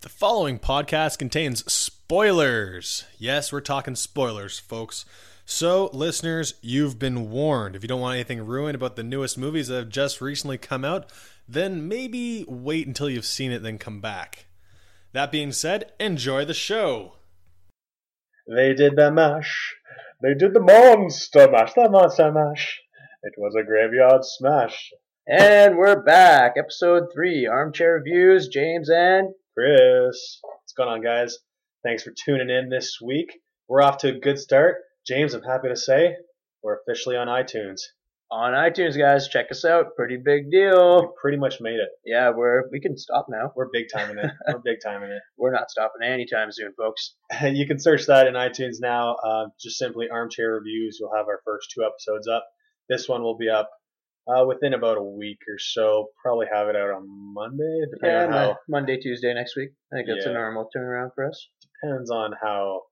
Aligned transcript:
The 0.00 0.08
following 0.08 0.60
podcast 0.60 1.18
contains 1.18 1.70
spoilers. 1.70 3.04
Yes, 3.18 3.50
we're 3.50 3.60
talking 3.60 3.96
spoilers, 3.96 4.56
folks. 4.56 5.04
So, 5.44 5.90
listeners, 5.92 6.54
you've 6.62 7.00
been 7.00 7.32
warned. 7.32 7.74
If 7.74 7.82
you 7.82 7.88
don't 7.88 8.00
want 8.00 8.14
anything 8.14 8.46
ruined 8.46 8.76
about 8.76 8.94
the 8.94 9.02
newest 9.02 9.36
movies 9.36 9.66
that 9.66 9.76
have 9.76 9.88
just 9.88 10.20
recently 10.20 10.56
come 10.56 10.84
out, 10.84 11.10
then 11.48 11.88
maybe 11.88 12.44
wait 12.46 12.86
until 12.86 13.10
you've 13.10 13.26
seen 13.26 13.50
it, 13.50 13.64
then 13.64 13.76
come 13.76 14.00
back. 14.00 14.46
That 15.14 15.32
being 15.32 15.50
said, 15.50 15.90
enjoy 15.98 16.44
the 16.44 16.54
show. 16.54 17.14
They 18.46 18.74
did 18.74 18.94
the 18.94 19.10
mash. 19.10 19.74
They 20.22 20.34
did 20.34 20.54
the 20.54 20.60
monster 20.60 21.50
mash. 21.50 21.74
The 21.74 21.90
monster 21.90 22.30
mash. 22.30 22.80
It 23.24 23.32
was 23.36 23.56
a 23.56 23.64
graveyard 23.66 24.20
smash. 24.22 24.92
And 25.26 25.76
we're 25.76 26.00
back. 26.00 26.52
Episode 26.56 27.08
3 27.12 27.48
Armchair 27.48 27.94
Reviews. 27.94 28.46
James 28.46 28.88
and. 28.88 29.34
Chris, 29.58 30.38
what's 30.42 30.72
going 30.76 30.88
on, 30.88 31.02
guys? 31.02 31.38
Thanks 31.82 32.04
for 32.04 32.12
tuning 32.12 32.48
in 32.48 32.68
this 32.68 32.98
week. 33.04 33.40
We're 33.66 33.82
off 33.82 33.98
to 33.98 34.10
a 34.10 34.20
good 34.20 34.38
start. 34.38 34.76
James, 35.04 35.34
I'm 35.34 35.42
happy 35.42 35.66
to 35.66 35.74
say 35.74 36.14
we're 36.62 36.78
officially 36.78 37.16
on 37.16 37.26
iTunes. 37.26 37.80
On 38.30 38.52
iTunes, 38.52 38.96
guys, 38.96 39.26
check 39.26 39.46
us 39.50 39.64
out. 39.64 39.96
Pretty 39.96 40.16
big 40.16 40.52
deal. 40.52 41.12
Pretty 41.20 41.38
much 41.38 41.60
made 41.60 41.80
it. 41.80 41.88
Yeah, 42.04 42.30
we're 42.30 42.70
we 42.70 42.78
can 42.78 42.96
stop 42.96 43.26
now. 43.28 43.50
We're 43.56 43.68
big 43.72 43.86
time 43.92 44.12
in 44.12 44.20
it. 44.20 44.30
We're 44.46 44.60
big 44.64 44.78
time 44.80 45.02
in 45.02 45.10
it. 45.10 45.22
We're 45.36 45.50
not 45.50 45.72
stopping 45.72 46.06
anytime 46.06 46.52
soon, 46.52 46.72
folks. 46.78 47.16
you 47.42 47.66
can 47.66 47.80
search 47.80 48.06
that 48.06 48.28
in 48.28 48.34
iTunes 48.34 48.76
now. 48.80 49.16
Uh, 49.16 49.46
just 49.60 49.76
simply 49.76 50.06
Armchair 50.08 50.52
Reviews. 50.52 50.98
You'll 51.00 51.16
have 51.16 51.26
our 51.26 51.40
first 51.44 51.72
two 51.74 51.82
episodes 51.82 52.28
up. 52.28 52.46
This 52.88 53.08
one 53.08 53.22
will 53.22 53.36
be 53.36 53.48
up 53.48 53.70
uh, 54.28 54.44
within 54.46 54.74
about 54.74 54.98
a 54.98 55.02
week 55.02 55.38
or 55.48 55.58
so. 55.58 56.08
Probably 56.22 56.46
have 56.52 56.68
it 56.68 56.76
out 56.76 56.90
on 56.90 57.06
Monday, 57.34 57.80
depending 57.92 58.20
Yeah, 58.20 58.26
on 58.26 58.32
how 58.32 58.56
Monday, 58.68 58.98
Tuesday 58.98 59.32
next 59.34 59.56
week. 59.56 59.70
I 59.92 59.96
think 59.96 60.08
that's 60.08 60.24
Yeah. 60.26 60.32
a 60.32 60.34
normal 60.34 60.68
turnaround 60.76 61.10
for 61.14 61.26
us. 61.26 61.48
depends 61.82 62.10
on 62.10 62.32
how 62.42 62.82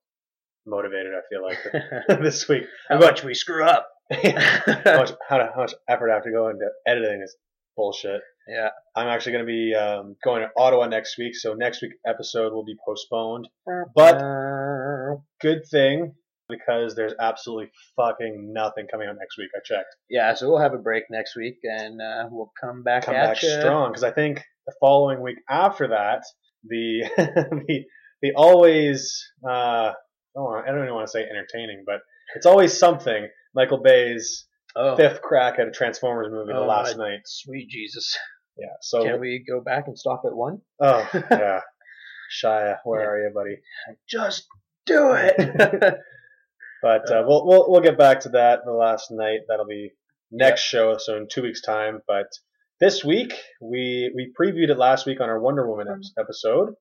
motivated 0.66 1.12
I 1.14 1.20
feel 1.30 1.42
like 1.42 2.20
this 2.22 2.48
week. 2.48 2.64
How 2.88 2.98
much 2.98 3.22
we 3.24 3.34
screw 3.34 3.64
up. 3.64 3.88
how, 4.12 4.98
much, 4.98 5.10
how, 5.28 5.38
how 5.54 5.60
much 5.62 5.74
effort 5.88 6.10
I 6.10 6.14
have 6.14 6.24
to 6.24 6.30
go 6.30 6.48
into 6.48 6.66
editing 6.86 7.20
is 7.22 7.36
bullshit. 7.76 8.20
Yeah. 8.48 8.68
I'm 8.94 9.08
actually 9.08 9.32
going 9.32 9.44
to 9.44 9.52
be 9.52 9.74
um, 9.74 10.14
going 10.24 10.42
to 10.42 10.48
Ottawa 10.56 10.86
next 10.86 11.18
week, 11.18 11.34
so 11.34 11.54
next 11.54 11.82
week 11.82 11.92
episode 12.06 12.52
will 12.52 12.64
be 12.64 12.76
postponed. 12.86 13.48
But 13.94 14.16
Uh, 14.22 15.16
good 15.40 15.62
thing 15.70 16.14
because 16.48 16.94
there's 16.94 17.12
absolutely 17.20 17.70
fucking 17.96 18.52
nothing 18.52 18.86
coming 18.90 19.08
out 19.08 19.16
next 19.18 19.36
week. 19.38 19.50
I 19.56 19.60
checked. 19.64 19.94
yeah, 20.10 20.34
so 20.34 20.48
we'll 20.48 20.60
have 20.60 20.74
a 20.74 20.78
break 20.78 21.04
next 21.10 21.36
week 21.36 21.58
and 21.64 22.00
uh, 22.00 22.28
we'll 22.30 22.52
come 22.60 22.82
back 22.82 23.04
Come 23.06 23.14
at 23.14 23.34
back 23.34 23.42
ya. 23.42 23.60
strong 23.60 23.90
because 23.90 24.04
I 24.04 24.10
think 24.12 24.42
the 24.66 24.74
following 24.80 25.20
week 25.22 25.38
after 25.48 25.88
that, 25.88 26.22
the 26.64 27.02
the 27.16 27.84
the 28.22 28.32
always 28.36 29.24
uh, 29.46 29.50
I 29.92 29.92
don't 30.34 30.44
wanna- 30.44 30.62
I 30.62 30.70
don't 30.72 30.82
even 30.82 30.94
want 30.94 31.06
to 31.06 31.10
say 31.12 31.22
entertaining, 31.22 31.82
but 31.86 32.00
it's 32.34 32.46
always 32.46 32.76
something. 32.76 33.28
Michael 33.54 33.78
Bay's 33.82 34.44
Oh, 34.78 34.94
fifth 34.94 35.22
crack 35.22 35.58
at 35.58 35.66
a 35.66 35.70
Transformers 35.70 36.30
movie, 36.30 36.52
The 36.52 36.58
Oh, 36.58 36.66
Last 36.66 36.98
my- 36.98 37.08
Night. 37.10 37.20
sweet 37.24 37.70
Jesus. 37.70 38.14
Yeah. 38.58 38.66
So 38.82 39.02
Can 39.04 39.20
we 39.20 39.42
go 39.48 39.60
back 39.62 39.84
and 39.86 39.98
stop 39.98 40.22
at 40.26 40.34
one? 40.36 40.60
Oh 40.80 41.08
yeah, 41.30 41.60
Shia, 42.42 42.76
where 42.84 43.00
Yeah. 43.02 43.06
are 43.08 43.18
you, 43.28 43.30
buddy? 43.34 43.56
Just 44.08 44.46
do 44.84 45.12
it. 45.14 45.36
But 46.82 47.10
uh, 47.10 47.24
we'll, 47.26 47.46
we'll 47.46 47.70
we'll 47.70 47.80
get 47.80 47.98
back 47.98 48.20
to 48.20 48.28
that 48.30 48.60
the 48.64 48.72
last 48.72 49.10
night. 49.10 49.40
That'll 49.48 49.66
be 49.66 49.92
next 50.30 50.62
show, 50.62 50.96
so 50.98 51.16
in 51.16 51.26
two 51.30 51.42
weeks' 51.42 51.62
time. 51.62 52.00
But 52.06 52.26
this 52.80 53.04
week 53.04 53.32
we 53.60 54.12
we 54.14 54.32
previewed 54.38 54.70
it 54.70 54.78
last 54.78 55.06
week 55.06 55.20
on 55.20 55.28
our 55.28 55.40
Wonder 55.40 55.68
Woman 55.68 55.88
ep- 55.90 56.24
episode, 56.24 56.74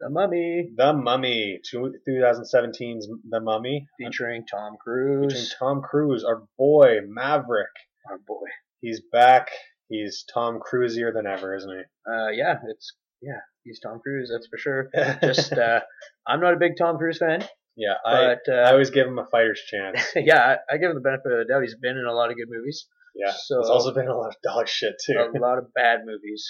the 0.00 0.10
Mummy, 0.10 0.70
The 0.76 0.92
Mummy, 0.92 1.60
two- 1.68 1.94
2017's 2.08 3.08
The 3.28 3.40
Mummy, 3.40 3.86
featuring 3.98 4.44
Tom 4.50 4.76
featuring 4.84 5.20
Cruise. 5.28 5.54
Tom 5.58 5.82
Cruise, 5.82 6.24
our 6.24 6.42
boy 6.58 6.98
Maverick. 7.06 7.68
Our 8.10 8.18
boy. 8.26 8.46
He's 8.80 9.00
back. 9.12 9.48
He's 9.88 10.24
Tom 10.32 10.58
Cruisier 10.60 11.12
than 11.14 11.26
ever, 11.26 11.54
isn't 11.56 11.70
he? 11.70 11.82
Uh, 12.10 12.28
yeah, 12.30 12.54
it's 12.68 12.94
yeah, 13.20 13.38
he's 13.62 13.78
Tom 13.78 14.00
Cruise, 14.02 14.30
that's 14.32 14.48
for 14.48 14.58
sure. 14.58 14.88
Just 15.22 15.52
uh, 15.52 15.80
I'm 16.26 16.40
not 16.40 16.54
a 16.54 16.58
big 16.58 16.72
Tom 16.78 16.96
Cruise 16.96 17.18
fan, 17.18 17.46
yeah, 17.76 17.94
I 18.04 18.36
but 18.46 18.52
I 18.52 18.62
uh, 18.68 18.70
always 18.72 18.90
give 18.90 19.06
him 19.06 19.18
a 19.18 19.26
fighter's 19.26 19.60
chance. 19.66 20.00
yeah, 20.16 20.56
I, 20.70 20.74
I 20.74 20.76
give 20.78 20.90
him 20.90 20.96
the 20.96 21.00
benefit 21.00 21.32
of 21.32 21.38
the 21.46 21.52
doubt. 21.52 21.62
He's 21.62 21.74
been 21.76 21.96
in 21.96 22.04
a 22.06 22.12
lot 22.12 22.30
of 22.30 22.36
good 22.36 22.48
movies, 22.50 22.86
Yeah, 23.14 23.32
So- 23.32 23.56
there's 23.56 23.70
also 23.70 23.92
been 23.94 24.08
a 24.08 24.16
lot 24.16 24.28
of 24.28 24.36
dog 24.42 24.68
shit 24.68 24.94
too. 25.04 25.14
a 25.18 25.38
lot 25.38 25.58
of 25.58 25.72
bad 25.74 26.00
movies. 26.04 26.46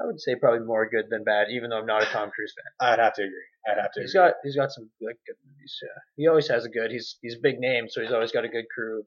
I 0.00 0.06
would 0.06 0.18
say 0.20 0.34
probably 0.34 0.60
more 0.66 0.88
good 0.88 1.06
than 1.10 1.24
bad, 1.24 1.48
even 1.50 1.68
though 1.68 1.76
I'm 1.78 1.84
not 1.86 2.02
a 2.02 2.06
Tom 2.06 2.30
Cruise 2.30 2.54
fan. 2.56 2.88
I'd 2.88 2.98
have 2.98 3.12
to 3.14 3.22
agree. 3.22 3.48
I'd 3.68 3.76
have 3.82 3.92
to. 3.92 4.00
He's 4.00 4.14
agree. 4.14 4.28
got 4.28 4.34
he's 4.42 4.56
got 4.56 4.72
some 4.72 4.88
like 5.02 5.18
good 5.26 5.36
movies. 5.44 5.76
Yeah, 5.82 6.00
he 6.16 6.26
always 6.26 6.48
has 6.48 6.64
a 6.64 6.70
good. 6.70 6.90
He's 6.90 7.18
he's 7.20 7.34
a 7.34 7.40
big 7.42 7.58
name, 7.60 7.84
so 7.90 8.00
he's 8.00 8.10
always 8.10 8.32
got 8.32 8.46
a 8.46 8.48
good 8.48 8.64
crew 8.74 9.00
of 9.00 9.06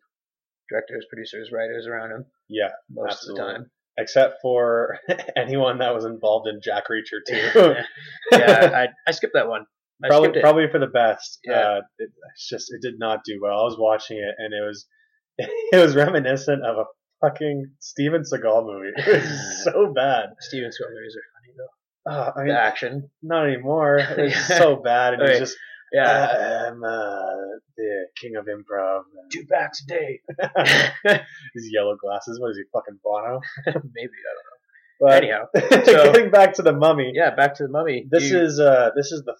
directors, 0.69 1.05
producers, 1.09 1.49
writers 1.51 1.87
around 1.87 2.11
him 2.11 2.25
yeah, 2.47 2.69
most 2.91 3.13
Absolutely. 3.13 3.41
of 3.41 3.47
the 3.47 3.53
time. 3.53 3.71
except 3.97 4.41
for 4.43 4.99
anyone 5.35 5.79
that 5.79 5.95
was 5.95 6.05
involved 6.05 6.47
in 6.47 6.61
Jack 6.61 6.83
Reacher 6.91 7.21
too. 7.27 7.73
yeah, 8.31 8.85
I 8.85 8.87
I 9.07 9.11
skipped 9.13 9.33
that 9.33 9.47
one. 9.47 9.65
Probably 10.01 10.41
probably 10.41 10.65
for 10.71 10.79
the 10.79 10.87
best. 10.87 11.39
Yeah. 11.43 11.53
Uh, 11.53 11.81
it, 11.99 12.09
it's 12.33 12.49
just 12.49 12.73
it 12.73 12.81
did 12.81 12.95
not 12.99 13.19
do 13.25 13.39
well. 13.41 13.59
I 13.59 13.63
was 13.63 13.77
watching 13.79 14.17
it 14.17 14.35
and 14.37 14.53
it 14.53 14.65
was 14.65 14.85
it 15.37 15.77
was 15.77 15.95
reminiscent 15.95 16.63
of 16.65 16.77
a 16.77 16.85
fucking 17.21 17.71
Steven 17.79 18.21
Seagal 18.23 18.65
movie. 18.65 18.91
It 18.95 19.21
was 19.23 19.63
so 19.63 19.93
bad. 19.93 20.29
Steven 20.39 20.69
Seagal 20.69 20.89
movies 20.89 21.15
are 21.15 21.27
funny 21.33 21.53
though. 21.57 22.11
Uh, 22.11 22.31
I 22.35 22.39
mean, 22.43 22.47
The 22.53 22.59
action. 22.61 23.09
not 23.21 23.47
anymore. 23.47 23.97
It 23.99 24.17
was 24.23 24.35
so 24.57 24.75
bad, 24.75 25.13
and 25.13 25.21
Okay. 25.23 25.39
just 25.39 25.55
Yeah. 25.93 26.67
I'm 26.67 26.83
uh, 26.83 27.19
the 27.77 28.07
king 28.19 28.35
of 28.35 28.45
improv. 28.45 29.03
Two 29.31 29.45
packs 29.49 29.83
a 29.83 29.87
day. 29.87 30.19
His 31.53 31.69
yellow 31.71 31.95
glasses. 31.95 32.39
What 32.41 32.49
is 32.51 32.57
he 32.57 32.63
fucking 32.73 32.99
Bono? 33.03 33.39
Maybe 33.67 33.77
I 33.77 34.33
don't 34.33 34.45
know. 34.49 34.59
But. 34.99 35.23
Anyhow, 35.23 35.45
so- 35.85 36.11
getting 36.13 36.29
back 36.31 36.53
to 36.55 36.61
the 36.61 36.73
mummy. 36.73 37.11
yeah. 37.13 37.33
Back 37.35 37.55
to 37.55 37.63
the 37.63 37.69
mummy. 37.69 38.05
This 38.09 38.29
You- 38.29 38.41
is 38.41 38.59
uh 38.59 38.89
this 38.95 39.11
is 39.11 39.23
the 39.25 39.35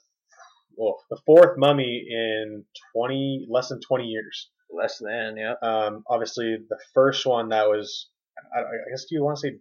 well 0.78 0.98
the 1.10 1.20
fourth 1.26 1.58
mummy 1.58 2.06
in 2.10 2.64
twenty 2.96 3.46
less 3.50 3.70
than 3.70 3.80
twenty 3.82 4.06
years. 4.06 4.50
less 4.72 4.98
than 5.00 5.38
yeah. 5.38 5.54
Um, 5.62 6.04
obviously 6.10 6.58
the 6.70 6.80
first 6.94 7.26
one 7.26 7.50
that 7.50 7.68
was 7.68 8.10
I, 8.56 8.60
I 8.62 8.90
guess 8.92 9.06
do 9.10 9.16
you 9.16 9.24
want 9.24 9.38
to 9.38 9.42
say 9.48 9.56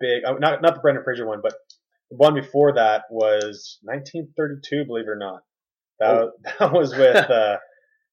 big? 0.00 0.24
uh, 0.24 0.34
Not 0.38 0.62
not 0.62 0.74
the 0.74 0.80
Brendan 0.80 1.04
Fraser 1.04 1.26
one, 1.26 1.40
but 1.42 1.54
the 2.10 2.16
one 2.16 2.34
before 2.34 2.74
that 2.74 3.04
was 3.10 3.78
1932. 3.82 4.84
Believe 4.86 5.04
it 5.04 5.08
or 5.10 5.16
not, 5.16 5.40
that 6.00 6.10
Oh. 6.10 6.30
that 6.58 6.72
was 6.72 6.94
with 6.94 7.16
uh, 7.30 7.56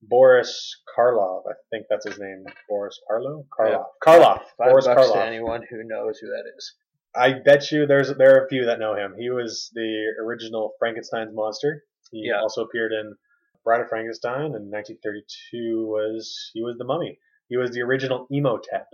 Boris 0.02 0.76
Karloff. 0.98 1.44
I 1.50 1.54
think 1.72 1.86
that's 1.90 2.06
his 2.08 2.20
name. 2.20 2.46
Boris 2.70 3.00
Karloff. 3.10 3.46
Karloff. 3.58 3.72
Yeah. 3.72 3.78
Karloff. 4.06 4.42
Five 4.58 4.70
Boris 4.70 4.86
bucks 4.86 5.08
to 5.12 5.14
Karloff. 5.18 5.28
anyone 5.28 5.62
who 5.70 5.84
knows 5.84 6.20
who 6.20 6.28
that 6.28 6.44
is. 6.58 6.74
I 7.16 7.34
bet 7.46 7.72
you 7.72 7.86
there's 7.88 8.14
there 8.18 8.36
are 8.36 8.46
a 8.46 8.50
few 8.50 8.66
that 8.66 8.80
know 8.80 8.96
him. 8.96 9.16
He 9.18 9.30
was 9.30 9.72
the 9.74 10.14
original 10.24 10.74
Frankenstein's 10.80 11.34
monster. 11.34 11.84
He 12.12 12.28
Yeah. 12.30 12.42
also 12.42 12.64
appeared 12.64 12.92
in 12.92 13.16
Bride 13.64 13.82
of 13.82 13.90
Frankenstein 13.90 14.54
in 14.56 14.70
1932. 14.70 15.86
Was 15.88 16.52
he 16.54 16.62
was 16.62 16.78
the 16.78 16.84
mummy? 16.86 17.20
He 17.50 17.58
was 17.58 17.72
the 17.72 17.82
original 17.82 18.28
Imhotep. 18.32 18.88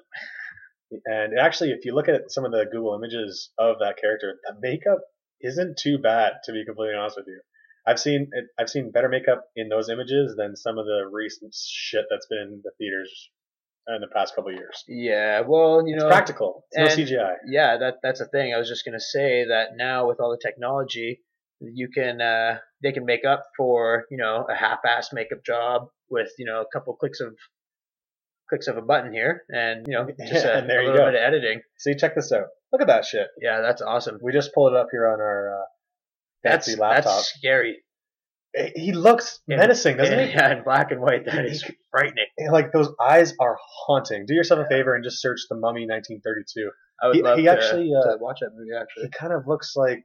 And 1.05 1.38
actually, 1.39 1.72
if 1.72 1.85
you 1.85 1.94
look 1.95 2.09
at 2.09 2.31
some 2.31 2.44
of 2.45 2.51
the 2.51 2.66
Google 2.66 2.95
images 2.95 3.51
of 3.57 3.79
that 3.79 3.97
character, 3.97 4.38
the 4.45 4.55
makeup 4.59 4.99
isn't 5.41 5.77
too 5.77 5.97
bad. 5.97 6.33
To 6.45 6.51
be 6.51 6.66
completely 6.66 6.95
honest 6.95 7.16
with 7.17 7.27
you, 7.27 7.39
I've 7.88 7.99
seen 7.99 8.29
I've 8.59 8.69
seen 8.69 8.91
better 8.91 9.07
makeup 9.09 9.45
in 9.55 9.69
those 9.69 9.89
images 9.89 10.35
than 10.35 10.55
some 10.55 10.78
of 10.78 10.85
the 10.85 11.07
recent 11.11 11.53
shit 11.55 12.05
that's 12.09 12.28
been 12.28 12.39
in 12.39 12.61
the 12.63 12.72
theaters 12.78 13.29
in 13.88 14.01
the 14.01 14.07
past 14.07 14.35
couple 14.35 14.51
of 14.51 14.57
years. 14.57 14.83
Yeah. 14.88 15.41
Well, 15.47 15.88
you 15.88 15.95
It's 15.95 16.03
know. 16.03 16.09
practical. 16.09 16.66
It's 16.72 16.97
no 16.97 17.03
CGI. 17.03 17.35
Yeah, 17.47 17.78
that 17.78 17.95
that's 18.03 18.19
a 18.22 18.25
thing. 18.28 18.53
I 18.53 18.57
was 18.57 18.67
just 18.67 18.83
gonna 18.85 18.99
say 18.99 19.45
that 19.45 19.75
now 19.78 20.07
with 20.07 20.19
all 20.19 20.31
the 20.31 20.38
technology, 20.45 21.22
you 21.61 21.89
can 21.94 22.19
uh, 22.22 22.57
they 22.84 22.91
can 22.91 23.05
make 23.05 23.25
up 23.25 23.46
for 23.58 24.05
you 24.11 24.17
know 24.17 24.46
a 24.49 24.55
half-assed 24.55 25.13
makeup 25.13 25.40
job 25.46 25.84
with 26.09 26.29
you 26.37 26.46
know 26.46 26.61
a 26.61 26.66
couple 26.73 26.96
clicks 26.96 27.19
of 27.22 27.34
clicks 28.49 28.67
of 28.67 28.78
a 28.78 28.81
button 28.81 29.13
here, 29.13 29.43
and 29.49 29.85
you 29.87 29.93
know 29.93 30.08
just 30.28 30.46
Yeah, 30.46 30.59
a, 30.59 30.67
there 30.67 30.79
a 30.79 30.84
you 30.84 30.90
little 30.91 31.05
go. 31.05 31.11
bit 31.11 31.22
of 31.22 31.25
editing. 31.25 31.61
See, 31.78 31.96
check 31.96 32.16
this 32.16 32.31
out. 32.31 32.46
Look 32.72 32.81
at 32.81 32.87
that 32.87 33.05
shit. 33.05 33.28
Yeah, 33.41 33.61
that's 33.61 33.81
awesome. 33.81 34.17
We 34.22 34.31
just 34.31 34.53
pulled 34.53 34.73
it 34.73 34.78
up 34.78 34.87
here 34.91 35.08
on 35.08 35.19
our 35.19 35.61
uh, 35.61 35.66
That's 36.43 36.67
fancy 36.67 36.79
laptop. 36.81 37.03
that's 37.17 37.34
scary. 37.37 37.78
He 38.75 38.91
looks 38.91 39.40
menacing, 39.47 39.96
doesn't 39.97 40.19
he? 40.19 40.25
Yeah, 40.34 40.58
in 40.58 40.63
black 40.63 40.91
and 40.91 40.99
white, 41.02 41.25
that 41.25 41.46
is 41.46 41.63
frightening. 41.90 42.25
Like 42.52 42.73
those 42.73 42.90
eyes 43.02 43.34
are 43.40 43.58
haunting. 43.85 44.25
Do 44.25 44.34
yourself 44.34 44.66
a 44.66 44.69
favor 44.69 44.93
and 44.93 45.03
just 45.05 45.22
search 45.22 45.40
the 45.49 45.55
Mummy 45.55 45.85
1932. 45.87 46.69
I 47.02 47.08
would 47.08 47.16
He- 47.16 47.22
love 47.23 47.37
he 47.37 47.46
to, 47.46 47.52
actually, 47.52 47.91
uh, 47.93 48.03
to 48.11 48.17
watch 48.19 48.40
that 48.41 48.52
movie. 48.53 48.72
Actually, 48.78 49.03
He 49.03 49.09
kind 49.09 49.31
of 49.31 49.47
looks 49.47 49.73
like 49.78 50.03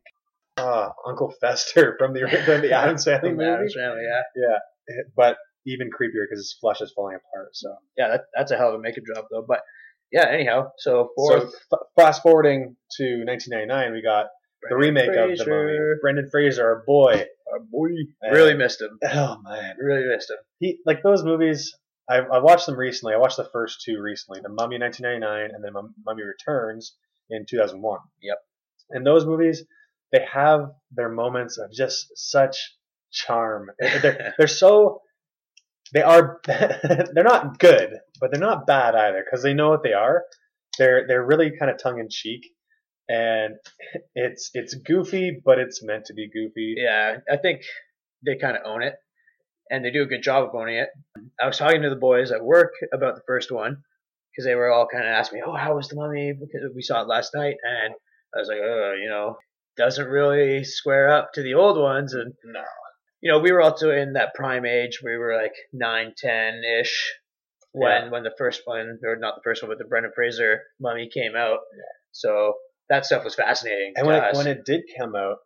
uh, 0.57 0.89
Uncle 1.07 1.33
Fester 1.41 1.95
from 1.99 2.13
the 2.15 2.21
from 2.45 2.63
the 2.63 2.73
Addams 2.81 3.05
Family 3.05 3.31
From 3.31 3.37
movie, 3.39 3.51
Addams 3.51 3.75
Family, 3.75 4.03
yeah, 4.37 4.59
Eh, 4.89 5.03
but 5.17 5.37
even 5.67 5.89
creepier 5.91 6.23
because 6.29 6.39
his 6.39 6.57
flesh 6.61 6.81
is 6.81 6.93
falling 6.95 7.17
apart. 7.17 7.49
So, 7.55 7.75
yeah, 7.99 8.09
that, 8.09 8.21
that's 8.37 8.53
a 8.53 8.57
hell 8.57 8.69
of 8.69 8.75
a 8.77 8.79
makeup 8.79 9.03
job 9.13 9.25
though. 9.31 9.45
But 9.47 9.61
yeah, 10.13 10.29
anyhow, 10.29 10.71
so 10.79 11.11
so 11.19 11.49
f- 11.73 11.81
fast 11.97 12.23
forwarding 12.23 12.77
to 12.99 13.25
1999, 13.27 13.93
we 13.93 14.03
got 14.03 14.27
the 14.69 14.77
remake 14.77 15.09
of 15.11 15.37
the 15.37 15.45
movie. 15.47 15.99
Brendan 16.01 16.29
Fraser, 16.31 16.65
our 16.65 16.85
boy. 16.87 17.25
Our 17.53 17.61
boy. 17.61 17.89
And- 18.23 18.33
Really 18.33 18.55
missed 18.55 18.81
him. 18.81 18.99
Oh 19.05 19.39
man, 19.43 19.75
Really 19.81 20.07
missed 20.07 20.31
him. 20.31 20.37
he 20.61 20.79
like 20.87 21.03
those 21.03 21.25
movies. 21.25 21.75
I, 22.09 22.19
I 22.19 22.39
watched 22.39 22.67
them 22.67 22.77
recently. 22.77 23.15
I 23.15 23.17
watched 23.19 23.37
the 23.37 23.49
first 23.53 23.83
two 23.85 24.01
recently, 24.01 24.41
The 24.41 24.49
Mummy 24.49 24.79
1999 24.79 25.51
and 25.53 25.65
then 25.65 25.73
Mummy 26.05 26.23
Returns 26.23 26.95
in 27.31 27.45
2001. 27.51 27.99
Yep. 28.23 28.39
And 28.91 29.05
those 29.05 29.27
movies, 29.27 29.65
they 30.13 30.25
have 30.33 30.71
their 30.93 31.09
moments 31.09 31.59
of 31.59 31.73
just 31.73 32.07
such 32.15 32.57
charm. 33.13 33.71
They're, 33.81 34.35
they're 34.39 34.47
so 34.47 35.01
they 35.93 36.03
are 36.03 36.41
they're 36.47 37.25
not 37.25 37.59
good, 37.59 37.91
but 38.21 38.31
they're 38.31 38.41
not 38.41 38.67
bad 38.67 38.95
either 38.95 39.25
because 39.25 39.43
they 39.43 39.55
know 39.55 39.71
what 39.71 39.83
they 39.83 39.93
are. 39.93 40.25
They're 40.79 41.07
they're 41.07 41.25
really 41.25 41.53
kind 41.59 41.71
of 41.71 41.79
tongue 41.79 42.01
in 42.01 42.09
cheek, 42.11 42.43
and 43.09 43.55
it's 44.15 44.51
it's 44.55 44.75
goofy, 44.75 45.41
but 45.45 45.59
it's 45.59 45.83
meant 45.83 46.07
to 46.07 46.15
be 46.15 46.29
goofy. 46.29 46.75
Yeah, 46.77 47.19
I 47.31 47.37
think 47.37 47.63
they 48.25 48.37
kind 48.37 48.57
of 48.57 48.63
own 48.67 48.83
it, 48.83 48.95
and 49.71 49.85
they 49.85 49.91
do 49.91 50.03
a 50.03 50.07
good 50.07 50.23
job 50.23 50.49
of 50.49 50.55
owning 50.55 50.77
it. 50.77 50.89
I 51.41 51.47
was 51.47 51.59
talking 51.59 51.83
to 51.83 51.91
the 51.91 51.97
boys 51.97 52.33
at 52.33 52.45
work 52.45 52.73
about 52.93 53.15
the 53.15 53.23
first 53.27 53.53
one 53.53 53.83
because 54.33 54.45
they 54.45 54.55
were 54.55 54.71
all 54.71 54.89
kind 54.93 55.05
of 55.05 55.11
asking 55.11 55.39
me, 55.39 55.45
"Oh, 55.47 55.57
how 55.57 55.77
was 55.77 55.89
the 55.89 55.97
Mummy?" 55.97 56.33
Because 56.33 56.69
we 56.75 56.83
saw 56.83 57.03
it 57.03 57.09
last 57.09 57.33
night, 57.35 57.57
and 57.63 57.95
I 58.35 58.39
was 58.39 58.49
like, 58.49 58.61
"Oh, 58.61 58.95
you 59.01 59.09
know, 59.09 59.37
doesn't 59.77 60.07
really 60.09 60.65
square 60.65 61.11
up 61.11 61.33
to 61.35 61.43
the 61.43 61.55
old 61.55 61.79
ones." 61.79 62.15
And 62.15 62.35
No. 62.45 62.63
you 63.21 63.31
know, 63.33 63.39
we 63.41 63.53
were 63.53 63.63
also 63.63 63.91
in 63.91 64.15
that 64.15 64.35
prime 64.35 64.65
age. 64.67 65.01
We 65.03 65.17
were 65.17 65.37
like 65.37 65.55
nine, 65.73 66.15
ten 66.17 66.63
ish 66.65 67.15
when 67.73 68.05
Yeah. 68.05 68.11
when 68.11 68.23
the 68.23 68.35
first 68.39 68.63
one, 68.67 68.99
or 69.05 69.17
not 69.17 69.35
the 69.37 69.43
first 69.43 69.63
one, 69.63 69.71
but 69.71 69.79
the 69.79 69.85
Brendan 69.85 70.13
Fraser 70.15 70.63
Mummy 70.81 71.09
came 71.13 71.35
out. 71.37 71.61
So 72.13 72.55
that 72.89 73.05
stuff 73.05 73.25
was 73.25 73.35
fascinating. 73.35 73.93
And 73.97 74.07
when 74.07 74.23
it, 74.23 74.35
when 74.37 74.47
it 74.47 74.65
did 74.65 74.83
come 74.99 75.15
out, 75.17 75.39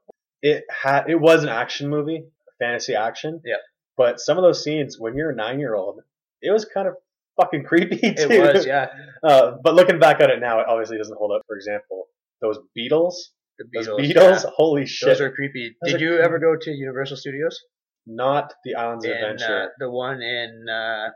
it 0.43 0.65
had 0.71 1.09
it 1.09 1.17
was 1.21 1.43
an 1.43 1.49
action 1.49 1.88
movie, 1.88 2.25
fantasy 2.59 2.94
action. 2.94 3.41
Yep. 3.44 3.61
But 3.97 4.21
some 4.21 4.38
of 4.38 4.43
those 4.44 4.62
scenes, 4.65 4.99
when 4.99 5.15
you're 5.17 5.31
a 5.31 5.35
nine 5.35 5.59
year 5.61 5.75
old, 5.75 6.00
it 6.43 6.50
was 6.50 6.65
kind 6.65 6.87
of 6.88 6.94
fucking 7.41 7.65
creepy 7.69 7.97
too. 8.15 8.31
it 8.31 8.55
was, 8.55 8.67
yeah, 8.67 8.87
Uh, 9.23 9.53
but 9.62 9.75
looking 9.75 9.99
back 9.99 10.21
at 10.21 10.31
it 10.31 10.41
now, 10.41 10.61
it 10.61 10.67
obviously 10.69 10.97
doesn't 10.99 11.17
hold 11.19 11.33
up. 11.33 11.43
For 11.47 11.56
example, 11.56 12.06
those 12.41 12.59
beetles, 12.75 13.33
the 13.61 13.69
those 13.73 13.87
beetles. 13.87 14.01
Beetles, 14.01 14.45
yeah. 14.45 14.51
holy 14.57 14.87
shit! 14.87 15.09
Those 15.09 15.21
are 15.21 15.31
creepy. 15.31 15.77
Those 15.83 15.93
Did 15.93 16.01
are 16.01 16.05
you 16.05 16.11
creepy. 16.12 16.25
ever 16.25 16.39
go 16.39 16.57
to 16.61 16.71
Universal 16.71 17.17
Studios? 17.19 17.59
Not 18.07 18.53
the 18.65 18.75
Islands 18.75 19.05
of 19.05 19.11
in, 19.12 19.17
uh, 19.17 19.27
Adventure. 19.27 19.71
the 19.79 19.91
one 19.91 20.23
in 20.23 20.67
uh, 20.69 21.09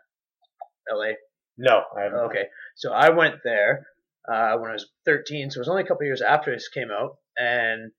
L.A. 0.91 1.15
no, 1.59 1.83
I 1.99 2.03
haven't. 2.03 2.19
Okay, 2.31 2.45
so 2.77 2.93
I 2.93 3.11
went 3.11 3.37
there 3.43 3.87
uh, 4.31 4.57
when 4.59 4.71
I 4.71 4.75
was 4.75 4.87
13, 5.07 5.51
so 5.51 5.59
it 5.59 5.61
was 5.61 5.69
only 5.69 5.83
a 5.83 5.87
couple 5.87 6.05
years 6.07 6.21
after 6.23 6.53
this 6.53 6.69
came 6.69 6.91
out, 6.91 7.17
and 7.39 7.91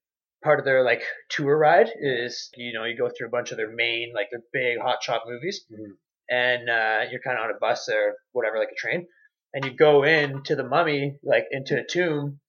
part 0.44 0.60
of 0.60 0.66
their 0.66 0.84
like 0.84 1.02
tour 1.30 1.58
ride 1.58 1.90
is 2.00 2.50
you 2.56 2.72
know 2.74 2.84
you 2.86 2.96
go 2.96 3.10
through 3.10 3.28
a 3.28 3.32
bunch 3.32 3.52
of 3.52 3.58
their 3.58 3.74
main 3.74 4.14
like 4.16 4.28
their 4.32 4.44
big 4.54 4.80
hot 4.80 5.02
shot 5.02 5.22
movies, 5.28 5.66
Mhm. 5.72 5.96
and 6.30 6.70
uh, 6.70 7.10
you're 7.10 7.22
kind 7.22 7.38
of 7.40 7.46
on 7.46 7.52
a 7.52 7.60
bus 7.60 7.90
or 7.90 8.16
whatever 8.34 8.60
like 8.60 8.70
a 8.72 8.76
train, 8.80 9.08
and 9.54 9.66
you 9.66 9.72
go 9.76 10.04
into 10.04 10.56
the 10.56 10.64
mummy 10.64 11.18
like 11.24 11.46
into 11.52 11.76
a 11.80 11.84
tomb. 11.84 12.40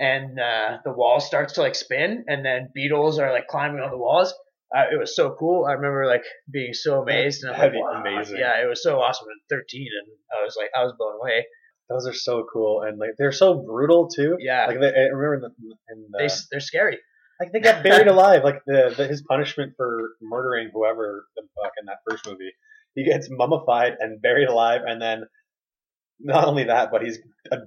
And 0.00 0.38
uh, 0.38 0.78
the 0.84 0.92
wall 0.92 1.18
starts 1.20 1.54
to 1.54 1.60
like 1.60 1.74
spin, 1.74 2.24
and 2.28 2.44
then 2.44 2.68
beetles 2.74 3.18
are 3.18 3.32
like 3.32 3.48
climbing 3.48 3.80
on 3.80 3.90
the 3.90 3.98
walls. 3.98 4.32
Uh, 4.74 4.84
it 4.92 4.98
was 4.98 5.16
so 5.16 5.34
cool. 5.38 5.64
I 5.64 5.72
remember 5.72 6.06
like 6.06 6.22
being 6.50 6.72
so 6.74 7.02
amazed, 7.02 7.42
and 7.42 7.52
I'm 7.52 7.58
That'd 7.58 7.74
like, 7.74 7.82
wow. 7.82 8.00
amazing. 8.02 8.36
Yeah, 8.38 8.62
it 8.62 8.68
was 8.68 8.82
so 8.82 9.00
awesome 9.00 9.26
at 9.30 9.56
13, 9.56 9.86
and 10.04 10.16
I 10.38 10.44
was 10.44 10.56
like, 10.56 10.70
I 10.76 10.84
was 10.84 10.92
blown 10.98 11.14
away. 11.20 11.46
Those 11.88 12.06
are 12.06 12.12
so 12.12 12.46
cool, 12.52 12.82
and 12.82 12.98
like 12.98 13.10
they're 13.18 13.32
so 13.32 13.54
brutal 13.54 14.08
too. 14.08 14.36
Yeah, 14.38 14.66
Like 14.66 14.78
they, 14.78 14.88
I 14.88 15.08
remember 15.10 15.34
in 15.34 15.40
the, 15.40 15.74
in 15.90 16.06
the, 16.10 16.18
they, 16.18 16.28
they're 16.50 16.60
scary. 16.60 16.98
like 17.40 17.50
they 17.52 17.60
got 17.60 17.82
buried 17.88 18.08
alive. 18.08 18.44
Like 18.44 18.60
the, 18.66 18.92
the 18.96 19.06
his 19.06 19.22
punishment 19.22 19.72
for 19.76 20.10
murdering 20.20 20.70
whoever 20.72 21.24
the 21.34 21.42
fuck 21.60 21.72
in 21.80 21.86
that 21.86 21.98
first 22.08 22.26
movie, 22.26 22.52
he 22.94 23.04
gets 23.04 23.28
mummified 23.30 23.94
and 24.00 24.20
buried 24.22 24.48
alive, 24.48 24.82
and 24.86 25.00
then 25.00 25.24
not 26.20 26.46
only 26.46 26.64
that, 26.64 26.90
but 26.90 27.02
he's 27.02 27.18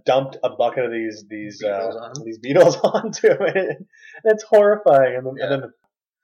dumped 0.06 0.38
a 0.44 0.50
bucket 0.50 0.86
of 0.86 0.92
these 0.92 1.26
these 1.30 1.64
uh, 1.64 2.10
these 2.26 2.38
beetles 2.40 2.78
onto 2.84 3.28
it. 3.28 3.56
And 3.56 3.86
it's 4.26 4.44
horrifying. 4.44 5.16
And 5.18 5.26
then, 5.26 5.34
Yeah. 5.38 5.44
and 5.54 5.64
then 5.64 5.74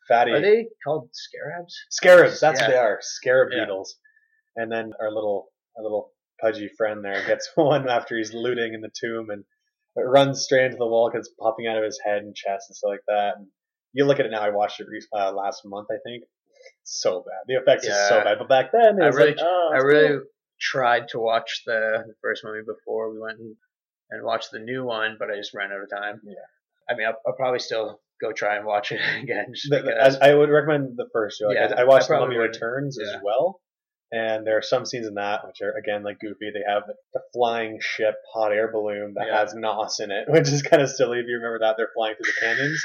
fatty 0.08 0.32
Are 0.34 0.42
they 0.42 0.68
called 0.86 1.10
scarabs? 1.14 1.76
scarabs. 1.90 2.40
That's 2.40 2.60
Yeah. 2.60 2.68
what 2.68 2.72
they 2.74 2.78
are. 2.80 2.98
Scarab 3.02 3.50
Yeah. 3.52 3.64
beetles. 3.66 3.96
And 4.56 4.72
then 4.72 4.92
our 5.02 5.12
little 5.12 5.52
our 5.78 5.84
little 5.84 6.12
pudgy 6.42 6.70
friend 6.78 7.04
there 7.04 7.26
gets 7.26 7.50
one 7.56 7.90
after 7.90 8.18
he's 8.18 8.34
looting 8.34 8.74
in 8.74 8.82
the 8.82 8.92
tomb 9.00 9.30
and 9.30 9.44
it 9.96 10.02
runs 10.02 10.44
straight 10.44 10.66
into 10.66 10.78
the 10.78 10.86
wall 10.86 11.10
because 11.12 11.28
it's 11.28 11.36
popping 11.40 11.66
out 11.68 11.78
of 11.78 11.84
his 11.84 12.00
head 12.06 12.22
and 12.22 12.36
chest 12.36 12.70
and 12.70 12.76
stuff 12.76 12.90
like 12.90 13.04
that. 13.08 13.38
And 13.38 13.48
you 13.94 14.06
look 14.06 14.20
at 14.20 14.26
it 14.28 14.32
now. 14.32 14.42
I 14.42 14.50
watched 14.52 14.80
it 14.80 14.86
re- 14.88 15.02
uh, 15.12 15.32
last 15.32 15.64
month, 15.66 15.88
I 15.90 15.98
think. 16.06 16.24
It's 16.84 17.02
so 17.02 17.22
bad. 17.26 17.44
The 17.48 17.56
effects 17.56 17.86
is 17.88 17.96
so 18.08 18.24
bad. 18.24 18.38
But 18.38 18.48
back 18.50 18.72
then, 18.72 19.00
it 19.00 19.04
I 19.04 19.08
was 19.08 19.16
really, 19.16 19.30
like, 19.32 19.40
oh, 19.42 19.72
I 19.74 19.78
really 19.78 20.08
cool. 20.10 20.22
Tried 20.60 21.08
to 21.10 21.20
watch 21.20 21.64
the, 21.66 22.04
the 22.08 22.14
first 22.22 22.44
movie 22.44 22.66
before 22.66 23.12
we 23.14 23.20
went 23.20 23.40
and, 23.40 23.56
and 24.12 24.24
watched 24.24 24.52
the 24.52 24.60
new 24.60 24.84
one, 24.84 25.16
but 25.20 25.30
I 25.32 25.36
just 25.36 25.54
ran 25.54 25.72
out 25.72 25.82
of 25.82 25.90
time. 25.90 26.22
Yeah. 26.24 26.34
I 26.90 26.96
mean, 26.96 27.08
I'll, 27.08 27.18
I'll 27.26 27.34
probably 27.36 27.60
still 27.60 28.00
go 28.22 28.32
try 28.32 28.56
and 28.58 28.66
watch 28.66 28.92
it 28.92 29.02
again. 29.24 29.48
Just 29.54 29.70
The-. 29.70 30.18
I, 30.22 30.30
I 30.30 30.34
would 30.34 30.50
recommend 30.50 30.98
the 30.98 31.08
first. 31.14 31.42
Like, 31.46 31.56
Yeah, 31.56 31.74
I, 31.78 31.82
I 31.82 31.84
watched 31.86 32.10
I 32.10 32.20
Mummy. 32.20 32.38
Returns 32.38 32.98
Yeah. 33.00 33.16
as 33.18 33.22
well, 33.24 33.60
and 34.12 34.48
there 34.48 34.58
are 34.58 34.62
some 34.62 34.86
scenes 34.86 35.06
in 35.06 35.16
that 35.16 35.46
which 35.46 35.62
are 35.62 35.74
again 35.78 36.04
like 36.04 36.20
goofy. 36.20 36.50
They 36.54 36.64
have 36.68 36.84
the, 36.88 37.20
flying 37.34 37.80
ship 37.82 38.16
hot 38.34 38.52
air 38.54 38.72
balloon 38.72 39.14
that 39.18 39.28
Yeah. 39.28 39.40
has 39.40 39.54
Nos 39.54 40.00
in 40.00 40.12
it, 40.12 40.26
which 40.30 40.48
is 40.48 40.62
kind 40.64 40.82
of 40.82 40.90
silly 40.90 41.20
if 41.20 41.26
you 41.28 41.36
remember 41.36 41.60
that. 41.60 41.76
They're 41.78 41.90
flying 41.94 42.16
through 42.16 42.32
the 42.32 42.48
canyons, 42.48 42.84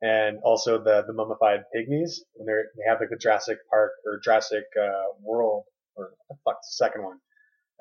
and 0.00 0.38
also 0.44 0.78
the 0.82 1.02
the 1.06 1.12
mummified 1.12 1.64
pygmies 1.76 2.20
when 2.34 2.46
they're 2.46 2.66
they 2.76 2.88
have 2.88 3.00
like 3.00 3.10
the 3.10 3.16
Jurassic 3.16 3.58
Park 3.68 3.90
or 4.06 4.20
Jurassic 4.22 4.64
uh, 4.80 5.12
World 5.20 5.64
or 5.96 6.10
the 6.28 6.34
fuck 6.44 6.56
the 6.56 6.68
second 6.70 7.02
one, 7.04 7.18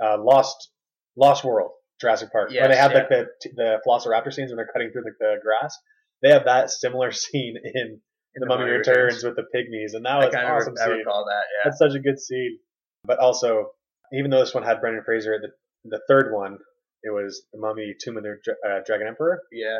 uh, 0.03 0.17
Lost 0.21 0.69
Lost 1.15 1.43
World 1.43 1.71
Jurassic 2.01 2.31
Park 2.31 2.49
where 2.49 2.67
they 2.67 2.73
Yes, 2.73 2.77
have 2.79 2.93
like 2.93 3.09
the 3.09 3.27
the 3.55 3.77
Velociraptor 3.87 4.33
scenes 4.33 4.49
when 4.49 4.57
they're 4.57 4.69
cutting 4.71 4.91
through 4.91 5.03
the, 5.03 5.11
the 5.19 5.35
grass. 5.43 5.77
They 6.21 6.29
have 6.29 6.45
that 6.45 6.69
similar 6.69 7.11
scene 7.23 7.55
in 7.63 7.99
in 8.35 8.39
the 8.39 8.47
Mummy 8.47 8.63
Returns 8.65 9.23
with 9.23 9.35
the 9.35 9.43
pygmies, 9.55 9.93
and 9.95 10.05
that 10.05 10.11
I 10.11 10.25
was 10.25 10.33
an 10.33 10.45
awesome 10.45 10.73
of 10.73 10.79
I 10.81 10.91
recall 10.97 11.25
that. 11.25 11.43
Yeah. 11.53 11.61
That's 11.69 11.77
such 11.77 11.93
a 11.95 11.99
good 11.99 12.19
scene. 12.19 12.57
But 13.05 13.19
also, 13.19 13.71
even 14.11 14.31
though 14.31 14.39
this 14.39 14.53
one 14.55 14.63
had 14.63 14.81
Brendan 14.81 15.03
Fraser, 15.03 15.37
the 15.39 15.49
the 15.89 16.01
third 16.07 16.33
one, 16.33 16.57
it 17.03 17.11
was 17.11 17.43
the 17.53 17.59
Mummy, 17.59 17.93
Tomb 18.01 18.17
of 18.17 18.23
the 18.23 18.37
uh, 18.67 18.79
Dragon 18.85 19.07
Emperor. 19.07 19.41
Yeah. 19.51 19.79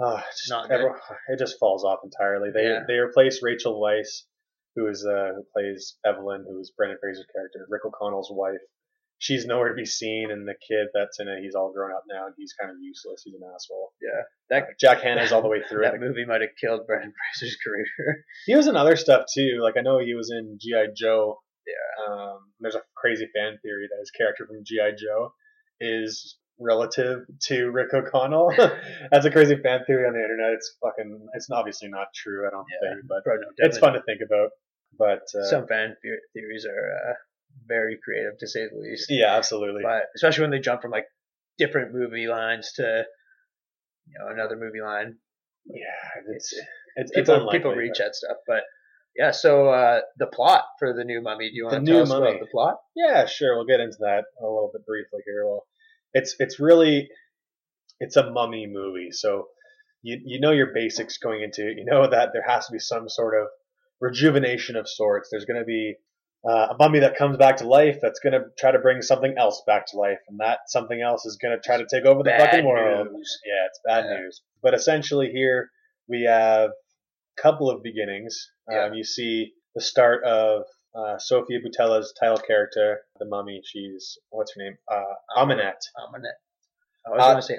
It 0.00 0.24
just, 0.36 0.50
Not 0.50 0.68
good. 0.68 0.74
everyone- 0.74 0.98
it 1.28 1.38
just 1.38 1.58
falls 1.58 1.84
off 1.84 2.00
entirely. 2.04 2.50
They 2.52 2.62
Yeah. 2.68 2.80
they 2.86 2.98
replaced 2.98 3.42
Rachel 3.42 3.80
Weisz, 3.80 4.22
who 4.78 4.86
is 4.88 5.04
uh, 5.04 5.32
who 5.34 5.42
plays 5.52 5.96
Evelyn, 6.06 6.44
who 6.48 6.58
is 6.60 6.72
Brendan 6.76 6.98
Fraser's 7.00 7.26
character, 7.34 7.66
Rick 7.68 7.84
O'Connell's 7.84 8.30
wife. 8.32 8.60
She's 9.20 9.46
nowhere 9.46 9.70
to 9.70 9.74
be 9.74 9.84
seen, 9.84 10.30
and 10.30 10.46
the 10.46 10.54
kid 10.54 10.86
that's 10.94 11.18
in 11.18 11.26
it, 11.26 11.42
he's 11.42 11.56
all 11.56 11.72
grown 11.72 11.90
up 11.92 12.04
now, 12.08 12.26
and 12.26 12.34
he's 12.38 12.52
kind 12.52 12.70
of 12.70 12.76
useless. 12.80 13.22
He's 13.24 13.34
an 13.34 13.40
asshole. 13.52 13.90
Yeah. 14.00 14.22
That- 14.50 14.62
Uh, 14.62 14.72
Jack 14.78 15.02
Hanna's 15.02 15.32
all 15.32 15.42
the 15.42 15.48
way 15.48 15.60
through 15.68 15.84
it. 15.86 15.90
That 15.90 15.98
movie 16.00 16.24
might 16.24 16.40
have 16.40 16.50
killed 16.60 16.86
Brendan 16.86 17.12
Fraser's 17.40 17.56
career. 17.56 18.24
He 18.46 18.54
was 18.54 18.68
in 18.68 18.76
other 18.76 18.94
stuff 18.94 19.24
too. 19.34 19.58
Like 19.60 19.74
I 19.76 19.80
know 19.80 19.98
he 19.98 20.14
was 20.14 20.30
in 20.30 20.58
GI 20.60 20.92
Joe. 20.96 21.40
Yeah. 21.66 22.14
Um, 22.14 22.38
there's 22.60 22.76
a 22.76 22.82
crazy 22.96 23.26
fan 23.36 23.58
theory 23.62 23.88
that 23.90 23.98
his 23.98 24.12
character 24.12 24.46
from 24.46 24.62
GI 24.64 24.94
Joe 25.04 25.32
is 25.80 26.36
relative 26.60 27.20
to 27.48 27.70
Rick 27.70 27.92
O'Connell. 27.94 28.52
That's 29.10 29.26
a 29.26 29.30
crazy 29.30 29.56
fan 29.56 29.80
theory 29.86 30.06
on 30.06 30.14
the 30.14 30.22
internet. 30.22 30.52
It's 30.52 30.76
fucking. 30.80 31.26
It's 31.34 31.50
obviously 31.50 31.88
not 31.88 32.06
true. 32.14 32.46
I 32.46 32.50
don't 32.50 32.66
Yeah. 32.82 32.94
think, 32.94 33.08
but 33.08 33.22
no, 33.26 33.46
it's 33.58 33.78
fun 33.78 33.94
to 33.94 34.02
think 34.02 34.20
about. 34.24 34.50
But 34.96 35.22
uh, 35.34 35.44
Some 35.50 35.66
fan 35.66 35.96
theories 36.34 36.64
are 36.66 37.10
uh, 37.10 37.14
very 37.66 37.98
creative, 38.02 38.38
to 38.38 38.46
say 38.48 38.66
the 38.68 38.78
least. 38.78 39.06
yeah, 39.10 39.34
absolutely. 39.36 39.82
But 39.82 40.04
especially 40.16 40.42
when 40.42 40.50
they 40.52 40.58
jump 40.60 40.82
from 40.82 40.90
like 40.90 41.06
different 41.58 41.92
movie 41.92 42.26
lines 42.28 42.72
to 42.76 43.04
you 44.06 44.14
know 44.18 44.32
another 44.32 44.56
movie 44.56 44.80
line. 44.80 45.16
yeah, 45.66 46.34
it's 46.34 46.52
it's, 46.96 47.10
it's 47.12 47.12
People 47.12 47.34
unlikely, 47.34 47.58
people 47.58 47.74
reach 47.74 47.96
but- 47.98 48.06
at 48.06 48.14
stuff, 48.14 48.36
but 48.46 48.62
yeah. 49.16 49.30
So 49.32 49.68
uh, 49.68 50.00
the 50.18 50.26
plot 50.26 50.64
for 50.78 50.92
the 50.94 51.04
new 51.04 51.20
Mummy. 51.22 51.50
Do 51.50 51.56
you 51.56 51.68
The 51.68 51.74
want 51.76 51.86
to 51.86 51.90
new 51.92 51.96
tell 51.98 52.02
us 52.04 52.08
Mummy. 52.08 52.28
about 52.30 52.40
the 52.40 52.46
plot? 52.46 52.76
Yeah, 52.96 53.26
sure. 53.26 53.56
We'll 53.56 53.66
get 53.66 53.80
into 53.80 53.98
that 54.00 54.24
a 54.40 54.44
little 54.46 54.70
bit 54.72 54.86
briefly 54.86 55.20
here. 55.26 55.44
Well, 55.46 55.64
it's 56.14 56.34
it's 56.38 56.58
really 56.60 57.08
it's 58.00 58.16
a 58.16 58.30
mummy 58.30 58.66
movie, 58.68 59.10
so 59.10 59.46
you 60.02 60.20
you 60.24 60.40
know 60.40 60.52
your 60.52 60.72
basics 60.72 61.18
going 61.18 61.42
into 61.42 61.62
it. 61.68 61.76
You 61.76 61.84
know 61.84 62.08
that 62.08 62.30
there 62.32 62.44
has 62.46 62.66
to 62.66 62.72
be 62.72 62.78
some 62.78 63.08
sort 63.08 63.34
of 63.40 63.48
rejuvenation 64.00 64.76
of 64.76 64.88
sorts. 64.88 65.28
There's 65.30 65.44
going 65.44 65.60
to 65.60 65.64
be 65.66 65.94
uh, 66.48 66.68
a 66.70 66.76
mummy 66.78 67.00
that 67.00 67.16
comes 67.16 67.36
back 67.36 67.56
to 67.58 67.66
life 67.66 67.98
that's 68.00 68.20
going 68.20 68.32
to 68.32 68.44
try 68.58 68.70
to 68.70 68.78
bring 68.78 69.02
something 69.02 69.34
else 69.36 69.62
back 69.66 69.86
to 69.88 69.96
life, 69.98 70.18
and 70.28 70.38
that 70.40 70.60
something 70.68 71.00
else 71.00 71.26
is 71.26 71.36
going 71.42 71.56
to 71.56 71.60
try 71.60 71.76
to 71.78 71.86
take 71.90 72.04
over 72.04 72.22
the 72.22 72.30
Bad 72.30 72.50
fucking 72.50 72.64
world. 72.66 73.08
news. 73.12 73.40
Yeah, 73.44 73.66
it's 73.66 73.80
bad 73.84 74.04
Yeah. 74.04 74.20
news. 74.20 74.42
But 74.62 74.74
essentially, 74.74 75.30
here 75.32 75.70
we 76.08 76.22
have 76.22 76.70
a 76.70 77.42
couple 77.42 77.70
of 77.70 77.82
beginnings. 77.82 78.50
Yeah. 78.70 78.84
Um, 78.84 78.94
you 78.94 79.04
see 79.04 79.52
the 79.74 79.80
start 79.80 80.22
of 80.24 80.62
uh, 80.94 81.18
Sofia 81.18 81.58
Boutella's 81.60 82.14
title 82.18 82.38
character, 82.38 83.00
the 83.18 83.26
mummy. 83.26 83.60
She's 83.64 84.18
what's 84.30 84.54
her 84.54 84.62
name? 84.62 84.76
Uh, 84.90 85.14
Ahmanet. 85.36 85.74
Amulet. 85.96 86.34
I 87.06 87.10
was 87.10 87.20
Uh, 87.22 87.26
going 87.30 87.36
to 87.36 87.42
say 87.42 87.58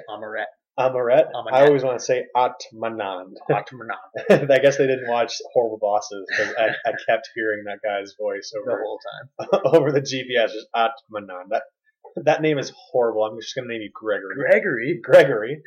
Amaret. 0.80 1.26
I 1.52 1.66
always 1.66 1.82
want 1.82 1.98
to 1.98 2.04
say 2.04 2.24
Atmanand. 2.34 3.34
Atmanand 3.50 4.50
I 4.50 4.58
guess 4.58 4.78
they 4.78 4.86
didn't 4.86 5.08
watch 5.08 5.34
Horrible 5.52 5.78
Bosses 5.78 6.26
because 6.28 6.54
I, 6.58 6.68
I 6.88 6.92
kept 7.06 7.30
hearing 7.34 7.64
that 7.64 7.80
guy's 7.82 8.14
voice 8.18 8.52
over 8.58 8.70
the 8.70 8.82
whole 8.82 8.98
time. 8.98 9.60
over 9.74 9.92
the 9.92 10.00
GPS. 10.00 10.52
Just 10.52 10.68
Atmanand. 10.74 11.50
That 11.50 11.62
that 12.16 12.42
name 12.42 12.58
is 12.58 12.72
horrible. 12.90 13.24
I'm 13.24 13.38
just 13.40 13.54
gonna 13.54 13.68
name 13.68 13.82
you 13.82 13.90
Gregory. 13.92 14.34
Gregory. 14.34 15.00
Gregory. 15.02 15.62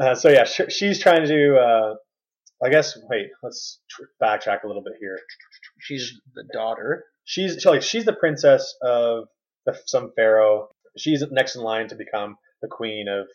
Uh, 0.00 0.14
so 0.14 0.28
yeah, 0.28 0.44
sh- 0.44 0.70
she's 0.70 1.00
trying 1.00 1.22
to 1.22 1.28
do. 1.28 1.56
Uh, 1.56 1.94
I 2.62 2.70
guess. 2.70 2.98
Wait, 3.08 3.28
let's 3.42 3.80
tr- 3.90 4.02
backtrack 4.22 4.64
a 4.64 4.66
little 4.66 4.82
bit 4.82 4.94
here. 5.00 5.18
She's 5.80 6.12
the 6.34 6.44
daughter. 6.52 7.04
She's 7.24 7.62
so, 7.62 7.70
like 7.72 7.82
she's 7.82 8.04
the 8.04 8.12
princess 8.12 8.74
of 8.82 9.28
the, 9.64 9.76
some 9.86 10.12
pharaoh. 10.14 10.68
She's 10.96 11.24
next 11.30 11.56
in 11.56 11.62
line 11.62 11.88
to 11.88 11.96
become 11.96 12.36
the 12.62 12.68
queen 12.68 13.08
of 13.08 13.26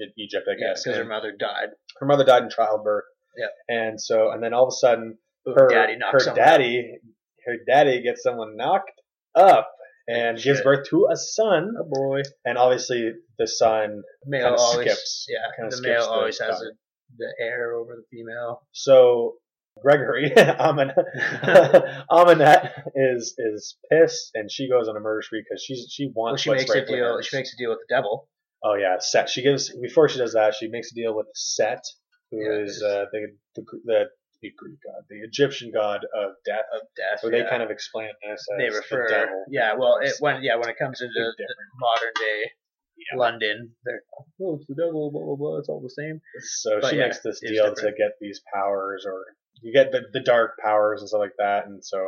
E- 0.00 0.12
Egypt, 0.22 0.46
I 0.50 0.54
guess. 0.58 0.82
because 0.84 0.96
her 0.96 1.02
And 1.02 1.08
mother 1.10 1.32
died. 1.38 1.68
her 2.00 2.06
mother 2.06 2.24
died 2.24 2.42
in 2.44 2.50
childbirth. 2.50 3.04
Yeah. 3.36 3.46
And 3.76 4.00
so, 4.00 4.30
and 4.30 4.42
then 4.42 4.54
all 4.54 4.64
of 4.64 4.68
a 4.68 4.76
sudden, 4.76 5.18
her 5.46 5.68
daddy 5.68 5.96
her 6.12 6.20
someone 6.20 6.36
daddy, 6.44 6.98
her 7.46 7.56
daddy 7.66 8.02
gets 8.02 8.22
someone 8.22 8.56
knocked 8.56 8.90
up 9.34 9.70
and 10.06 10.36
gives 10.36 10.58
Shit. 10.58 10.64
birth 10.64 10.86
to 10.90 11.08
a 11.12 11.16
son. 11.16 11.72
out. 11.78 11.86
Oh 11.86 11.88
boy. 11.90 12.22
And 12.44 12.56
obviously, 12.58 13.12
the 13.38 13.46
son 13.48 14.02
Male 14.26 14.44
Kinda 14.50 14.58
always. 14.58 14.86
skips- 14.86 15.26
yeah. 15.28 15.38
kinda 15.56 15.70
The 15.70 15.76
skips 15.76 15.88
male 15.88 16.02
the 16.04 16.10
always 16.10 16.38
has 16.38 16.48
daughter. 16.50 16.72
a, 16.72 17.16
the 17.18 17.34
heir 17.40 17.74
over 17.74 17.96
the 17.96 18.04
female. 18.10 18.62
So 18.72 19.34
Gregory 19.82 20.32
Amin, 20.38 20.92
Ahmanet 22.10 22.70
is 22.94 23.34
is 23.38 23.76
pissed, 23.90 24.30
and 24.34 24.50
she 24.50 24.68
goes 24.68 24.88
on 24.88 24.96
a 24.96 25.00
murder 25.00 25.22
spree 25.22 25.42
because 25.48 25.62
she's 25.62 25.86
she 25.90 26.06
Well, 26.14 26.26
wants 26.26 26.42
she 26.42 26.50
what's 26.50 26.62
makes 26.62 26.70
a 26.70 26.74
rightfully 26.78 26.98
deal. 26.98 27.16
hers. 27.16 27.26
She 27.26 27.36
makes 27.36 27.52
a 27.54 27.56
deal 27.56 27.70
with 27.70 27.80
the 27.88 27.94
devil. 27.94 28.28
Oh 28.64 28.74
yeah, 28.74 28.96
Set. 28.98 29.28
She 29.28 29.42
gives 29.42 29.70
before 29.80 30.08
she 30.08 30.18
does 30.18 30.32
that, 30.34 30.54
she 30.54 30.68
makes 30.68 30.90
a 30.92 30.94
deal 30.94 31.14
with 31.16 31.26
Set, 31.34 31.82
who 32.30 32.38
Yeah, 32.42 32.64
is 32.64 32.82
uh, 32.82 33.04
the, 33.12 33.28
the 33.56 33.62
the 33.84 34.04
the 34.42 34.50
Greek 34.58 34.78
god, 34.84 35.04
the 35.08 35.20
Egyptian 35.22 35.70
god 35.72 36.00
of 36.14 36.32
death. 36.44 36.66
of 36.74 36.80
death. 36.96 37.20
So 37.20 37.28
yeah. 37.30 37.44
they 37.44 37.48
kind 37.48 37.62
of 37.62 37.70
explain 37.70 38.08
this 38.28 38.40
as 38.40 38.58
they 38.58 38.68
the 38.70 38.76
refer. 38.76 39.08
devil. 39.08 39.44
Yeah, 39.50 39.74
well, 39.78 39.98
it, 40.02 40.14
when 40.20 40.42
yeah 40.42 40.56
when 40.56 40.68
it 40.68 40.76
comes 40.78 41.00
into 41.00 41.14
the 41.38 41.46
modern 41.78 42.12
day 42.16 42.50
Yeah. 42.96 43.18
London, 43.18 43.70
they're 43.84 44.02
oh 44.42 44.56
it's 44.56 44.66
the 44.66 44.74
devil, 44.74 45.10
blah 45.12 45.22
blah 45.24 45.36
blah. 45.36 45.58
It's 45.58 45.68
all 45.68 45.80
the 45.80 45.90
same. 45.90 46.20
So 46.60 46.80
But 46.80 46.90
she 46.90 46.96
yeah, 46.96 47.04
makes 47.04 47.20
this 47.22 47.40
deal 47.40 47.74
to 47.74 47.86
get 47.92 48.12
these 48.20 48.40
powers, 48.54 49.04
or 49.06 49.24
you 49.62 49.72
get 49.72 49.92
the, 49.92 50.02
the 50.12 50.20
dark 50.20 50.58
powers 50.62 51.00
and 51.00 51.08
stuff 51.08 51.20
like 51.20 51.36
that. 51.38 51.66
And 51.66 51.82
so 51.84 52.06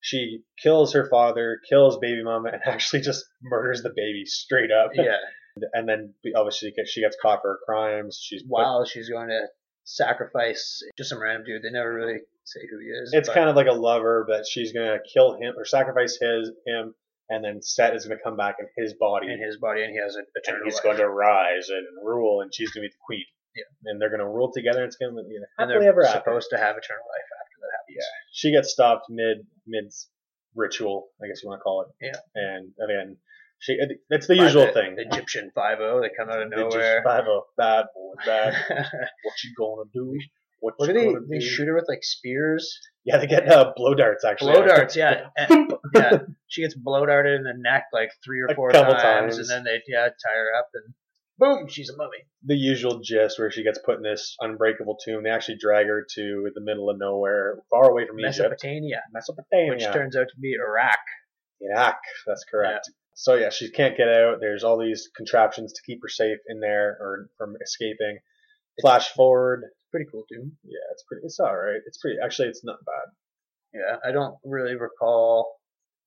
she 0.00 0.42
kills 0.62 0.92
her 0.92 1.08
father, 1.08 1.58
kills 1.68 1.98
baby 1.98 2.22
mama, 2.22 2.50
and 2.52 2.60
actually 2.66 3.00
just 3.00 3.24
murders 3.42 3.82
the 3.82 3.90
baby 3.96 4.24
straight 4.26 4.70
up. 4.70 4.90
Yeah, 4.94 5.16
And 5.72 5.88
then 5.88 6.14
obviously 6.36 6.72
she 6.86 7.00
gets- 7.02 7.16
caught 7.20 7.40
for 7.42 7.48
her 7.52 7.58
crimes. 7.66 8.18
She's 8.22 8.42
while 8.46 8.84
she's 8.84 9.08
going 9.08 9.28
to 9.28 9.46
sacrifice 9.84 10.82
just 10.96 11.10
some 11.10 11.20
random 11.20 11.44
dude. 11.46 11.62
They 11.62 11.70
never 11.70 11.92
really 11.92 12.18
say 12.44 12.60
who 12.70 12.78
he 12.78 12.86
is. 12.88 13.10
it's 13.12 13.28
but 13.28 13.34
kind 13.34 13.48
of 13.50 13.56
like 13.56 13.66
a 13.66 13.72
lover, 13.72 14.24
but 14.28 14.46
she's 14.46 14.72
gonna 14.72 14.98
kill 15.12 15.34
him 15.40 15.54
or 15.56 15.64
sacrifice 15.64 16.18
his 16.20 16.50
him, 16.66 16.94
and 17.30 17.44
then 17.44 17.60
Set 17.62 17.94
is 17.94 18.04
gonna 18.06 18.20
come 18.22 18.36
back 18.36 18.56
in 18.60 18.66
his 18.76 18.94
body, 18.94 19.32
in 19.32 19.40
his 19.42 19.56
body, 19.58 19.82
and 19.82 19.90
he 19.92 19.98
has 19.98 20.14
an 20.14 20.24
and 20.34 20.42
eternal 20.44 20.64
he's 20.64 20.74
life. 20.74 20.82
going 20.84 20.96
to 20.98 21.08
rise 21.08 21.68
and 21.70 21.86
rule, 22.02 22.40
and 22.42 22.54
she's 22.54 22.70
gonna 22.70 22.84
be 22.84 22.88
the 22.88 23.04
queen. 23.06 23.24
Yeah. 23.56 23.64
And 23.86 24.00
they're 24.00 24.10
gonna 24.10 24.28
rule 24.28 24.52
together. 24.52 24.80
And 24.82 24.88
it's 24.88 24.96
gonna 24.96 25.12
be 25.22 25.32
you 25.34 25.40
know, 25.40 25.46
and 25.58 25.70
happily 25.70 25.80
they're 25.84 25.88
ever 25.92 26.04
after. 26.04 26.18
supposed 26.20 26.50
to 26.50 26.56
have 26.58 26.76
eternal 26.76 27.04
life 27.08 27.28
after 27.40 27.56
that 27.60 27.72
happens. 27.78 27.96
Yeah. 27.96 28.04
she 28.32 28.52
gets 28.52 28.70
stopped 28.70 29.06
mid 29.10 29.46
mid 29.66 29.92
ritual, 30.54 31.08
I 31.22 31.28
guess 31.28 31.42
you 31.42 31.48
want 31.48 31.60
to 31.60 31.62
call 31.64 31.82
it. 31.82 31.88
Yeah. 32.00 32.20
And 32.34 32.72
again, 32.82 33.16
she 33.60 33.76
it's 34.10 34.26
the 34.26 34.36
By 34.36 34.44
usual 34.44 34.66
the 34.66 34.72
thing. 34.72 34.96
Egyptian 34.98 35.50
Five 35.54 35.78
O. 35.80 36.00
They 36.00 36.10
come 36.16 36.28
out 36.30 36.42
of 36.42 36.50
nowhere. 36.50 37.02
have 37.06 37.24
a 37.26 37.40
bad 37.56 37.86
boy, 37.94 38.14
bad. 38.24 38.54
what 38.70 39.34
you 39.44 39.54
gonna 39.58 39.90
do? 39.92 40.18
What, 40.60 40.74
what 40.76 40.86
do 40.86 40.92
they? 40.92 41.06
They 41.06 41.38
do? 41.38 41.46
shoot 41.46 41.66
her 41.68 41.74
with 41.74 41.86
like 41.88 42.02
spears, 42.02 42.78
Yeah, 43.04 43.18
they 43.18 43.26
get 43.28 43.48
uh, 43.50 43.72
blow 43.76 43.94
darts 43.94 44.24
actually. 44.24 44.52
blow 44.52 44.66
darts. 44.66 44.96
Yeah, 44.96 45.26
and- 45.36 45.72
yeah. 45.94 46.18
She 46.48 46.62
gets 46.62 46.74
blow 46.74 47.06
darted 47.06 47.34
in 47.36 47.42
the 47.44 47.52
neck 47.56 47.84
like 47.92 48.10
three 48.24 48.40
or 48.40 48.54
four 48.54 48.70
times, 48.72 49.02
times. 49.02 49.38
and 49.38 49.48
then 49.48 49.64
they 49.64 49.80
yeah 49.86 50.06
tie 50.08 50.34
her 50.34 50.58
up 50.58 50.68
and 50.74 50.94
boom, 51.38 51.68
she's 51.68 51.88
a 51.90 51.96
mummy. 51.96 52.18
the 52.44 52.56
usual 52.56 53.00
gist 53.00 53.38
where 53.38 53.50
she 53.52 53.62
gets 53.62 53.78
put 53.84 53.96
in 53.96 54.02
this 54.02 54.34
unbreakable 54.40 54.96
tomb. 55.04 55.22
They 55.22 55.30
actually 55.30 55.58
drag 55.60 55.86
her 55.86 56.04
to 56.16 56.50
the 56.54 56.60
middle 56.60 56.90
of 56.90 56.98
nowhere, 56.98 57.58
far 57.70 57.90
away 57.90 58.06
from 58.08 58.18
Egypt, 58.20 58.38
Mesopotamia, 58.38 59.02
Mesopotamia, 59.12 59.70
which 59.70 59.84
turns 59.84 60.16
out 60.16 60.26
to 60.28 60.40
be 60.40 60.54
Iraq. 60.54 60.98
Iraq. 61.60 61.98
That's 62.26 62.44
correct. 62.50 62.90
So 63.20 63.34
yeah, 63.34 63.50
she 63.50 63.68
can't 63.68 63.96
get 63.96 64.06
out. 64.06 64.38
There's 64.40 64.62
all 64.62 64.78
these 64.78 65.08
contraptions 65.16 65.72
to 65.72 65.82
keep 65.84 65.98
her 66.02 66.08
safe 66.08 66.38
in 66.46 66.60
there 66.60 66.96
or 67.00 67.28
from 67.36 67.56
escaping. 67.60 68.18
Flash 68.80 69.08
forward. 69.08 69.64
Pretty 69.90 70.06
cool 70.12 70.22
too. 70.30 70.52
Yeah, 70.62 70.86
it's 70.92 71.02
pretty. 71.02 71.24
It's 71.26 71.40
all 71.40 71.56
right. 71.56 71.80
It's 71.84 71.98
pretty. 71.98 72.18
Actually, 72.24 72.46
it's 72.48 72.62
not 72.62 72.76
bad. 72.86 73.08
Yeah, 73.74 73.96
I 74.08 74.12
don't 74.12 74.36
really 74.44 74.76
recall 74.76 75.50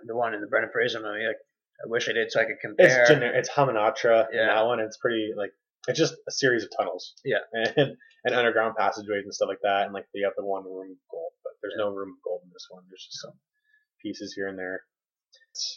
the 0.07 0.15
one 0.15 0.33
in 0.33 0.39
the 0.39 0.47
Brendan 0.47 0.71
Fraser 0.71 1.01
movie. 1.01 1.27
Like, 1.27 1.35
I 1.83 1.87
wish 1.89 2.07
I 2.07 2.13
did 2.13 2.31
so 2.31 2.39
I 2.39 2.45
could 2.45 2.61
compare. 2.61 3.01
It's 3.01 3.09
generic. 3.09 3.35
It's 3.35 3.49
Hamunaptra. 3.49 4.29
in 4.31 4.37
Yeah. 4.39 4.55
that 4.55 4.65
one. 4.65 4.79
It's 4.79 4.95
pretty 4.97 5.31
like 5.35 5.51
it's 5.89 5.99
just 5.99 6.13
a 6.29 6.31
series 6.31 6.63
of 6.63 6.69
tunnels. 6.77 7.13
Yeah. 7.25 7.43
And 7.75 7.97
and 8.23 8.35
underground 8.35 8.75
passageways 8.77 9.25
and 9.25 9.33
stuff 9.33 9.49
like 9.49 9.59
that. 9.63 9.83
And 9.85 9.93
like 9.93 10.05
you 10.13 10.23
have 10.25 10.33
the 10.37 10.45
one 10.45 10.63
room 10.63 10.91
of 10.91 10.97
gold, 11.11 11.33
but 11.43 11.53
there's 11.61 11.73
no 11.75 11.89
room 11.89 12.09
of 12.15 12.23
gold 12.23 12.41
in 12.45 12.51
this 12.53 12.67
one. 12.69 12.83
There's 12.87 13.03
just 13.03 13.19
some 13.19 13.33
pieces 14.01 14.31
here 14.33 14.47
and 14.47 14.57
there. 14.57 14.83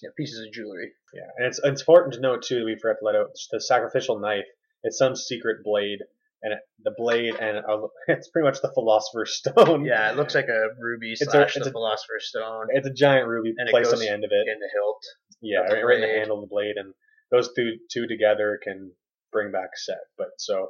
Yeah, 0.02 0.10
pieces 0.16 0.46
of 0.46 0.52
jewelry. 0.52 0.92
Yeah, 1.12 1.28
and 1.36 1.46
it's 1.46 1.60
it's 1.62 1.80
important 1.82 2.14
to 2.14 2.20
note 2.20 2.42
too 2.42 2.60
that 2.60 2.64
we 2.64 2.76
forgot 2.80 2.98
to 3.00 3.04
let 3.04 3.16
out 3.16 3.30
the 3.50 3.60
sacrificial 3.60 4.18
knife. 4.18 4.44
It's 4.82 4.98
some 4.98 5.16
secret 5.16 5.64
blade, 5.64 6.00
and 6.42 6.52
it, 6.54 6.58
the 6.82 6.92
blade 6.96 7.34
and 7.36 7.58
it's 8.08 8.28
pretty 8.28 8.46
much 8.46 8.60
the 8.60 8.72
philosopher's 8.72 9.34
stone. 9.36 9.84
Yeah, 9.84 10.10
it 10.10 10.16
looks 10.16 10.34
like 10.34 10.48
a 10.48 10.68
ruby 10.78 11.12
It's 11.12 11.22
a- 11.34 11.42
it's 11.42 11.54
the 11.54 11.68
a- 11.68 11.72
Philosopher's 11.72 12.28
Stone 12.28 12.66
It's 12.70 12.86
a 12.86 12.92
giant 12.92 13.28
ruby 13.28 13.54
And 13.56 13.68
placed 13.70 13.92
on 13.92 13.98
the 13.98 14.08
end 14.10 14.24
of 14.24 14.30
it. 14.32 14.46
in 14.50 14.58
the 14.60 14.68
hilt. 14.74 15.02
Yeah, 15.40 15.58
right, 15.60 15.84
right 15.84 15.96
in 15.96 16.00
the 16.02 16.08
handle 16.18 16.38
of 16.38 16.48
the 16.48 16.52
blade, 16.54 16.76
and 16.76 16.94
those 17.30 17.50
two 17.54 17.72
two 17.90 18.06
together 18.06 18.58
can 18.62 18.92
bring 19.32 19.50
back 19.52 19.70
Set. 19.76 19.98
But 20.18 20.28
so 20.38 20.68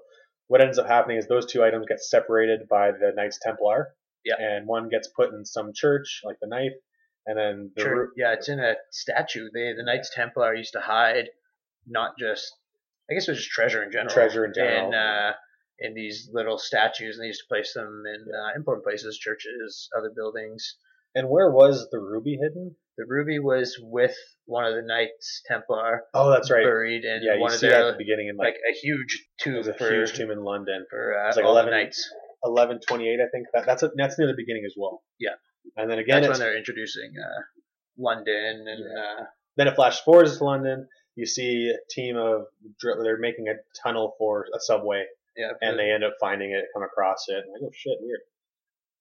what 0.49 0.61
ends 0.61 0.79
up 0.79 0.87
happening 0.87 1.17
is 1.19 1.27
those 1.27 1.47
two 1.51 1.63
items 1.65 1.87
get 1.89 2.01
separated 2.01 2.69
by 2.69 2.91
the 2.93 3.13
Knights 3.15 3.39
Templar. 3.43 3.95
Yeah. 4.25 4.35
And 4.39 4.67
one 4.67 4.89
gets 4.89 5.09
put 5.09 5.33
in 5.35 5.45
some 5.45 5.73
church, 5.75 6.23
like 6.25 6.37
the 6.41 6.47
knife, 6.49 6.73
and 7.27 7.39
then 7.39 7.71
the 7.77 7.89
ru- 7.89 8.13
Yeah, 8.17 8.33
it's 8.35 8.49
in 8.49 8.61
a 8.61 8.75
statue. 8.91 9.49
They 9.53 9.73
the 9.77 9.83
Knights 9.85 10.11
Templar 10.15 10.55
used 10.55 10.73
to 10.75 10.81
hide 10.81 11.31
not 11.87 12.19
just 12.19 12.53
I 13.11 13.15
guess 13.15 13.29
it 13.29 13.33
was 13.33 13.39
just 13.39 13.51
treasure 13.51 13.83
in 13.83 13.91
general. 13.93 14.13
treasure 14.15 14.45
in 14.45 14.53
general. 14.55 14.89
In 14.89 14.95
uh, 14.95 15.33
in 15.81 15.95
these 15.95 16.31
little 16.33 16.57
statues, 16.57 17.17
and 17.17 17.25
they 17.25 17.29
used 17.29 17.41
to 17.41 17.49
place 17.49 17.75
them 17.75 18.05
in 18.07 18.25
uh, 18.33 18.55
important 18.57 18.85
places, 18.85 19.19
churches, 19.19 19.89
other 19.97 20.11
buildings. 20.15 20.77
and 21.17 21.29
where 21.29 21.51
was 21.51 21.89
the 21.91 21.99
ruby 21.99 22.39
hidden? 22.41 22.77
The 22.97 23.05
ruby 23.09 23.41
was 23.41 23.77
with 23.83 24.15
one 24.47 24.65
of 24.67 24.75
the 24.77 24.83
Knights 24.83 25.43
Templar, 25.49 26.05
Oh, 26.15 26.31
that's 26.31 26.49
right. 26.49 26.63
buried 26.63 27.05
in 27.05 27.23
yeah, 27.25 27.35
you 27.35 27.41
one 27.41 27.53
of 27.53 27.59
see 27.59 27.67
that 27.69 27.81
at 27.87 27.93
the 27.93 27.99
beginning 27.99 28.29
in 28.29 28.37
like 28.37 28.55
like, 28.55 28.57
a 28.71 28.75
huge 28.79 29.27
tomb 29.41 29.55
there's 29.55 29.67
a 29.67 29.75
for 29.75 29.91
huge 29.93 30.13
tomb 30.13 30.31
in 30.31 30.45
London. 30.45 30.87
for 30.89 31.19
uh, 31.19 31.27
It's 31.29 31.37
like 31.37 31.45
all 31.45 31.53
11 31.59 31.71
the 31.73 31.77
Knights. 31.77 32.09
1128, 32.43 33.19
I 33.21 33.29
think. 33.33 33.47
That, 33.53 33.67
that's 33.67 33.83
a, 33.83 33.91
that's 33.97 34.17
near 34.19 34.29
the 34.29 34.35
beginning 34.37 34.63
as 34.65 34.75
well. 34.77 35.03
Yeah. 35.19 35.31
And 35.77 35.91
then 35.91 35.99
again, 35.99 36.23
That's 36.23 36.33
when 36.33 36.41
they're 36.41 36.57
introducing 36.57 37.13
uh, 37.19 37.43
London 37.99 38.67
and 38.69 38.99
uh, 38.99 39.25
then 39.57 39.69
it 39.69 39.75
flashes 39.75 40.01
forward 40.01 40.27
to 40.27 40.45
London. 40.45 40.89
You 41.17 41.27
see 41.27 41.71
a 41.73 41.79
team 41.93 42.17
of 42.17 42.47
they're 42.83 43.19
making 43.19 43.47
a 43.49 43.55
tunnel 43.83 44.15
for 44.19 44.47
a 44.55 44.59
subway, 44.61 45.05
yeah, 45.37 45.53
and 45.61 45.79
they 45.79 45.91
end 45.93 46.03
up 46.03 46.15
finding 46.21 46.51
it, 46.51 46.65
come 46.75 46.83
across 46.83 47.27
it, 47.29 47.37
and 47.37 47.53
like, 47.53 47.63
oh 47.63 47.71
shit, 47.73 47.99
weird. 48.01 48.21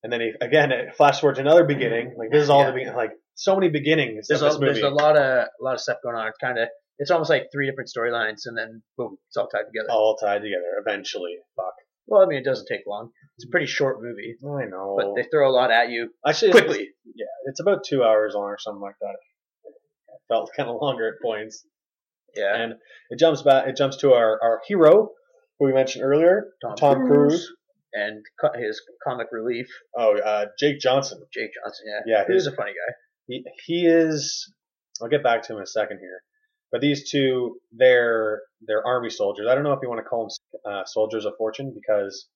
And 0.03 0.11
then 0.13 0.21
he, 0.21 0.33
again, 0.41 0.71
it 0.71 0.95
flashes 0.95 1.21
forward 1.21 1.35
to 1.35 1.41
another 1.41 1.63
beginning. 1.63 2.13
Like 2.17 2.29
this 2.31 2.43
is 2.43 2.49
all 2.49 2.59
Yeah. 2.61 2.67
the 2.67 2.73
beginning, 2.73 2.95
like 2.95 3.11
so 3.35 3.55
many 3.55 3.69
beginnings 3.69 4.27
there's 4.27 4.41
a, 4.43 4.53
movie. 4.53 4.65
there's 4.65 4.83
a 4.83 4.89
lot 4.89 5.17
of 5.17 5.23
a 5.23 5.63
lot 5.63 5.73
of 5.73 5.81
stuff 5.81 5.97
going 6.03 6.15
on. 6.15 6.27
It's 6.27 6.37
kind 6.37 6.59
of 6.59 6.67
it's 6.99 7.09
almost 7.09 7.29
like 7.31 7.47
three 7.51 7.67
different 7.67 7.89
storylines, 7.89 8.41
and 8.45 8.55
then 8.55 8.83
boom, 8.97 9.17
it's 9.27 9.37
all 9.37 9.47
tied 9.47 9.65
together. 9.65 9.87
all 9.89 10.15
tied 10.17 10.43
together 10.43 10.77
eventually. 10.85 11.37
Fuck. 11.55 11.73
Well, 12.07 12.21
I 12.21 12.25
mean, 12.25 12.39
it 12.39 12.45
doesn't 12.45 12.67
take 12.67 12.81
long. 12.87 13.11
It's 13.37 13.45
a 13.45 13.49
pretty 13.49 13.65
short 13.65 13.97
movie, 14.01 14.35
I 14.45 14.65
know. 14.65 14.95
but 14.97 15.15
they 15.15 15.27
throw 15.29 15.49
a 15.49 15.53
lot 15.53 15.71
at 15.71 15.89
you 15.89 16.09
Actually, 16.27 16.49
it's- 16.49 16.63
quickly. 16.65 16.89
yeah, 17.15 17.25
it's 17.45 17.59
about 17.61 17.83
two 17.85 18.03
hours 18.03 18.33
long 18.35 18.45
or 18.45 18.57
something 18.59 18.81
like 18.81 18.95
that. 19.01 19.15
It 19.65 19.73
felt 20.27 20.51
kind 20.55 20.69
of 20.69 20.77
longer 20.81 21.07
at 21.07 21.21
points. 21.23 21.65
Yeah, 22.35 22.55
and 22.55 22.73
it 23.09 23.19
jumps 23.19 23.41
back. 23.43 23.67
It 23.67 23.75
jumps 23.77 23.97
to 23.97 24.13
our, 24.13 24.39
our 24.41 24.61
hero, 24.67 25.09
who 25.59 25.65
we 25.67 25.73
mentioned 25.73 26.03
earlier, 26.03 26.47
Tom, 26.77 27.05
Cruise. 27.05 27.51
and 27.93 28.23
co- 28.41 28.57
his 28.59 28.81
comic 29.07 29.27
relief, 29.31 29.67
Oh, 29.95 30.17
uh, 30.17 30.47
Jake 30.59 30.79
Johnson. 30.79 31.21
Jake 31.31 31.51
Johnson. 31.63 31.85
Yeah, 31.87 32.01
Yeah, 32.19 32.27
he 32.27 32.33
was 32.33 32.47
a 32.47 32.51
funny 32.51 32.71
guy. 32.71 32.93
He 33.27 33.45
he 33.65 33.85
is. 33.87 34.51
I'll 35.01 35.09
get 35.09 35.23
back 35.23 35.43
to 35.43 35.53
him 35.53 35.57
in 35.57 35.63
a 35.63 35.67
second 35.67 35.99
here. 35.99 36.21
But 36.73 36.81
these 36.81 37.09
two, 37.09 37.59
they're 37.71 38.41
they're 38.67 38.85
army 38.85 39.09
soldiers. 39.11 39.47
I 39.49 39.53
don't 39.55 39.63
know 39.63 39.71
if 39.73 39.79
you 39.83 39.87
want 39.89 39.99
to 40.03 40.09
call 40.09 40.27
them 40.27 40.73
uh, 40.73 40.83
soldiers 40.85 41.23
of 41.25 41.33
fortune 41.37 41.71
because 41.73 42.27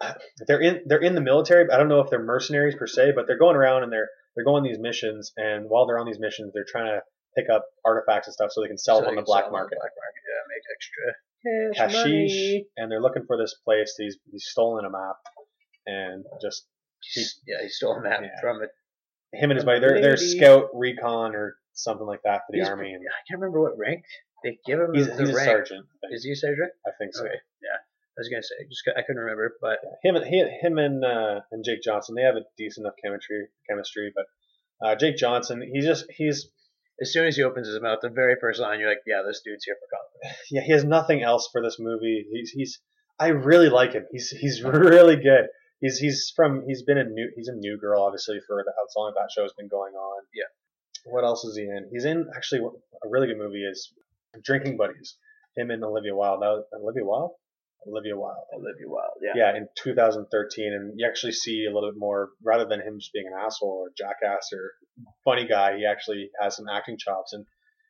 they're 0.46 0.60
in 0.60 0.82
they're 0.86 1.00
in 1.02 1.14
the 1.14 1.20
military. 1.20 1.64
But 1.64 1.74
I 1.74 1.78
don't 1.78 1.88
know 1.88 2.00
if 2.00 2.10
they're 2.10 2.22
mercenaries 2.22 2.74
per 2.74 2.86
se, 2.86 3.12
but 3.14 3.26
they're 3.26 3.38
going 3.38 3.56
around 3.56 3.84
and 3.84 3.92
they're 3.92 4.08
they're 4.34 4.44
going 4.44 4.64
on 4.64 4.68
these 4.68 4.78
missions. 4.80 5.32
And 5.36 5.66
while 5.70 5.86
they're 5.86 5.98
on 5.98 6.06
these 6.06 6.18
missions, 6.20 6.52
they're 6.52 6.66
trying 6.68 6.86
to 6.86 7.00
pick 7.36 7.46
up 7.48 7.64
artifacts 7.84 8.26
and 8.26 8.34
stuff 8.34 8.50
so 8.52 8.60
they 8.60 8.66
can 8.68 8.76
sell 8.78 8.98
So 8.98 9.02
them 9.02 9.10
on 9.10 9.16
the 9.16 9.22
black 9.22 9.44
sell 9.44 9.50
them 9.52 9.54
on 9.54 9.60
market. 9.62 9.78
Black 9.78 9.92
market, 9.96 10.22
yeah, 10.26 10.42
make 10.50 10.64
extra 10.74 11.74
Cash 11.76 12.04
hashish, 12.04 12.32
money. 12.32 12.66
and 12.76 12.90
they're 12.90 13.00
looking 13.00 13.24
for 13.26 13.36
this 13.38 13.54
place. 13.64 13.94
He's 13.96 14.18
he's 14.32 14.46
stolen 14.50 14.84
a 14.84 14.90
map, 14.90 15.16
and 15.86 16.24
just 16.42 16.66
He's- 17.14 17.40
yeah, 17.46 17.62
he 17.62 17.68
stole 17.68 17.92
a 17.94 18.02
map 18.02 18.20
Yeah. 18.22 18.40
from 18.42 18.62
it. 18.62 18.70
him 19.32 19.50
and 19.50 19.56
his 19.58 19.64
buddy. 19.64 19.78
They're 19.80 20.00
they're 20.00 20.16
scout 20.16 20.70
recon 20.74 21.34
or 21.36 21.54
something 21.74 22.06
like 22.06 22.22
that 22.24 22.42
for 22.46 22.52
the 22.52 22.58
He's- 22.58 22.68
army, 22.68 22.92
and 22.92 23.02
I 23.06 23.20
can't 23.28 23.40
remember 23.40 23.60
what 23.60 23.78
rank 23.78 24.04
they 24.42 24.58
give 24.66 24.80
him. 24.80 24.94
he's, 24.94 25.06
the 25.06 25.16
he's 25.18 25.28
a 25.30 25.34
sergeant. 25.44 25.86
Is 26.10 26.24
he 26.24 26.32
a 26.32 26.36
sergeant? 26.36 26.72
I 26.86 26.90
think 26.98 27.14
so. 27.14 27.24
Okay, 27.24 27.34
yeah. 27.62 27.76
I 27.76 28.18
was 28.18 28.28
gonna 28.28 28.42
say, 28.42 28.54
just 28.68 28.82
I 28.96 29.02
couldn't 29.02 29.22
remember, 29.22 29.56
but 29.60 29.78
him 30.02 30.16
and 30.16 30.24
he, 30.26 30.38
him 30.62 30.78
and 30.78 31.04
uh, 31.04 31.40
and 31.52 31.64
Jake 31.64 31.82
Johnson, 31.82 32.14
they 32.14 32.22
have 32.22 32.36
a 32.36 32.44
decent 32.56 32.84
enough 32.84 32.96
chemistry 33.02 33.48
chemistry, 33.68 34.12
but 34.14 34.26
uh, 34.84 34.94
Jake 34.96 35.16
Johnson, 35.16 35.62
he 35.72 35.80
just 35.80 36.06
he's 36.10 36.48
as 37.00 37.12
soon 37.12 37.26
as 37.26 37.36
he 37.36 37.42
opens 37.42 37.66
his 37.66 37.80
mouth, 37.80 38.00
the 38.02 38.10
very 38.10 38.36
first 38.40 38.60
line, 38.60 38.78
you're 38.78 38.88
like, 38.88 39.00
yeah, 39.06 39.22
this 39.26 39.40
dude's 39.42 39.64
here 39.64 39.76
for 39.76 39.88
comedy. 39.96 40.36
yeah, 40.50 40.60
he 40.62 40.72
has 40.72 40.84
nothing 40.84 41.22
else 41.22 41.48
for 41.50 41.62
this 41.62 41.76
movie. 41.78 42.26
He's 42.30 42.50
he's 42.50 42.80
I 43.18 43.28
really 43.28 43.68
like 43.68 43.92
him. 43.92 44.06
He's 44.10 44.30
he's 44.30 44.62
really 44.62 45.16
good. 45.16 45.46
He's 45.80 45.98
he's 45.98 46.32
from 46.34 46.64
he's 46.66 46.82
been 46.82 46.98
in 46.98 47.14
new 47.14 47.30
he's 47.36 47.48
a 47.48 47.54
New 47.54 47.78
Girl 47.78 48.02
obviously 48.02 48.38
for 48.46 48.62
the, 48.64 48.72
how 48.76 49.00
long 49.00 49.12
that 49.16 49.30
show's 49.34 49.52
been 49.54 49.68
going 49.68 49.94
on. 49.94 50.22
Yeah. 50.34 50.44
What 51.04 51.24
else 51.24 51.44
is 51.44 51.56
he 51.56 51.62
in? 51.62 51.88
He's 51.92 52.04
in 52.04 52.26
actually 52.34 52.60
a 52.60 53.08
really 53.08 53.26
good 53.26 53.38
movie 53.38 53.64
is 53.64 53.92
Drinking 54.42 54.76
Buddies. 54.76 55.16
Him 55.56 55.70
and 55.70 55.82
Olivia 55.82 56.14
Wilde. 56.14 56.42
That 56.42 56.48
was, 56.48 56.64
Olivia 56.74 57.04
Wilde. 57.04 57.32
Olivia 57.86 58.16
Wilde. 58.16 58.44
Olivia 58.54 58.88
Wilde, 58.88 59.18
yeah. 59.22 59.32
yeah, 59.34 59.56
in 59.56 59.66
2013, 59.82 60.72
and 60.72 60.92
you 60.96 61.06
actually 61.06 61.32
see 61.32 61.64
a 61.64 61.72
little 61.72 61.90
bit 61.90 61.98
more, 61.98 62.30
rather 62.44 62.66
than 62.66 62.80
him 62.80 62.98
just 62.98 63.12
being 63.12 63.26
an 63.26 63.32
asshole 63.38 63.86
or 63.86 63.90
jackass 63.96 64.50
or 64.52 64.72
funny 65.24 65.46
guy, 65.46 65.78
he 65.78 65.86
actually 65.86 66.30
has 66.40 66.56
some 66.56 66.68
acting 66.68 66.98
chops, 66.98 67.32
and 67.32 67.46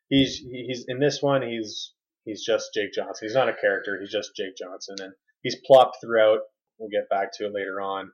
he's 0.07 0.37
he's 0.37 0.85
in 0.87 0.99
this 0.99 1.21
one, 1.21 1.41
he's 1.41 1.93
he's 2.23 2.43
just 2.43 2.73
Jake 2.73 2.93
Johnson. 2.93 3.27
He's 3.27 3.35
not 3.35 3.49
a 3.49 3.53
character, 3.53 3.99
he's 3.99 4.11
just 4.11 4.35
Jake 4.35 4.55
Johnson, 4.57 4.95
and 4.99 5.13
he's 5.41 5.57
plopped 5.65 5.97
throughout. 6.01 6.39
We'll 6.77 6.89
get 6.89 7.09
back 7.09 7.31
to 7.37 7.45
it 7.45 7.53
later 7.53 7.81
on, 7.81 8.11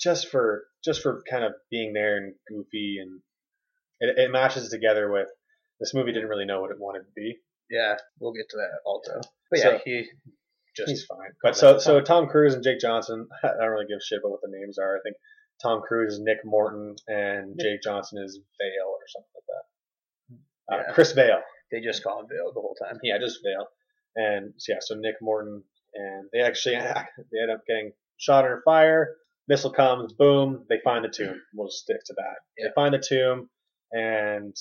just 0.00 0.28
for 0.28 0.64
just 0.84 1.02
for 1.02 1.22
kind 1.28 1.44
of 1.44 1.52
being 1.70 1.92
there 1.92 2.16
and 2.16 2.34
goofy, 2.48 2.98
and 3.00 3.20
it, 4.00 4.18
it 4.18 4.30
matches 4.30 4.68
together 4.70 5.10
with 5.10 5.28
this 5.80 5.94
movie. 5.94 6.12
Didn't 6.12 6.28
really 6.28 6.44
know 6.46 6.60
what 6.60 6.70
it 6.70 6.78
wanted 6.80 7.00
to 7.00 7.12
be. 7.14 7.36
Yeah, 7.70 7.96
we'll 8.18 8.32
get 8.32 8.48
to 8.50 8.56
that 8.56 8.78
also. 8.84 9.20
But 9.50 9.60
So- 9.60 9.72
yeah, 9.72 9.78
he 9.84 10.06
just 10.76 10.88
He's 10.90 11.04
fine. 11.04 11.30
But 11.42 11.56
so 11.56 11.78
so 11.78 12.00
Tom 12.00 12.28
Cruise 12.28 12.54
and 12.54 12.62
Jake 12.64 12.80
Johnson, 12.80 13.28
I 13.42 13.48
don't 13.60 13.70
really 13.70 13.86
give 13.86 13.98
a 13.98 14.04
shit 14.04 14.20
about 14.20 14.30
what 14.30 14.40
the 14.42 14.50
names 14.50 14.78
are. 14.78 14.96
I 14.96 15.00
think 15.02 15.16
Tom 15.62 15.82
Cruise 15.86 16.14
is 16.14 16.20
Nick 16.20 16.38
Morton 16.44 16.94
and 17.08 17.58
Jake 17.60 17.82
Johnson 17.82 18.22
is 18.24 18.38
Vale 18.60 18.88
or 18.88 19.06
something 19.08 19.30
like 19.34 19.44
that. 19.48 20.74
Uh, 20.74 20.82
Yeah. 20.88 20.94
Chris 20.94 21.12
Vale. 21.12 21.42
they 21.72 21.80
just 21.80 22.02
call 22.04 22.20
him 22.20 22.26
Bill 22.28 22.52
the 22.54 22.60
whole 22.60 22.76
time. 22.80 22.98
Yeah, 23.02 23.18
just 23.18 23.40
Vale. 23.44 23.66
And 24.16 24.54
so, 24.56 24.72
yeah, 24.72 24.78
so 24.80 24.94
Nick 24.94 25.16
Morton 25.20 25.62
and 25.94 26.28
they 26.32 26.40
actually 26.40 26.76
they 27.32 27.40
end 27.42 27.50
up 27.50 27.62
getting 27.66 27.92
shot 28.16 28.44
under 28.44 28.62
fire. 28.64 29.16
Missile 29.48 29.72
comes, 29.72 30.12
boom, 30.12 30.64
they 30.68 30.78
find 30.84 31.04
the 31.04 31.08
tomb. 31.08 31.40
We'll 31.54 31.70
stick 31.70 32.04
to 32.06 32.14
that. 32.18 32.36
Yeah. 32.56 32.68
They 32.68 32.72
find 32.74 32.94
the 32.94 32.98
tomb 33.06 33.48
and 33.92 34.54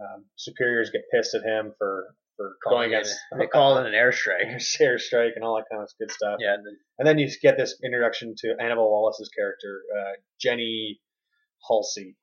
um, 0.00 0.24
superiors 0.36 0.90
get 0.90 1.02
pissed 1.12 1.34
at 1.34 1.42
him 1.42 1.72
for 1.78 2.14
for 2.36 2.56
going 2.64 2.90
Calling 2.90 2.92
it- 2.92 2.94
against 2.94 3.16
they 3.38 3.46
call 3.46 3.78
it 3.78 3.86
an 3.86 3.92
airstrike. 3.92 4.54
airstrike 4.80 5.32
and 5.36 5.44
all 5.44 5.56
that 5.56 5.66
kind 5.70 5.82
of 5.82 5.88
good 5.98 6.10
stuff. 6.10 6.36
Yeah, 6.40 6.54
and 6.54 6.64
then 6.66 6.76
And 6.98 7.06
then 7.08 7.18
you 7.18 7.28
get 7.42 7.56
this 7.58 7.78
introduction 7.84 8.34
to 8.38 8.54
Annabelle 8.60 8.88
Wallis's 8.90 9.30
character, 9.36 9.82
uh, 9.96 10.12
Jenny 10.40 11.00
Halsey. 11.68 12.16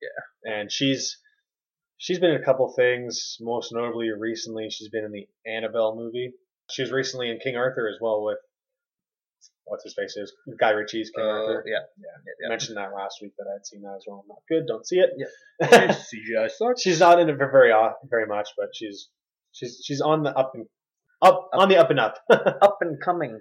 Yeah. 0.00 0.52
And 0.52 0.72
she's 0.72 1.18
she's 1.98 2.18
been 2.18 2.30
in 2.32 2.42
a 2.42 2.44
couple 2.44 2.72
things. 2.74 3.36
Most 3.40 3.72
notably, 3.72 4.10
recently, 4.10 4.68
she's 4.70 4.88
been 4.88 5.04
in 5.04 5.12
the 5.12 5.28
Annabelle 5.46 5.94
movie. 5.96 6.32
She 6.70 6.82
was 6.82 6.90
recently 6.90 7.30
in 7.30 7.38
King 7.38 7.56
Arthur 7.56 7.88
as 7.88 7.98
well 8.00 8.24
with 8.24 8.38
what's 9.64 9.84
his 9.84 9.94
face 9.94 10.16
is 10.16 10.32
Guy 10.58 10.70
Ritchie's 10.70 11.10
King 11.14 11.24
uh, 11.24 11.28
Arthur. 11.28 11.64
yeah, 11.66 11.78
yeah, 11.98 12.46
I 12.46 12.48
mentioned 12.48 12.76
that 12.76 12.92
last 12.94 13.18
week 13.22 13.32
that 13.38 13.46
I'd 13.54 13.66
seen 13.66 13.82
that 13.82 13.94
as 13.96 14.04
well. 14.06 14.24
Not 14.28 14.38
good. 14.48 14.66
Don't 14.66 14.86
see 14.86 14.96
it. 14.96 15.10
yeah. 15.16 15.26
CGI 15.92 16.50
sucks. 16.50 16.82
she's 16.82 17.00
not 17.00 17.20
in 17.20 17.28
it 17.28 17.36
very 17.36 17.72
off, 17.72 17.94
very 18.10 18.26
much, 18.26 18.48
but 18.56 18.68
she's 18.74 19.08
she's 19.52 19.80
she's 19.84 20.00
on 20.00 20.22
the 20.22 20.30
up 20.36 20.52
and 20.54 20.66
up 21.22 21.48
on 21.52 21.68
the 21.68 21.76
up 21.78 21.90
and 21.90 22.00
up. 22.00 22.16
up 22.30 22.78
and 22.80 23.00
coming. 23.00 23.38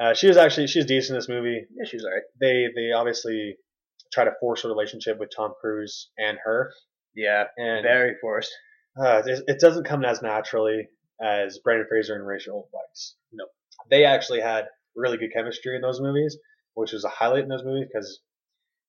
uh, 0.00 0.14
she 0.14 0.26
was 0.26 0.36
actually 0.36 0.66
she's 0.66 0.86
decent 0.86 1.14
in 1.14 1.18
this 1.18 1.28
movie. 1.28 1.64
Yeah, 1.76 1.84
she's 1.88 2.04
alright. 2.04 2.22
they 2.40 2.66
they 2.74 2.92
obviously 2.92 3.56
try 4.12 4.24
to 4.24 4.32
force 4.40 4.64
a 4.64 4.68
relationship 4.68 5.18
with 5.20 5.30
Tom 5.34 5.52
Cruise 5.60 6.10
and 6.18 6.36
her, 6.44 6.72
Yeah, 7.14 7.44
and 7.56 7.84
very 7.84 8.14
forced. 8.20 8.50
uh, 9.00 9.22
it, 9.24 9.44
it 9.46 9.60
doesn't 9.60 9.84
come 9.86 10.04
as 10.04 10.20
naturally 10.20 10.88
as 11.22 11.58
Brandon 11.62 11.86
Fraser 11.88 12.16
and 12.16 12.26
Rachel 12.26 12.68
Weisz. 12.74 13.12
No. 13.32 13.44
they 13.88 14.04
actually 14.04 14.40
had 14.40 14.64
really 14.96 15.16
good 15.18 15.32
chemistry 15.32 15.76
in 15.76 15.82
those 15.82 16.00
movies, 16.00 16.36
which 16.74 16.92
was 16.92 17.04
a 17.04 17.08
highlight 17.08 17.42
in 17.44 17.48
those 17.48 17.64
movies 17.64 17.88
because 17.92 18.20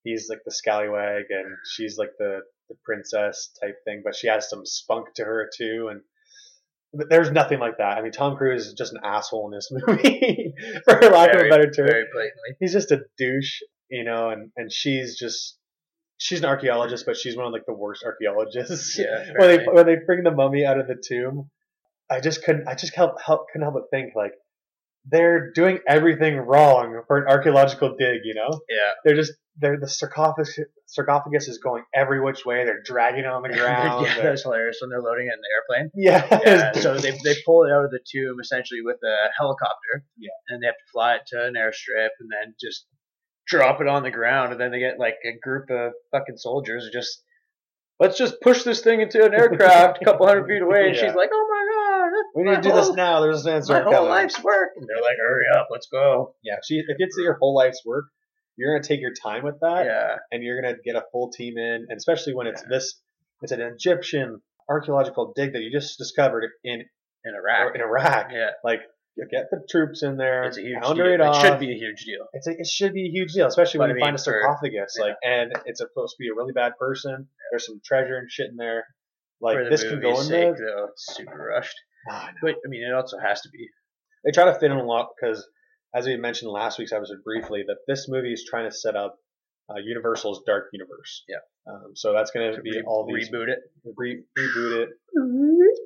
he's 0.04 0.26
like 0.28 0.40
the 0.44 0.50
scallywag 0.52 1.24
and 1.30 1.46
she's 1.74 1.96
like 1.98 2.10
the 2.18 2.40
the 2.68 2.76
princess 2.84 3.50
type 3.62 3.76
thing, 3.84 4.02
but 4.04 4.14
she 4.16 4.28
has 4.28 4.48
some 4.48 4.64
spunk 4.64 5.06
to 5.16 5.24
her 5.24 5.48
too, 5.56 5.88
and. 5.90 6.00
but 6.94 7.08
There's 7.10 7.30
nothing 7.30 7.58
like 7.58 7.78
that. 7.78 7.98
I 7.98 8.02
mean, 8.02 8.12
Tom 8.12 8.36
Cruise 8.36 8.66
is 8.66 8.74
just 8.74 8.92
an 8.92 9.00
asshole 9.04 9.46
in 9.50 9.56
this 9.56 9.68
movie, 9.72 10.54
for 10.84 11.00
lack 11.10 11.32
Very- 11.32 11.40
of 11.40 11.46
a 11.46 11.50
better 11.50 11.70
term 11.70 11.86
Very 11.86 12.04
blatantly. 12.12 12.56
he's 12.60 12.72
just 12.72 12.90
a 12.92 13.00
douche, 13.18 13.60
you 13.90 14.04
know, 14.04 14.30
and 14.30 14.50
and 14.56 14.70
she's 14.72 15.18
just 15.18 15.58
she's 16.18 16.38
an 16.38 16.44
archaeologist, 16.46 17.04
but 17.06 17.16
she's 17.16 17.36
one 17.36 17.46
of 17.46 17.52
like 17.52 17.66
the 17.66 17.74
worst 17.74 18.04
archaeologists. 18.04 18.98
Yeah, 18.98 19.32
when 19.38 19.48
they 19.48 19.64
when 19.64 19.86
they 19.86 19.96
bring 20.06 20.22
the 20.22 20.30
mummy 20.30 20.64
out 20.64 20.78
of 20.78 20.86
the 20.86 20.96
tomb, 21.02 21.50
I 22.10 22.20
just 22.20 22.44
couldn't 22.44 22.68
I 22.68 22.74
just 22.74 22.94
help 22.94 23.20
help 23.20 23.46
couldn't 23.50 23.62
help 23.68 23.74
but 23.74 23.90
think 23.90 24.14
like 24.14 24.32
they're 25.06 25.50
doing 25.52 25.80
everything 25.88 26.36
wrong 26.36 27.02
for 27.08 27.18
an 27.18 27.28
archaeological 27.28 27.96
dig, 27.98 28.20
you 28.24 28.34
know? 28.34 28.50
Yeah. 28.68 28.90
They're 29.04 29.16
just 29.16 29.32
they're 29.58 29.78
the 29.78 29.88
sarcophagus 29.88 30.58
sarcophagus 30.86 31.46
is 31.48 31.58
going 31.58 31.82
every 31.94 32.20
which 32.22 32.44
way. 32.46 32.64
They're 32.64 32.82
dragging 32.84 33.20
it 33.24 33.26
on 33.26 33.42
the 33.42 33.48
ground. 33.58 34.06
yeah, 34.06 34.22
that's 34.22 34.42
hilarious 34.44 34.78
when 34.80 34.90
they're 34.90 35.02
loading 35.02 35.26
it 35.26 35.34
in 35.34 35.40
the 35.40 35.74
airplane. 35.76 35.90
yeah, 35.94 36.40
Yeah, 36.46 36.72
so 36.80 36.96
they 36.98 37.10
they 37.24 37.34
pull 37.44 37.64
it 37.64 37.72
out 37.72 37.84
of 37.84 37.90
the 37.90 38.00
tomb 38.10 38.36
essentially 38.40 38.80
with 38.82 38.96
a 39.04 39.16
helicopter. 39.36 40.04
Yeah. 40.16 40.30
And 40.48 40.62
they 40.62 40.66
have 40.66 40.76
to 40.76 40.90
fly 40.92 41.14
it 41.16 41.22
to 41.28 41.44
an 41.46 41.54
airstrip 41.54 42.10
and 42.20 42.30
then 42.30 42.54
just 42.60 42.86
drop 43.48 43.80
it 43.80 43.88
on 43.88 44.04
the 44.04 44.10
ground 44.10 44.52
and 44.52 44.60
then 44.60 44.70
they 44.70 44.78
get 44.78 44.98
like 45.00 45.16
a 45.26 45.36
group 45.42 45.68
of 45.70 45.92
fucking 46.12 46.36
soldiers 46.36 46.84
who 46.84 46.90
just 46.96 47.22
let's 48.00 48.16
just 48.16 48.40
push 48.40 48.62
this 48.62 48.80
thing 48.80 49.00
into 49.00 49.22
an 49.22 49.34
aircraft 49.40 50.00
a 50.00 50.04
couple 50.04 50.26
hundred 50.26 50.46
feet 50.46 50.62
away 50.62 50.86
and 50.86 50.94
Yeah. 50.96 51.06
she's 51.08 51.14
like, 51.16 51.30
Oh 51.32 51.46
my 51.50 51.74
god, 51.74 51.81
we 52.34 52.42
need 52.44 52.56
to 52.56 52.60
do 52.62 52.72
this 52.72 52.90
now. 52.92 53.20
There's 53.20 53.44
an 53.46 53.54
answer 53.54 53.72
My 53.74 53.82
whole 53.82 53.92
coming. 53.92 54.08
life's 54.10 54.42
work. 54.42 54.70
And 54.76 54.86
they're 54.88 55.02
like, 55.02 55.16
Hurry 55.20 55.44
up, 55.54 55.68
let's 55.70 55.86
go. 55.90 56.34
Yeah, 56.42 56.56
she, 56.66 56.76
if 56.76 56.96
it's 56.98 57.16
your 57.18 57.34
whole 57.40 57.54
life's 57.54 57.82
work, 57.84 58.06
you're 58.56 58.74
gonna 58.76 58.86
take 58.86 59.00
your 59.00 59.12
time 59.14 59.44
with 59.44 59.60
that. 59.60 59.86
Yeah. 59.86 60.16
and 60.30 60.42
you're 60.42 60.60
gonna 60.60 60.76
get 60.84 60.96
a 60.96 61.04
full 61.12 61.30
team 61.30 61.56
in, 61.58 61.86
and 61.88 61.96
especially 61.96 62.34
when 62.34 62.46
it's 62.46 62.62
this, 62.68 63.00
it's 63.42 63.52
an 63.52 63.60
Egyptian 63.60 64.40
archaeological 64.68 65.32
dig 65.34 65.52
that 65.54 65.60
you 65.62 65.70
just 65.72 65.98
discovered 65.98 66.44
in 66.64 66.82
In 67.24 67.34
Iraq. 67.34 67.74
in 67.74 67.80
Iraq. 67.80 68.30
Yeah. 68.32 68.50
Like, 68.64 68.80
you 69.16 69.26
get 69.30 69.44
the 69.50 69.60
troops 69.70 70.02
in 70.02 70.16
there, 70.16 70.44
It's 70.44 70.56
a 70.56 70.62
huge 70.62 70.80
deal. 70.82 71.06
it 71.06 71.20
It 71.20 71.34
should 71.42 71.58
be 71.60 71.70
a 71.72 71.76
huge 71.76 72.04
deal. 72.06 72.26
It's 72.32 72.46
a, 72.46 72.52
it 72.52 72.66
should 72.66 72.94
be 72.94 73.06
a 73.08 73.10
huge 73.10 73.32
deal, 73.34 73.46
especially 73.46 73.78
But 73.78 73.82
when 73.82 73.90
I 73.90 73.92
you 73.92 73.96
mean, 73.96 74.04
find 74.06 74.16
a 74.16 74.18
for- 74.18 74.24
sarcophagus. 74.42 74.96
yeah. 74.98 75.04
Like, 75.04 75.16
and 75.22 75.52
it's 75.66 75.80
supposed 75.80 76.14
to 76.16 76.18
be 76.18 76.28
a 76.28 76.34
really 76.34 76.52
bad 76.54 76.72
person. 76.78 77.28
There's 77.50 77.66
some 77.66 77.80
treasure 77.84 78.16
and 78.16 78.30
shit 78.30 78.48
in 78.50 78.56
there. 78.56 78.86
Like 79.42 79.56
For 79.58 79.64
the 79.64 79.70
this 79.70 79.82
can 79.82 80.00
go 80.00 80.10
movie's 80.12 80.20
in 80.22 80.28
sake, 80.28 80.56
the. 80.56 80.62
though, 80.64 80.84
it's 80.92 81.14
super 81.16 81.36
rushed. 81.54 81.76
I. 82.08 82.30
But 82.40 82.56
I 82.64 82.68
mean, 82.68 82.82
it 82.82 82.92
also 82.94 83.18
has 83.18 83.40
to 83.42 83.48
be. 83.50 83.68
They 84.24 84.30
try 84.32 84.44
to 84.44 84.54
fit 84.54 84.70
in 84.70 84.76
a 84.76 84.84
lot 84.84 85.08
because, 85.20 85.46
as 85.94 86.06
we 86.06 86.16
mentioned 86.16 86.48
in 86.48 86.54
last 86.54 86.78
week's 86.78 86.92
episode 86.92 87.24
briefly, 87.24 87.64
that 87.66 87.78
this 87.88 88.06
movie 88.08 88.32
is 88.32 88.44
trying 88.48 88.68
to 88.70 88.74
set 88.76 88.94
up 88.96 89.16
uh, 89.70 89.78
Universal's 89.84 90.42
dark 90.46 90.66
universe. 90.72 91.24
Yeah. 91.28 91.36
Um, 91.72 91.92
so 91.94 92.12
that's 92.12 92.30
going 92.30 92.50
To 92.50 92.56
to 92.56 92.62
be 92.62 92.70
re- 92.72 92.84
all 92.86 93.06
these 93.06 93.30
reboot 93.30 93.48
it. 93.48 93.58
re- 93.96 94.22
reboot 94.38 94.82
it. 94.82 94.88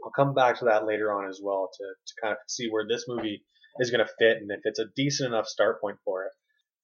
I'll 0.05 0.11
come 0.11 0.35
back 0.35 0.59
to 0.61 0.67
that 0.67 0.87
later 0.87 1.13
on 1.13 1.29
as 1.29 1.41
well 1.43 1.69
to, 1.73 1.85
to 1.85 2.15
kind 2.23 2.33
of 2.33 2.39
see 2.49 2.69
where 2.71 2.87
this 2.89 3.05
movie 3.09 3.43
is 3.81 3.91
going 3.91 4.05
to 4.07 4.11
fit 4.19 4.39
and 4.39 4.51
if 4.51 4.61
it's 4.65 4.79
a 4.79 4.87
decent 4.97 5.29
enough 5.33 5.47
start 5.47 5.81
point 5.81 5.99
for 6.05 6.25
it. 6.25 6.33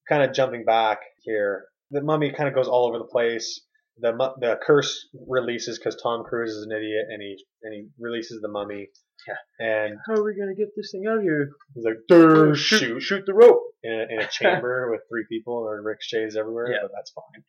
Kind 0.08 0.22
of 0.22 0.34
jumping 0.34 0.64
back 0.64 0.98
here, 1.22 1.64
the 1.90 2.02
mummy 2.02 2.32
kind 2.32 2.48
of 2.48 2.54
goes 2.54 2.68
all 2.68 2.86
over 2.88 2.98
the 2.98 3.04
place. 3.04 3.60
The 3.98 4.12
the 4.40 4.58
curse 4.64 5.08
releases 5.28 5.78
because 5.78 5.96
Tom 6.02 6.24
Cruise 6.24 6.50
is 6.52 6.64
an 6.64 6.72
idiot 6.72 7.06
and 7.10 7.20
he 7.22 7.36
and 7.62 7.74
he 7.74 7.88
releases 7.98 8.40
the 8.40 8.48
mummy. 8.48 8.88
Yeah. 9.28 9.34
And 9.66 9.98
How 10.08 10.14
are 10.14 10.24
we 10.24 10.34
gonna 10.34 10.54
get 10.54 10.68
this 10.76 10.90
thing 10.92 11.04
out 11.08 11.18
of 11.18 11.22
here? 11.22 11.50
he's 11.74 11.84
like, 11.84 11.98
"Durr, 12.08 12.54
shoot, 12.56 12.78
shoot, 12.78 13.00
shoot 13.00 13.24
the 13.26 13.34
rope. 13.34 13.62
in 13.84 13.92
a, 13.92 14.14
in 14.14 14.20
a 14.20 14.26
chamber 14.30 14.90
with 14.90 15.02
three 15.10 15.26
people 15.28 15.54
or 15.54 15.80
ricochets 15.82 16.36
everywhere, 16.36 16.72
Yeah. 16.72 16.78
but 16.82 16.90
that's 16.94 17.10
fine. 17.12 17.44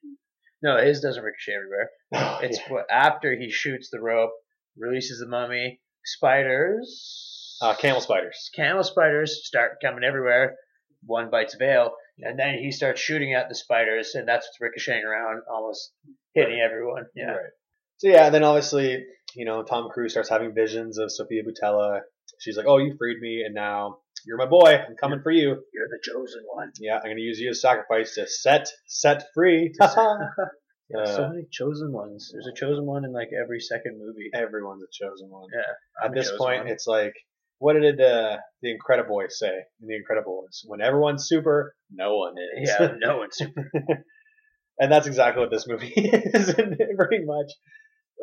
No, 0.61 0.77
his 0.83 0.99
doesn't 1.01 1.23
ricochet 1.23 1.53
everywhere. 1.55 1.89
It's 2.43 2.59
Yeah. 2.59 2.73
what 2.73 2.85
after 2.91 3.35
he 3.35 3.49
shoots 3.49 3.89
the 3.89 3.99
rope, 4.01 4.31
releases 4.77 5.19
the 5.19 5.27
mummy, 5.27 5.81
spiders, 6.53 7.57
uh, 7.61 7.73
camel 7.75 8.01
spiders. 8.01 8.49
camel 8.55 8.83
spiders 8.83 9.41
start 9.45 9.77
coming 9.81 10.03
everywhere. 10.03 10.55
One 11.05 11.29
bites 11.29 11.55
Vale, 11.55 11.91
and 12.19 12.37
then 12.37 12.59
he 12.59 12.71
starts 12.71 13.01
shooting 13.01 13.33
at 13.33 13.49
the 13.49 13.55
spiders, 13.55 14.15
and 14.15 14.27
that's 14.27 14.45
what's 14.47 14.61
ricocheting 14.61 15.03
around, 15.03 15.41
almost 15.51 15.91
hitting 16.33 16.59
everyone. 16.63 17.05
Yeah, 17.15 17.31
Right. 17.31 17.51
So 17.97 18.09
yeah, 18.09 18.29
then 18.29 18.43
obviously, 18.43 19.05
you 19.35 19.45
know, 19.45 19.63
Tom 19.63 19.89
Cruise 19.89 20.11
starts 20.13 20.29
having 20.29 20.53
visions 20.53 20.97
of 20.97 21.11
Sofia 21.11 21.43
Boutella 21.43 22.01
she's 22.39 22.57
like, 22.57 22.65
"Oh, 22.67 22.77
you 22.77 22.95
freed 22.97 23.19
me, 23.19 23.43
and 23.45 23.55
now 23.55 23.99
you're 24.25 24.37
my 24.37 24.45
boy. 24.45 24.75
I'm 24.75 24.95
coming 24.95 25.21
for 25.21 25.31
you. 25.31 25.47
You're 25.73 25.87
the 25.89 25.99
chosen 26.03 26.43
one. 26.51 26.71
Yeah, 26.79 26.95
I'm 26.97 27.03
gonna 27.03 27.19
use 27.19 27.39
you 27.39 27.49
as 27.51 27.61
sacrifice 27.61 28.15
to 28.15 28.27
set 28.27 28.67
set 28.87 29.25
free." 29.33 29.73
Yeah, 30.89 31.05
so 31.05 31.23
Uh, 31.23 31.29
many 31.29 31.47
chosen 31.49 31.93
ones. 31.93 32.29
There's 32.31 32.45
a 32.45 32.53
chosen 32.53 32.85
one 32.85 33.05
in 33.05 33.13
like 33.13 33.29
every 33.31 33.61
second 33.61 33.97
movie. 33.97 34.29
Everyone's 34.33 34.83
a 34.83 34.91
chosen 34.91 35.29
one. 35.29 35.47
Yeah. 35.51 35.61
At 36.03 36.05
I'm 36.07 36.11
a 36.11 36.15
this 36.15 36.29
point, 36.37 36.65
one. 36.65 36.67
it's 36.67 36.85
like, 36.85 37.13
what 37.63 37.79
did 37.79 38.01
uh, 38.01 38.35
the 38.61 38.75
Incrediboy 38.75 39.27
say 39.31 39.47
in 39.81 39.87
the 39.87 39.95
Incredibles? 39.95 40.63
When 40.65 40.81
everyone's 40.81 41.29
super, 41.29 41.73
no 41.89 42.17
one 42.17 42.33
is. 42.61 42.69
yeah, 42.77 42.89
no 42.99 43.19
one's 43.19 43.37
super. 43.37 43.71
and 44.79 44.91
that's 44.91 45.07
exactly 45.07 45.39
what 45.41 45.49
this 45.49 45.65
movie 45.65 45.87
is, 45.95 46.53
pretty 46.53 47.23
much. 47.23 47.51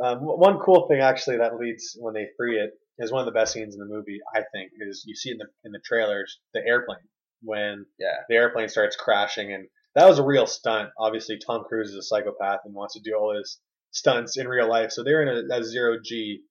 Um, 0.04 0.18
one 0.20 0.58
cool 0.58 0.88
thing 0.88 1.00
actually 1.00 1.38
that 1.38 1.56
leads 1.56 1.96
when 1.98 2.12
they 2.12 2.26
free 2.36 2.58
it 2.60 2.70
is 2.98 3.10
one 3.10 3.20
of 3.20 3.26
the 3.26 3.38
best 3.38 3.54
scenes 3.54 3.74
in 3.74 3.80
the 3.80 3.86
movie. 3.94 4.18
I 4.34 4.42
think 4.52 4.72
is 4.86 5.04
you 5.06 5.14
see 5.16 5.30
in 5.30 5.38
the 5.38 5.46
in 5.64 5.72
the 5.72 5.80
trailers 5.86 6.38
the 6.52 6.60
airplane 6.60 7.08
when 7.42 7.86
Yeah. 7.98 8.16
the 8.28 8.36
airplane 8.36 8.68
starts 8.68 8.94
crashing, 8.96 9.54
and 9.54 9.68
that 9.94 10.06
was 10.06 10.18
a 10.18 10.22
real 10.22 10.46
stunt. 10.46 10.90
Obviously, 10.98 11.38
Tom 11.38 11.64
Cruise 11.66 11.88
is 11.88 11.96
a 11.96 12.02
psychopath 12.02 12.60
and 12.66 12.74
wants 12.74 12.92
to 12.94 13.00
do 13.02 13.16
all 13.16 13.34
his 13.34 13.58
stunts 13.90 14.36
in 14.36 14.46
real 14.46 14.68
life, 14.68 14.90
so 14.92 15.02
they're 15.02 15.22
in 15.22 15.50
a, 15.50 15.60
a 15.60 15.64
zero 15.64 15.96
G 16.04 16.42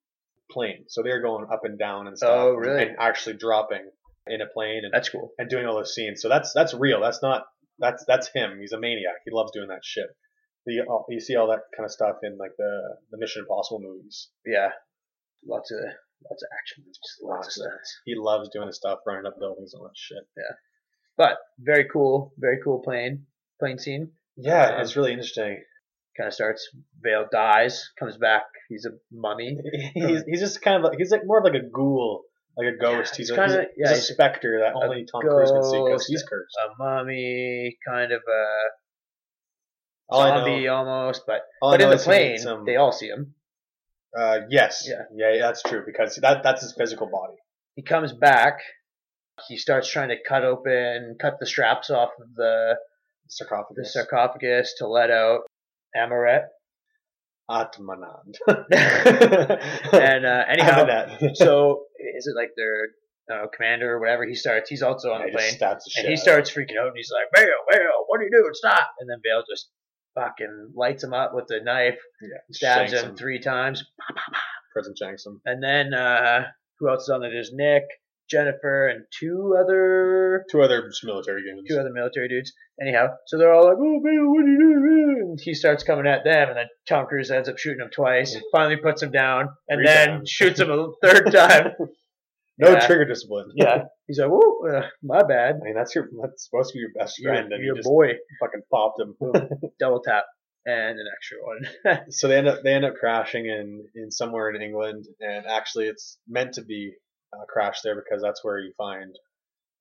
plane, 0.52 0.86
so 0.88 1.02
they're 1.04 1.22
going 1.22 1.46
up 1.52 1.62
and 1.64 1.78
down 1.80 2.08
and 2.08 2.18
stuff, 2.18 2.30
Oh, 2.32 2.54
really? 2.54 2.84
and 2.84 2.96
actually 3.00 3.38
dropping 3.38 3.90
in 4.28 4.42
a 4.42 4.46
plane 4.48 4.82
and 4.84 4.94
That's 4.94 5.10
cool. 5.10 5.32
and 5.38 5.50
doing 5.50 5.66
all 5.66 5.76
those 5.76 5.94
scenes. 5.96 6.22
So 6.22 6.30
that's 6.30 6.52
that's 6.54 6.74
real. 6.74 7.02
That's 7.02 7.22
not 7.22 7.44
that's 7.80 8.04
that's 8.08 8.30
him. 8.34 8.58
He's 8.60 8.72
a 8.74 8.80
maniac. 8.80 9.16
He 9.26 9.32
loves 9.32 9.52
doing 9.52 9.70
that 9.70 9.84
shit. 9.84 10.08
You, 10.66 10.86
you 11.10 11.20
see 11.20 11.36
all 11.36 11.48
that 11.48 11.62
kind 11.76 11.86
of 11.86 11.92
stuff 11.92 12.18
in 12.24 12.38
like 12.38 12.52
the 12.58 12.96
the 13.12 13.18
Mission 13.18 13.42
Impossible 13.42 13.80
movies. 13.82 14.30
Yeah. 14.46 14.70
Lots 15.48 15.72
of 15.72 15.80
lots 16.30 16.44
of 16.44 16.50
action 16.60 16.84
movies. 16.84 17.00
Lots 17.02 17.18
of 17.22 17.30
Lots 17.30 17.48
of- 17.48 17.54
stunts. 17.54 17.98
He 18.06 18.14
loves 18.16 18.50
doing 18.50 18.68
the 18.68 18.74
stuff, 18.74 19.00
running 19.08 19.26
up 19.26 19.40
buildings 19.40 19.74
and 19.74 19.80
all 19.82 19.88
that 19.88 19.96
shit. 19.98 20.24
Yeah, 20.38 20.56
but 21.18 21.38
very 21.60 21.88
cool, 21.92 22.34
very 22.38 22.60
cool 22.64 22.82
plane 22.84 23.26
plane 23.60 23.80
scene. 23.80 24.12
Yeah, 24.36 24.76
Um, 24.76 24.82
it's 24.82 24.96
really 24.96 25.12
interesting. 25.14 25.64
Kind 26.20 26.28
of 26.28 26.34
starts. 26.34 26.68
Vale 27.02 27.28
dies, 27.32 27.92
comes 27.98 28.18
back. 28.18 28.44
He's 28.68 28.86
a 28.86 28.90
mummy. 29.10 29.58
He's 29.94 30.22
he's 30.28 30.42
just 30.42 30.62
kind 30.62 30.76
of 30.76 30.84
like, 30.84 30.98
he's 31.00 31.12
like 31.12 31.22
more 31.26 31.38
of 31.40 31.46
like 31.46 31.54
a 31.54 31.66
ghoul, 31.66 32.24
like 32.58 32.68
a 32.74 32.78
ghost. 32.78 33.14
Yeah, 33.14 33.18
he's 33.18 33.30
a, 33.30 33.34
he's, 33.34 33.40
kinda- 33.54 33.62
a, 33.62 33.66
yeah, 33.78 33.92
a 33.92 33.96
specter 33.96 34.60
that 34.66 34.74
only 34.76 35.06
Tom 35.10 35.22
Cruise 35.22 35.50
can 35.52 35.64
see 35.64 35.82
because 35.82 36.06
he's 36.08 36.24
cursed. 36.24 36.58
A 36.66 36.84
mummy, 36.84 37.78
kind 37.88 38.12
of 38.12 38.22
a 38.28 38.46
All 40.10 40.28
zombie 40.28 40.68
almost, 40.68 41.24
but 41.26 41.42
all 41.62 41.72
but 41.72 41.82
in 41.82 41.90
the 41.90 41.96
is 41.96 42.04
he 42.06 42.12
needs 42.12 42.26
plane 42.26 42.38
some- 42.40 42.66
they 42.66 42.76
all 42.76 42.92
see 42.92 43.08
him. 43.08 43.36
uh, 44.18 44.40
yes, 44.50 44.86
Yeah. 44.90 45.04
yeah, 45.16 45.34
yeah, 45.36 45.42
that's 45.42 45.64
true 45.64 45.84
because 45.86 46.16
that 46.18 46.44
that's 46.44 46.62
his 46.64 46.74
physical 46.74 47.08
body. 47.08 47.38
He 47.76 47.84
comes 47.84 48.12
back. 48.12 48.60
He 49.48 49.56
starts 49.56 49.90
trying 49.90 50.10
to 50.10 50.18
cut 50.28 50.44
open, 50.44 51.16
cut 51.22 51.38
the 51.40 51.46
straps 51.46 51.90
off 51.90 52.10
of 52.20 52.36
the 52.36 52.76
the 53.26 53.30
Sarcophagus. 53.30 53.94
sarcophagus 53.94 54.74
to 54.80 54.88
let 54.88 55.12
out 55.12 55.42
Amaret. 55.96 56.44
Atmanand. 57.50 58.36
And 59.92 60.26
uh, 60.26 60.44
anyhow, 60.50 60.86
so 61.34 61.86
is 62.18 62.28
it 62.28 62.36
like 62.36 62.52
their 62.56 62.90
uh, 63.36 63.48
commander 63.56 63.94
or 63.96 64.00
whatever? 64.00 64.26
He 64.28 64.36
starts. 64.36 64.70
He's 64.70 64.84
also 64.84 65.12
on 65.12 65.22
Yeah, 65.22 65.28
the 65.28 65.32
plane, 65.58 65.78
and 65.98 66.08
he 66.08 66.16
starts 66.16 66.52
freaking 66.52 66.78
out. 66.80 66.88
And 66.88 66.96
he's 66.96 67.12
like, 67.12 67.26
"Bale, 67.34 67.50
Bale, 67.72 68.06
what 68.08 68.20
are 68.20 68.24
you 68.24 68.30
doing? 68.32 68.52
Stop!" 68.54 68.92
And 69.00 69.10
then 69.10 69.18
Bale 69.24 69.44
just 69.50 69.70
fucking 70.16 70.74
lights 70.76 71.04
him 71.04 71.14
up 71.14 71.32
with 71.34 71.48
the 71.48 71.60
knife. 71.64 71.98
Yeah, 72.22 72.38
stabs 72.52 72.92
shanks 72.92 73.08
him 73.08 73.16
three 73.16 73.40
times, 73.40 73.84
Prison 74.74 74.94
shanks 74.98 75.26
him. 75.26 75.42
and 75.46 75.64
then 75.64 75.94
uh, 75.94 76.46
who 76.80 76.90
else 76.90 77.04
is 77.04 77.10
on 77.10 77.22
there? 77.22 77.32
There's 77.32 77.52
Nick, 77.54 77.84
Jennifer, 78.30 78.88
and 78.88 79.06
two 79.20 79.56
other 79.60 80.46
Two 80.50 80.62
other 80.62 80.90
military 81.04 81.44
games. 81.44 81.68
two 81.68 81.80
other 81.80 81.92
military 81.92 82.28
dudes. 82.28 82.54
Anyhow, 82.82 83.08
so 83.28 83.38
they're 83.38 83.54
all 83.54 83.66
like, 83.66 83.78
"Oh, 83.80 84.00
Bale, 84.04 84.30
what 84.32 84.44
are 84.44 84.48
you 84.48 84.60
doing?" 84.60 85.18
And 85.32 85.40
he 85.42 85.54
starts 85.54 85.84
coming 85.84 86.08
at 86.08 86.24
them, 86.24 86.50
and 86.50 86.58
then 86.58 86.68
Tom 86.88 87.06
Cruise 87.08 87.32
ends 87.32 87.50
up 87.50 87.58
shooting 87.58 87.82
him 87.82 87.90
twice. 87.94 88.38
Finally 88.52 88.78
puts 88.78 89.02
him 89.04 89.12
down, 89.12 89.50
and 89.68 89.78
Three 89.80 89.86
then 89.86 90.08
times. 90.10 90.30
shoots 90.30 90.60
him 90.60 90.70
a 90.72 90.92
third 91.04 91.32
time. 91.32 91.72
no 92.58 92.72
Yeah. 92.72 92.86
trigger 92.88 93.06
discipline. 93.06 93.52
Yeah, 93.56 93.84
he's 94.08 94.20
like, 94.20 94.30
"Whoa, 94.30 94.68
uh, 94.70 94.88
my 95.04 95.24
bad." 95.24 95.56
I 95.62 95.64
mean 95.66 95.76
that's 95.76 95.94
your 95.96 96.08
that's 96.22 96.46
supposed 96.50 96.72
to 96.72 96.76
be 96.76 96.80
your 96.80 96.92
best 96.98 97.20
Your, 97.20 97.34
friend, 97.34 97.52
and 97.52 97.64
your 97.64 97.76
you 97.76 97.80
just 97.82 97.88
boy 97.88 98.14
fucking 98.40 98.62
popped 98.72 99.00
him. 99.02 99.16
double 99.80 100.02
tap 100.02 100.26
and 100.66 101.00
an 101.00 101.06
extra 101.16 101.38
one. 101.42 102.02
so 102.12 102.28
they 102.28 102.38
end 102.38 102.48
up 102.48 102.60
they 102.64 102.74
end 102.74 102.86
up 102.86 102.96
crashing 102.96 103.46
in 103.46 103.86
in 103.96 104.12
somewhere 104.12 104.50
in 104.54 104.62
England, 104.62 105.06
and 105.20 105.46
actually 105.48 105.88
it's 105.88 106.18
meant 106.28 106.54
to 106.54 106.62
be 106.64 106.94
uh, 107.34 107.46
crashed 107.48 107.82
there 107.84 107.96
because 107.96 108.22
that's 108.22 108.44
where 108.44 108.60
you 108.60 108.74
find 108.78 109.16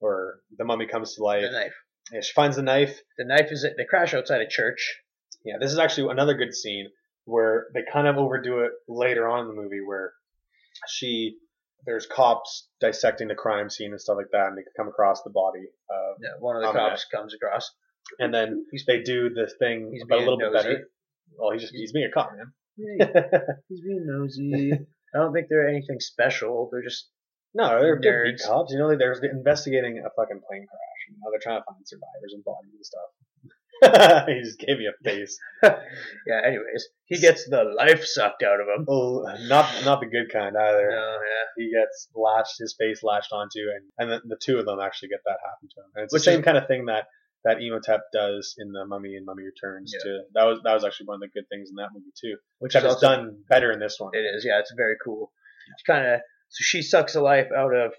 or 0.00 0.40
the 0.56 0.64
mummy 0.64 0.87
comes 0.87 1.14
to 1.14 1.22
life. 1.24 1.42
the 1.42 1.50
knife. 1.50 1.74
Yeah, 2.12 2.20
she 2.20 2.32
finds 2.32 2.56
the 2.56 2.62
knife. 2.62 3.00
The 3.18 3.24
knife 3.24 3.48
is 3.50 3.64
at, 3.64 3.72
they 3.76 3.84
crash 3.84 4.14
outside 4.14 4.40
a 4.40 4.48
church. 4.48 4.96
Yeah, 5.44 5.54
this 5.61 5.72
is 5.72 5.78
actually 5.78 6.11
another 6.11 6.34
good 6.34 6.54
scene 6.54 6.88
where 7.24 7.66
they 7.74 7.80
kind 7.92 8.06
of 8.06 8.16
overdo 8.16 8.61
it 8.61 8.72
later 8.88 9.28
on 9.28 9.40
in 9.40 9.48
the 9.48 9.61
movie 9.62 9.80
where 9.87 10.12
she 10.88 11.37
there's 11.87 12.06
cops 12.06 12.68
dissecting 12.80 13.28
the 13.28 13.34
crime 13.34 13.70
scene 13.70 13.92
and 13.92 14.00
stuff 14.00 14.16
like 14.16 14.30
that, 14.32 14.48
and 14.48 14.58
they 14.58 14.62
come 14.76 14.88
across 14.88 15.22
the 15.22 15.30
body. 15.30 15.64
Uh, 15.90 16.14
Yeah, 16.20 16.30
one 16.40 16.56
of 16.56 16.62
the 16.62 16.68
Oh, 16.68 16.72
cops 16.72 17.04
comes 17.12 17.34
across. 17.34 17.70
and 18.18 18.32
then 18.32 18.64
they 18.87 19.02
do 19.02 19.30
the 19.30 19.50
thing 19.58 19.90
He's 19.92 20.04
but 20.08 20.18
a 20.18 20.20
little 20.20 20.38
bit 20.38 20.52
better. 20.52 20.88
Well, 21.38 21.52
he's 21.52 21.62
just 21.62 21.74
he's 21.74 21.92
being 21.92 22.06
a 22.06 22.11
cop, 22.12 22.30
man. 22.37 22.52
He's 23.68 23.80
being 23.80 24.06
nosy. 24.06 24.72
I 25.14 25.18
don't 25.18 25.32
think 25.32 25.46
they're 25.48 25.68
anything 25.68 26.00
special. 26.00 26.68
They're 26.70 26.82
just 26.82 27.08
no, 27.59 27.81
they're 27.83 27.99
they're 28.01 28.25
beat 28.31 28.40
cops. 28.47 28.73
You 28.73 28.79
know, 28.79 28.94
they're 28.97 29.18
investigating 29.31 29.99
a 29.99 30.11
fucking 30.14 30.40
plane 30.47 30.64
crash. 30.71 31.01
You 31.11 31.16
know, 31.18 31.29
they're 31.33 31.42
trying 31.42 31.61
to 31.61 31.64
find 31.66 31.83
survivors 31.85 32.33
and 32.35 32.44
bodies 32.44 32.79
and 32.79 32.87
stuff. 32.87 33.11
he 34.29 34.40
just 34.42 34.59
gave 34.59 34.79
me 34.79 34.87
a 34.87 34.97
face. 35.05 35.38
yeah. 35.62 36.40
Anyways, 36.44 36.88
he 37.07 37.18
gets 37.18 37.49
the 37.49 37.62
life 37.77 38.05
sucked 38.05 38.42
out 38.42 38.61
of 38.61 38.66
him. 38.66 38.87
Oh, 38.88 39.23
not 39.49 39.66
not 39.85 40.01
the 40.01 40.07
good 40.07 40.33
kind 40.33 40.57
either. 40.57 40.88
No, 40.90 40.97
yeah. 41.18 41.47
He 41.57 41.71
gets 41.71 42.09
latched, 42.14 42.59
his 42.59 42.75
face 42.79 43.03
latched 43.03 43.33
onto, 43.33 43.61
and 43.75 43.85
and 43.99 44.11
the, 44.11 44.21
the 44.35 44.38
two 44.42 44.59
of 44.59 44.66
them 44.66 44.79
actually 44.81 45.11
get 45.11 45.21
that 45.27 45.38
happen 45.44 45.68
to 45.68 45.81
him. 45.83 45.90
And 45.94 46.05
it's 46.05 46.12
Which 46.12 46.23
the 46.25 46.31
same 46.33 46.40
is- 46.40 46.44
kind 46.44 46.59
of 46.59 46.66
thing 46.66 46.87
that 46.87 47.05
that 47.44 47.62
Imhotep 47.62 48.01
does 48.12 48.55
in 48.59 48.73
the 48.73 48.85
Mummy 48.85 49.14
and 49.14 49.25
Mummy 49.25 49.44
Returns 49.44 49.94
Yeah. 49.94 50.03
too. 50.03 50.18
That 50.35 50.44
was 50.44 50.59
that 50.64 50.75
was 50.75 50.85
actually 50.85 51.07
one 51.07 51.16
of 51.16 51.21
the 51.21 51.29
good 51.29 51.49
things 51.49 51.71
in 51.71 51.77
that 51.77 51.90
movie 51.94 52.11
too. 52.21 52.37
Which 52.59 52.75
is 52.75 52.97
done 53.01 53.42
better 53.49 53.71
in 53.71 53.79
this 53.79 53.97
one. 53.99 54.11
It 54.12 54.27
is. 54.27 54.44
Yeah, 54.44 54.59
it's 54.59 54.73
very 54.77 54.97
cool. 55.05 55.31
It's 55.75 55.83
kind 55.85 56.07
of. 56.07 56.21
So 56.50 56.62
she 56.62 56.82
sucks 56.82 57.12
the 57.14 57.20
life 57.20 57.48
out 57.56 57.74
of 57.74 57.92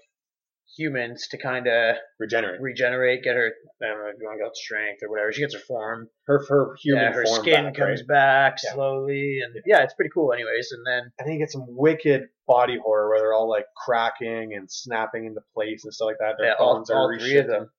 humans 0.76 1.26
to 1.28 1.38
kind 1.38 1.66
of 1.66 1.96
Regenerate. 2.18 2.60
regenerate, 2.60 3.22
get 3.22 3.34
her. 3.36 3.52
I 3.82 3.86
don't 3.88 3.98
know 4.02 4.08
if 4.08 4.16
you 4.20 4.26
want 4.26 4.40
to 4.40 4.60
strength 4.60 5.02
or 5.02 5.10
whatever. 5.10 5.32
She 5.32 5.40
gets 5.40 5.54
her 5.54 5.60
form. 5.60 6.08
Her 6.26 6.44
her 6.48 6.74
human 6.82 7.04
yeah, 7.04 7.12
her 7.12 7.24
form 7.24 7.40
skin 7.42 7.64
back, 7.66 7.74
comes 7.74 8.00
right? 8.00 8.06
back 8.08 8.56
Yeah. 8.64 8.72
slowly, 8.74 9.38
and 9.44 9.54
yeah, 9.66 9.82
it's 9.82 9.94
pretty 9.94 10.10
cool. 10.14 10.32
Anyways, 10.32 10.70
and 10.72 10.86
then 10.86 11.10
And 11.18 11.26
then 11.26 11.32
you 11.34 11.38
get 11.38 11.50
some 11.50 11.66
wicked 11.68 12.28
body 12.46 12.78
horror 12.82 13.08
where 13.08 13.18
they're 13.20 13.32
all 13.32 13.48
like 13.48 13.66
cracking 13.76 14.54
and 14.54 14.70
snapping 14.70 15.24
into 15.26 15.40
place 15.54 15.84
and 15.84 15.92
stuff 15.92 16.06
like 16.06 16.18
that. 16.20 16.34
Their 16.38 16.48
yeah, 16.48 16.54
all, 16.58 16.84
are 16.88 16.96
all 16.96 17.18
three 17.18 17.36
of 17.38 17.46
them. 17.46 17.70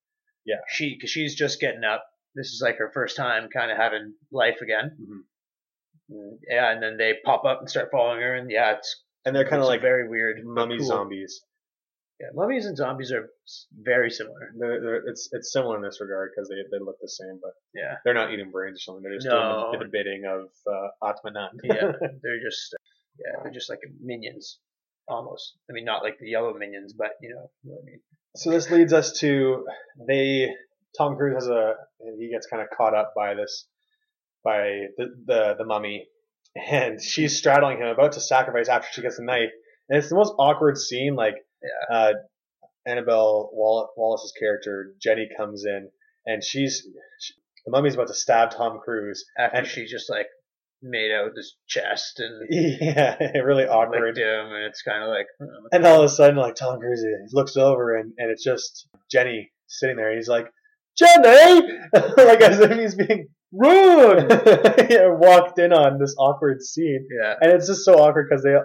Yeah. 0.45 0.55
she 0.69 0.95
because 0.95 1.09
she's 1.11 1.35
just 1.35 1.59
getting 1.59 1.83
up. 1.83 2.03
This 2.35 2.47
is 2.47 2.61
like 2.63 2.77
her 2.77 2.91
first 2.93 3.15
time 3.17 3.49
kind 3.53 3.71
of 3.71 3.77
having 3.77 4.13
life 4.31 4.59
again. 4.61 4.97
Mhm. 4.99 6.15
Mm, 6.15 6.37
Yeah, 6.49 6.71
and 6.71 6.81
then 6.83 6.97
they 6.97 7.13
pop 7.23 7.45
up 7.45 7.59
and 7.59 7.69
start 7.69 7.89
following 7.91 8.21
her, 8.21 8.35
and 8.35 8.49
yeah, 8.51 8.75
it's 8.77 9.03
And 9.25 9.35
they're 9.35 9.47
kind 9.47 9.61
of 9.61 9.67
like 9.67 9.81
very 9.81 10.09
weird, 10.09 10.43
mummy 10.43 10.77
cool. 10.77 10.87
zombies. 10.87 11.41
Yeah, 12.19 12.27
mummies 12.35 12.65
and 12.67 12.77
zombies 12.77 13.11
are 13.11 13.29
very 13.81 14.11
similar. 14.11 14.51
They're, 14.57 14.79
they're, 14.81 15.07
it's 15.07 15.29
it's 15.31 15.51
similar 15.51 15.77
in 15.77 15.81
this 15.81 15.99
regard 15.99 16.31
because 16.35 16.49
they, 16.49 16.55
they 16.71 16.83
look 16.83 16.97
the 17.01 17.09
same, 17.09 17.39
but 17.41 17.53
Yeah, 17.73 17.95
they're 18.05 18.13
not 18.13 18.31
eating 18.31 18.51
brains 18.51 18.77
or 18.77 18.81
something. 18.81 19.03
They're 19.03 19.15
just 19.15 19.25
No. 19.27 19.69
doing 19.71 19.79
the, 19.79 19.85
the 19.85 19.91
bidding 19.91 20.23
of 20.25 20.49
uh, 20.71 20.89
Atmanand. 21.03 21.59
yeah, 21.63 21.91
they're 22.21 22.41
just 22.43 22.75
yeah, 23.17 23.41
they're 23.41 23.51
just 23.51 23.69
like 23.69 23.79
minions 23.99 24.59
almost. 25.07 25.57
I 25.69 25.73
mean, 25.73 25.85
not 25.85 26.03
like 26.03 26.17
the 26.19 26.29
yellow 26.29 26.53
minions, 26.53 26.93
but 26.93 27.11
you 27.21 27.29
know 27.33 27.49
what 27.63 27.81
I 27.81 27.85
mean. 27.85 27.99
So 28.35 28.51
this 28.51 28.69
leads 28.69 28.93
us 28.93 29.19
to 29.19 29.65
they 30.07 30.47
Tom 30.97 31.15
Cruise 31.17 31.33
has 31.35 31.47
a 31.47 31.73
he 32.19 32.29
gets 32.29 32.45
kind 32.47 32.61
of 32.61 32.69
caught 32.75 32.93
up 32.93 33.13
by 33.15 33.33
this 33.33 33.65
by 34.43 34.85
the 34.97 35.05
the, 35.25 35.55
the 35.57 35.65
mummy 35.65 36.07
and 36.55 37.01
she's 37.01 37.37
straddling 37.37 37.77
him 37.77 37.87
about 37.87 38.13
to 38.13 38.21
sacrifice 38.21 38.67
after 38.69 38.87
she 38.91 39.01
gets 39.01 39.17
the 39.17 39.23
knife 39.23 39.49
and 39.89 39.97
it's 39.97 40.09
the 40.09 40.15
most 40.15 40.33
awkward 40.39 40.77
scene 40.77 41.15
like 41.15 41.35
Yeah. 41.63 41.95
uh, 41.95 42.13
Annabelle 42.85 43.49
Wall- 43.53 43.91
Wallis's 43.95 44.33
character 44.37 44.93
Jenny 45.01 45.29
comes 45.37 45.65
in 45.65 45.89
and 46.25 46.43
she's 46.43 46.87
she, 47.19 47.33
the 47.65 47.71
mummy's 47.71 47.93
about 47.93 48.07
to 48.07 48.13
stab 48.13 48.51
Tom 48.51 48.79
Cruise 48.83 49.25
After 49.37 49.57
And- 49.59 49.67
she 49.67 49.85
just 49.85 50.09
like 50.09 50.27
made 50.83 51.11
out 51.11 51.31
his 51.35 51.55
chest 51.67 52.19
and 52.19 52.47
yeah 52.49 53.15
really 53.43 53.65
awkward 53.67 54.17
him, 54.17 54.45
and 54.47 54.65
it's 54.65 54.81
kind 54.81 55.03
of 55.03 55.09
like 55.09 55.27
hmm, 55.39 55.67
And 55.71 55.85
all 55.85 55.99
of 55.99 56.05
a 56.05 56.09
sudden, 56.09 56.37
like 56.37 56.55
Tom 56.55 56.79
Cruise 56.79 57.05
looks 57.33 57.55
over 57.55 57.95
and, 57.95 58.13
and 58.17 58.31
it's 58.31 58.43
just 58.43 58.87
Jenny 59.11 59.51
sitting 59.67 59.95
there. 59.95 60.09
And 60.09 60.17
he's 60.17 60.27
like, 60.27 60.47
Jenny, 60.97 61.21
like 61.93 62.41
as 62.41 62.59
if 62.59 62.71
he's 62.79 62.95
being 62.95 63.27
rude. 63.51 64.27
yeah, 64.89 65.07
walked 65.07 65.59
in 65.59 65.73
on 65.73 65.99
this 65.99 66.15
awkward 66.17 66.61
scene, 66.61 67.07
yeah, 67.21 67.35
and 67.41 67.51
it's 67.51 67.67
just 67.67 67.85
so 67.85 67.95
awkward 67.95 68.27
because 68.29 68.43
they 68.43 68.55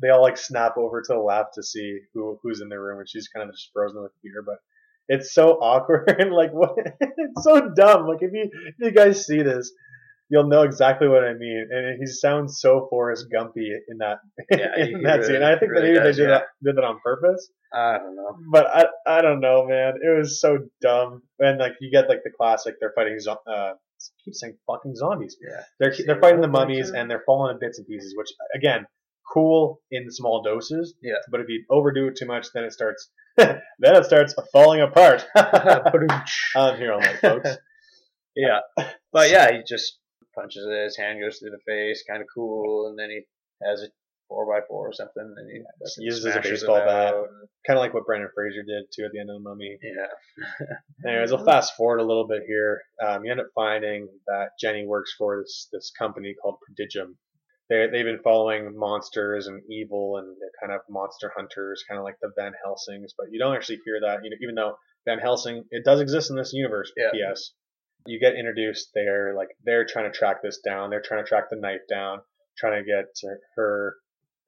they 0.00 0.08
all 0.08 0.22
like 0.22 0.36
snap 0.36 0.76
over 0.76 1.00
to 1.00 1.12
the 1.12 1.18
left 1.18 1.54
to 1.54 1.62
see 1.62 1.98
who 2.14 2.38
who's 2.42 2.60
in 2.60 2.68
the 2.68 2.78
room, 2.78 2.98
and 2.98 3.08
she's 3.08 3.28
kind 3.28 3.48
of 3.48 3.54
just 3.54 3.70
frozen 3.72 4.02
with 4.02 4.12
fear. 4.22 4.42
But 4.44 4.56
it's 5.08 5.34
so 5.34 5.52
awkward 5.60 6.14
and 6.18 6.32
like 6.32 6.52
what? 6.52 6.74
it's 7.00 7.44
so 7.44 7.70
dumb. 7.74 8.06
Like 8.06 8.22
if 8.22 8.32
you 8.32 8.50
if 8.52 8.74
you 8.78 8.90
guys 8.90 9.26
see 9.26 9.42
this, 9.42 9.72
you'll 10.28 10.48
know 10.48 10.62
exactly 10.62 11.08
what 11.08 11.24
I 11.24 11.34
mean. 11.34 11.68
And 11.70 11.98
he 12.00 12.06
sounds 12.06 12.60
so 12.60 12.86
Forrest 12.90 13.26
Gumpy 13.32 13.68
in 13.88 13.98
that 13.98 14.18
Yeah, 14.50 14.76
in 14.76 15.02
that 15.02 15.20
really- 15.20 15.24
scene. 15.24 15.42
I 15.42 15.58
think 15.58 15.72
really 15.72 15.94
that 15.94 16.00
maybe 16.02 16.06
does, 16.06 16.16
they 16.16 16.22
did 16.22 16.30
yeah. 16.30 16.38
that 16.38 16.44
did 16.64 16.76
that 16.76 16.84
on 16.84 16.98
purpose. 17.04 17.50
I 17.74 17.98
don't 17.98 18.16
know. 18.16 18.36
But 18.50 18.66
I 18.66 18.86
I 19.06 19.22
don't 19.22 19.40
know, 19.40 19.66
man. 19.66 19.94
It 20.02 20.16
was 20.16 20.40
so 20.40 20.58
dumb. 20.80 21.22
And 21.38 21.58
like 21.58 21.72
you 21.80 21.90
get 21.90 22.08
like 22.08 22.22
the 22.24 22.30
classic, 22.36 22.74
they're 22.80 22.92
fighting. 22.94 23.18
Uh, 23.28 23.72
keep 24.24 24.34
saying 24.34 24.56
fucking 24.66 24.94
zombies. 24.94 25.36
Yeah. 25.40 25.62
They're 25.78 25.94
they're 26.06 26.20
fighting 26.20 26.40
the 26.40 26.48
mummies 26.48 26.90
and 26.90 27.10
they're 27.10 27.22
falling 27.24 27.54
in 27.54 27.60
bits 27.60 27.78
and 27.78 27.86
pieces. 27.86 28.14
Which 28.16 28.28
again, 28.54 28.86
cool 29.32 29.80
in 29.90 30.10
small 30.10 30.42
doses. 30.42 30.94
Yeah. 31.02 31.14
But 31.30 31.40
if 31.40 31.48
you 31.48 31.64
overdo 31.70 32.08
it 32.08 32.16
too 32.16 32.26
much, 32.26 32.48
then 32.54 32.64
it 32.64 32.72
starts 32.72 33.10
then 33.36 33.60
it 33.80 34.04
starts 34.04 34.34
falling 34.52 34.80
apart. 34.80 35.26
I'm 35.36 36.76
here 36.76 36.92
all 36.92 37.00
night, 37.00 37.18
folks. 37.20 37.50
yeah. 38.36 38.60
But 39.12 39.30
yeah, 39.30 39.52
he 39.52 39.60
just 39.66 39.98
punches 40.34 40.66
it. 40.68 40.84
His 40.84 40.96
hand 40.96 41.20
goes 41.20 41.38
through 41.38 41.50
the 41.50 41.58
face, 41.66 42.04
kind 42.08 42.22
of 42.22 42.28
cool, 42.34 42.88
and 42.88 42.98
then 42.98 43.10
he 43.10 43.22
has 43.66 43.82
a 43.82 43.88
four 44.28 44.46
by 44.46 44.64
four 44.66 44.88
or 44.88 44.92
something, 44.92 45.34
and 45.36 45.50
he 45.50 46.04
uses 46.04 46.24
a 46.24 46.40
baseball 46.40 46.78
bat. 46.78 47.14
Kind 47.66 47.78
of 47.78 47.82
like 47.82 47.94
what 47.94 48.06
Brandon 48.06 48.30
Fraser 48.34 48.62
did 48.62 48.84
too 48.94 49.04
at 49.04 49.12
the 49.12 49.20
end 49.20 49.30
of 49.30 49.36
the 49.36 49.48
Mummy. 49.48 49.78
Yeah. 49.82 51.06
Anyways, 51.08 51.32
I'll 51.32 51.44
fast 51.44 51.76
forward 51.76 52.00
a 52.00 52.04
little 52.04 52.26
bit 52.26 52.42
here. 52.46 52.82
Um, 53.04 53.24
you 53.24 53.30
end 53.30 53.40
up 53.40 53.48
finding 53.54 54.08
that 54.26 54.50
Jenny 54.60 54.86
works 54.86 55.14
for 55.16 55.40
this 55.42 55.68
this 55.72 55.92
company 55.96 56.34
called 56.40 56.56
Prodigium. 56.66 57.18
They 57.68 57.86
they've 57.90 58.04
been 58.04 58.22
following 58.22 58.76
monsters 58.76 59.46
and 59.46 59.62
evil, 59.70 60.16
and 60.16 60.36
they're 60.40 60.50
kind 60.60 60.74
of 60.74 60.82
monster 60.88 61.32
hunters, 61.36 61.84
kind 61.88 61.98
of 61.98 62.04
like 62.04 62.16
the 62.20 62.32
Van 62.36 62.52
Helsings. 62.64 63.14
But 63.16 63.26
you 63.30 63.38
don't 63.38 63.54
actually 63.54 63.80
hear 63.84 64.00
that, 64.00 64.24
you 64.24 64.30
know, 64.30 64.36
even 64.42 64.54
though 64.54 64.76
Van 65.06 65.18
Helsing 65.18 65.64
it 65.70 65.84
does 65.84 66.00
exist 66.00 66.30
in 66.30 66.36
this 66.36 66.52
universe. 66.52 66.92
Yeah. 66.96 67.10
P.S. 67.12 67.52
You 68.06 68.18
get 68.18 68.34
introduced 68.34 68.90
there, 68.94 69.34
like 69.36 69.48
they're 69.64 69.86
trying 69.86 70.10
to 70.10 70.18
track 70.18 70.42
this 70.42 70.58
down. 70.58 70.90
They're 70.90 71.02
trying 71.02 71.22
to 71.24 71.28
track 71.28 71.50
the 71.50 71.56
knife 71.56 71.82
down, 71.88 72.20
trying 72.58 72.82
to 72.82 72.86
get 72.86 73.06
her 73.56 73.94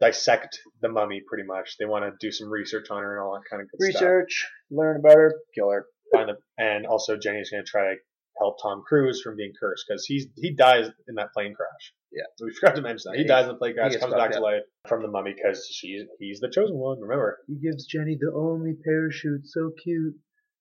dissect 0.06 0.58
the 0.82 0.88
mummy. 0.88 1.22
Pretty 1.26 1.44
much, 1.46 1.76
they 1.78 1.84
want 1.86 2.04
to 2.04 2.12
do 2.26 2.30
some 2.32 2.50
research 2.50 2.86
on 2.90 3.02
her 3.02 3.16
and 3.16 3.22
all 3.24 3.34
that 3.34 3.48
kind 3.50 3.62
of 3.62 3.68
good 3.70 3.90
stuff 3.92 4.02
Research, 4.02 4.46
learn 4.70 4.96
about 4.98 5.16
her, 5.16 5.34
kill 5.54 5.70
her. 5.70 5.86
find. 6.12 6.30
And 6.58 6.86
also, 6.86 7.16
Jenny's 7.16 7.50
going 7.50 7.64
to 7.64 7.70
try 7.70 7.82
to 7.92 7.94
help 8.38 8.56
Tom 8.62 8.82
Cruise 8.86 9.20
from 9.22 9.36
being 9.36 9.52
cursed 9.58 9.84
because 9.88 10.04
he's 10.06 10.26
he 10.36 10.54
dies 10.54 10.86
in 11.08 11.14
that 11.16 11.32
plane 11.32 11.54
crash. 11.54 11.92
Yeah. 12.12 12.22
we 12.44 12.52
forgot 12.54 12.76
to 12.76 12.82
mention 12.82 13.10
that 13.12 13.16
he 13.16 13.22
He- 13.22 13.28
dies 13.28 13.44
in 13.44 13.52
the 13.52 13.56
plane 13.58 13.74
crash, 13.74 13.96
comes 13.96 14.14
back 14.14 14.32
to 14.32 14.40
life 14.40 14.62
from 14.88 15.02
the 15.02 15.08
mummy 15.08 15.34
because 15.34 15.66
she's 15.70 16.02
he's 16.18 16.40
the 16.40 16.50
chosen 16.50 16.76
one. 16.76 17.00
Remember? 17.00 17.38
He 17.48 17.54
gives 17.56 17.86
Jenny 17.86 18.16
the 18.20 18.32
only 18.34 18.74
parachute. 18.84 19.46
So 19.46 19.70
cute. 19.82 20.14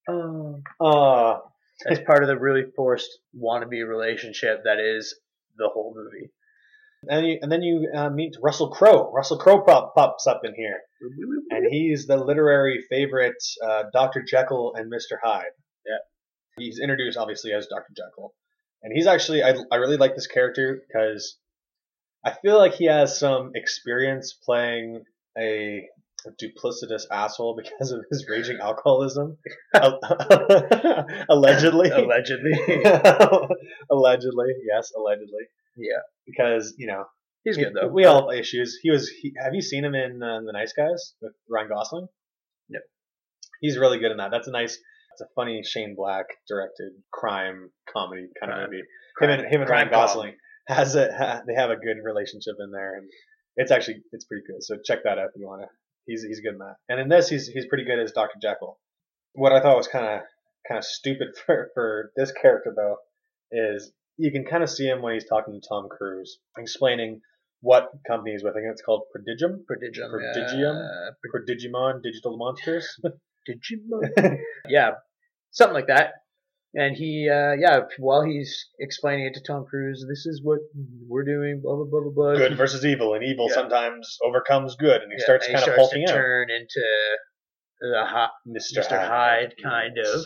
Oh. 0.08 0.62
Uh 0.80 1.40
That's 1.86 2.02
part 2.06 2.24
of 2.24 2.28
the 2.30 2.38
really 2.38 2.64
forced 2.76 3.10
wannabe 3.36 3.88
relationship 3.88 4.62
that 4.66 4.80
is 4.80 5.16
the 5.58 5.70
whole 5.74 5.94
movie. 5.96 6.32
And 7.10 7.28
you 7.28 7.40
and 7.42 7.52
then 7.52 7.62
you 7.62 7.90
uh, 7.94 8.10
meet 8.10 8.36
Russell 8.42 8.70
Crowe. 8.70 9.12
Russell 9.12 9.38
Crowe 9.38 9.62
pop, 9.62 9.94
pops 9.96 10.28
up 10.28 10.42
in 10.44 10.54
here, 10.56 10.80
and 11.50 11.68
he's 11.70 12.08
the 12.08 12.18
literary 12.18 12.84
favorite, 12.90 13.42
uh, 13.64 13.84
Doctor 13.94 14.24
Jekyll 14.28 14.74
and 14.76 14.90
Mister 14.90 15.20
Hyde. 15.24 15.52
Yeah. 15.86 15.98
he's 16.58 16.80
introduced 16.80 17.18
obviously 17.18 17.52
as 17.54 17.68
Doctor 17.68 17.94
Jekyll, 17.96 18.34
and 18.82 18.94
he's 18.96 19.08
actually 19.08 19.44
I 19.44 19.56
I 19.72 19.76
really 19.78 19.98
like 19.98 20.16
this 20.16 20.28
character 20.28 20.82
because 20.88 21.38
I 22.26 22.32
feel 22.32 22.58
like 22.58 22.74
he 22.74 22.86
has 22.86 23.20
some 23.20 23.52
experience 23.56 24.34
playing 24.34 25.04
a 25.38 25.88
duplicitous 26.32 27.04
asshole 27.12 27.56
because 27.62 27.92
of 27.92 28.02
his 28.10 28.26
raging 28.30 28.58
alcoholism, 28.62 29.38
allegedly. 31.30 31.90
Allegedly. 31.90 32.52
allegedly, 33.92 34.54
yes, 34.68 34.92
allegedly. 34.96 35.44
Yeah. 35.78 36.00
Because 36.26 36.76
you 36.78 36.88
know 36.88 37.06
He's 37.44 37.58
good 37.58 37.74
though. 37.74 37.88
we 37.90 38.06
all 38.06 38.30
have 38.30 38.40
issues. 38.40 38.80
He 38.82 38.90
was. 38.90 39.10
He, 39.10 39.34
have 39.42 39.54
you 39.54 39.62
seen 39.62 39.84
him 39.84 39.96
in 39.96 40.24
uh, 40.24 40.40
The 40.46 40.54
Nice 40.54 40.74
Guys 40.74 41.14
with 41.22 41.34
Ryan 41.50 41.68
Gosling? 41.70 42.08
No. 42.70 42.80
He's 43.60 43.78
really 43.78 44.00
good 44.00 44.12
in 44.12 44.18
that. 44.18 44.32
That's 44.32 44.48
a 44.48 44.52
nice. 44.52 44.78
It's 45.12 45.22
a 45.22 45.28
funny 45.36 45.62
Shane 45.64 45.94
Black 45.96 46.26
directed 46.48 46.92
crime 47.12 47.70
comedy 47.94 48.28
kind 48.40 48.52
of 48.52 48.70
movie. 48.70 48.84
crime- 49.18 49.30
him 49.30 49.40
and 49.40 49.54
him 49.54 49.62
and 49.62 49.68
crime 49.68 49.90
Ryan 49.90 49.92
Gosling 49.92 50.36
has 50.68 50.96
a 50.96 51.12
ha, 51.16 51.42
they 51.46 51.54
have 51.54 51.70
a 51.70 51.76
good 51.76 51.98
relationship 52.04 52.56
in 52.60 52.72
there, 52.72 52.96
and 52.96 53.10
it's 53.58 53.72
actually 53.72 53.98
it's 54.14 54.26
pretty 54.26 54.44
good. 54.48 54.64
So 54.64 54.78
check 54.84 55.00
that 55.04 55.18
out 55.20 55.28
if 55.36 55.36
you 55.36 55.46
want 55.46 55.64
to. 55.64 55.68
He's 56.06 56.24
he's 56.24 56.40
good 56.42 56.54
in 56.54 56.60
that. 56.60 56.76
And 56.90 57.00
in 57.00 57.10
this, 57.10 57.30
he's 57.30 57.48
he's 57.48 57.66
pretty 57.68 57.86
good 57.86 58.00
as 58.00 58.12
Doctor 58.12 58.40
Jekyll. 58.42 58.80
What 59.34 59.52
I 59.52 59.62
thought 59.62 59.78
was 59.78 59.88
kind 59.88 60.06
of 60.06 60.22
kind 60.68 60.78
of 60.78 60.86
stupid 60.86 61.30
for 61.46 61.72
for 61.74 62.12
this 62.16 62.32
character 62.32 62.74
though 62.76 62.98
is 63.52 63.92
you 64.18 64.32
can 64.32 64.46
kind 64.46 64.64
of 64.64 64.70
see 64.70 64.86
him 64.86 65.02
when 65.02 65.14
he's 65.14 65.28
talking 65.28 65.54
to 65.54 65.68
Tom 65.68 65.88
Cruise, 65.90 66.40
explaining 66.58 67.22
what 67.62 67.90
company 68.06 68.32
he's 68.32 68.44
with. 68.44 68.54
I 68.54 68.60
think 68.60 68.72
it's 68.72 68.82
called 68.82 69.04
Prodigium, 69.12 69.64
Prodigium. 69.66 70.12
Prodigium? 70.12 70.76
Uh, 70.76 71.12
Prodigimon 71.34 72.04
Digital 72.04 72.38
Monsters. 72.38 73.00
Digimon. 73.50 74.38
yeah, 74.70 74.92
something 75.52 75.74
like 75.74 75.88
that. 75.88 76.14
And 76.76 76.96
he, 76.96 77.30
uh, 77.30 77.54
yeah, 77.54 77.82
while 78.00 78.24
he's 78.24 78.68
explaining 78.80 79.28
it 79.28 79.36
to 79.36 79.42
Tom 79.46 79.66
Cruise, 79.70 80.04
this 80.10 80.26
is 80.26 80.42
what 80.44 80.58
we're 81.08 81.24
doing, 81.24 81.62
blah 81.62 81.76
blah 81.76 81.86
blah 81.86 82.02
blah 82.02 82.12
blah. 82.12 82.36
good 82.36 82.58
versus 82.58 82.84
evil, 82.84 83.14
and 83.14 83.24
evil 83.24 83.46
Yeah. 83.48 83.54
sometimes 83.56 84.18
overcomes 84.26 84.76
good, 84.76 85.02
and 85.04 85.12
he 85.12 85.18
yeah, 85.20 85.24
starts 85.24 85.46
and 85.48 85.56
kind 85.56 85.66
he 85.66 85.70
of 85.72 85.76
starts 85.76 85.94
to 85.94 86.02
out. 86.02 86.08
turn 86.16 86.50
into 86.50 86.82
the 87.82 88.06
hot 88.06 88.32
Mr. 88.48 88.80
Mr. 88.80 88.98
Hyde, 89.08 89.54
kind 89.62 89.98
of. 90.00 90.26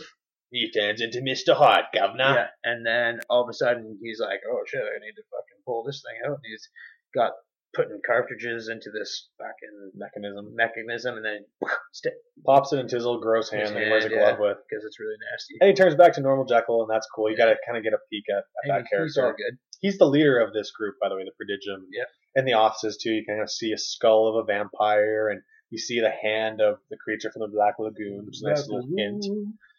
He 0.50 0.70
turns 0.72 1.02
into 1.02 1.18
Mr. 1.20 1.54
Hyde, 1.54 1.84
governor. 1.92 2.32
Yeah, 2.32 2.46
and 2.64 2.86
then 2.86 3.20
all 3.28 3.42
of 3.42 3.50
a 3.50 3.52
sudden 3.52 3.98
he's 4.02 4.18
like, 4.18 4.40
"Oh 4.50 4.62
shit, 4.66 4.80
I 4.80 4.98
need 5.04 5.16
to 5.16 5.22
fucking 5.30 5.62
pull 5.66 5.84
this 5.84 6.02
thing 6.02 6.16
out." 6.24 6.36
And 6.36 6.44
he's 6.44 6.66
got 7.14 7.32
putting 7.74 8.00
cartridges 8.06 8.68
into 8.68 8.90
this 8.90 9.28
fucking 9.38 9.92
Mechanism. 9.94 10.54
mechanism, 10.56 11.16
and 11.16 11.24
then 11.24 11.44
stick 11.92 12.14
Pops 12.46 12.72
it 12.72 12.78
into 12.78 12.96
his 12.96 13.04
little 13.04 13.20
gross 13.20 13.50
hand 13.50 13.74
that 13.74 13.82
he 13.82 13.90
wears 13.90 14.04
a 14.04 14.08
glove 14.08 14.38
with. 14.38 14.56
because 14.68 14.84
it's 14.84 14.98
really 15.00 15.16
nasty. 15.30 15.54
And 15.60 15.68
he 15.68 15.74
turns 15.74 15.94
back 15.94 16.14
to 16.14 16.20
normal 16.20 16.44
Jekyll, 16.46 16.82
and 16.82 16.90
that's 16.90 17.06
cool. 17.14 17.28
You 17.30 17.36
Yeah. 17.38 17.44
gotta 17.46 17.56
kind 17.66 17.76
of 17.76 17.84
get 17.84 17.92
a 17.92 17.98
peek 18.10 18.24
at, 18.30 18.38
at 18.38 18.44
And 18.64 18.70
that 18.72 18.86
he- 18.90 19.02
he's 19.02 19.16
all 19.18 19.24
character. 19.24 19.44
good. 19.50 19.58
He's 19.80 19.98
the 19.98 20.06
leader 20.06 20.38
of 20.38 20.52
this 20.52 20.70
group, 20.72 20.96
by 21.00 21.08
the 21.08 21.16
way, 21.16 21.24
the 21.24 21.32
Prodigium. 21.36 21.86
Yeah. 21.92 22.04
In 22.34 22.44
the 22.44 22.54
offices, 22.54 22.96
too, 22.96 23.12
you 23.12 23.24
kind 23.26 23.40
of 23.42 23.50
see 23.50 23.72
a 23.72 23.78
skull 23.78 24.28
of 24.28 24.36
a 24.36 24.44
vampire, 24.44 25.28
and 25.28 25.42
you 25.70 25.78
see 25.78 26.00
the 26.00 26.10
hand 26.10 26.60
of 26.60 26.78
the 26.90 26.96
creature 26.96 27.30
from 27.30 27.40
the 27.40 27.48
Black 27.48 27.78
Lagoon, 27.78 28.24
which 28.26 28.36
is 28.36 28.42
a 28.42 28.48
nice 28.48 28.66
little 28.68 28.88
hint. 28.96 29.24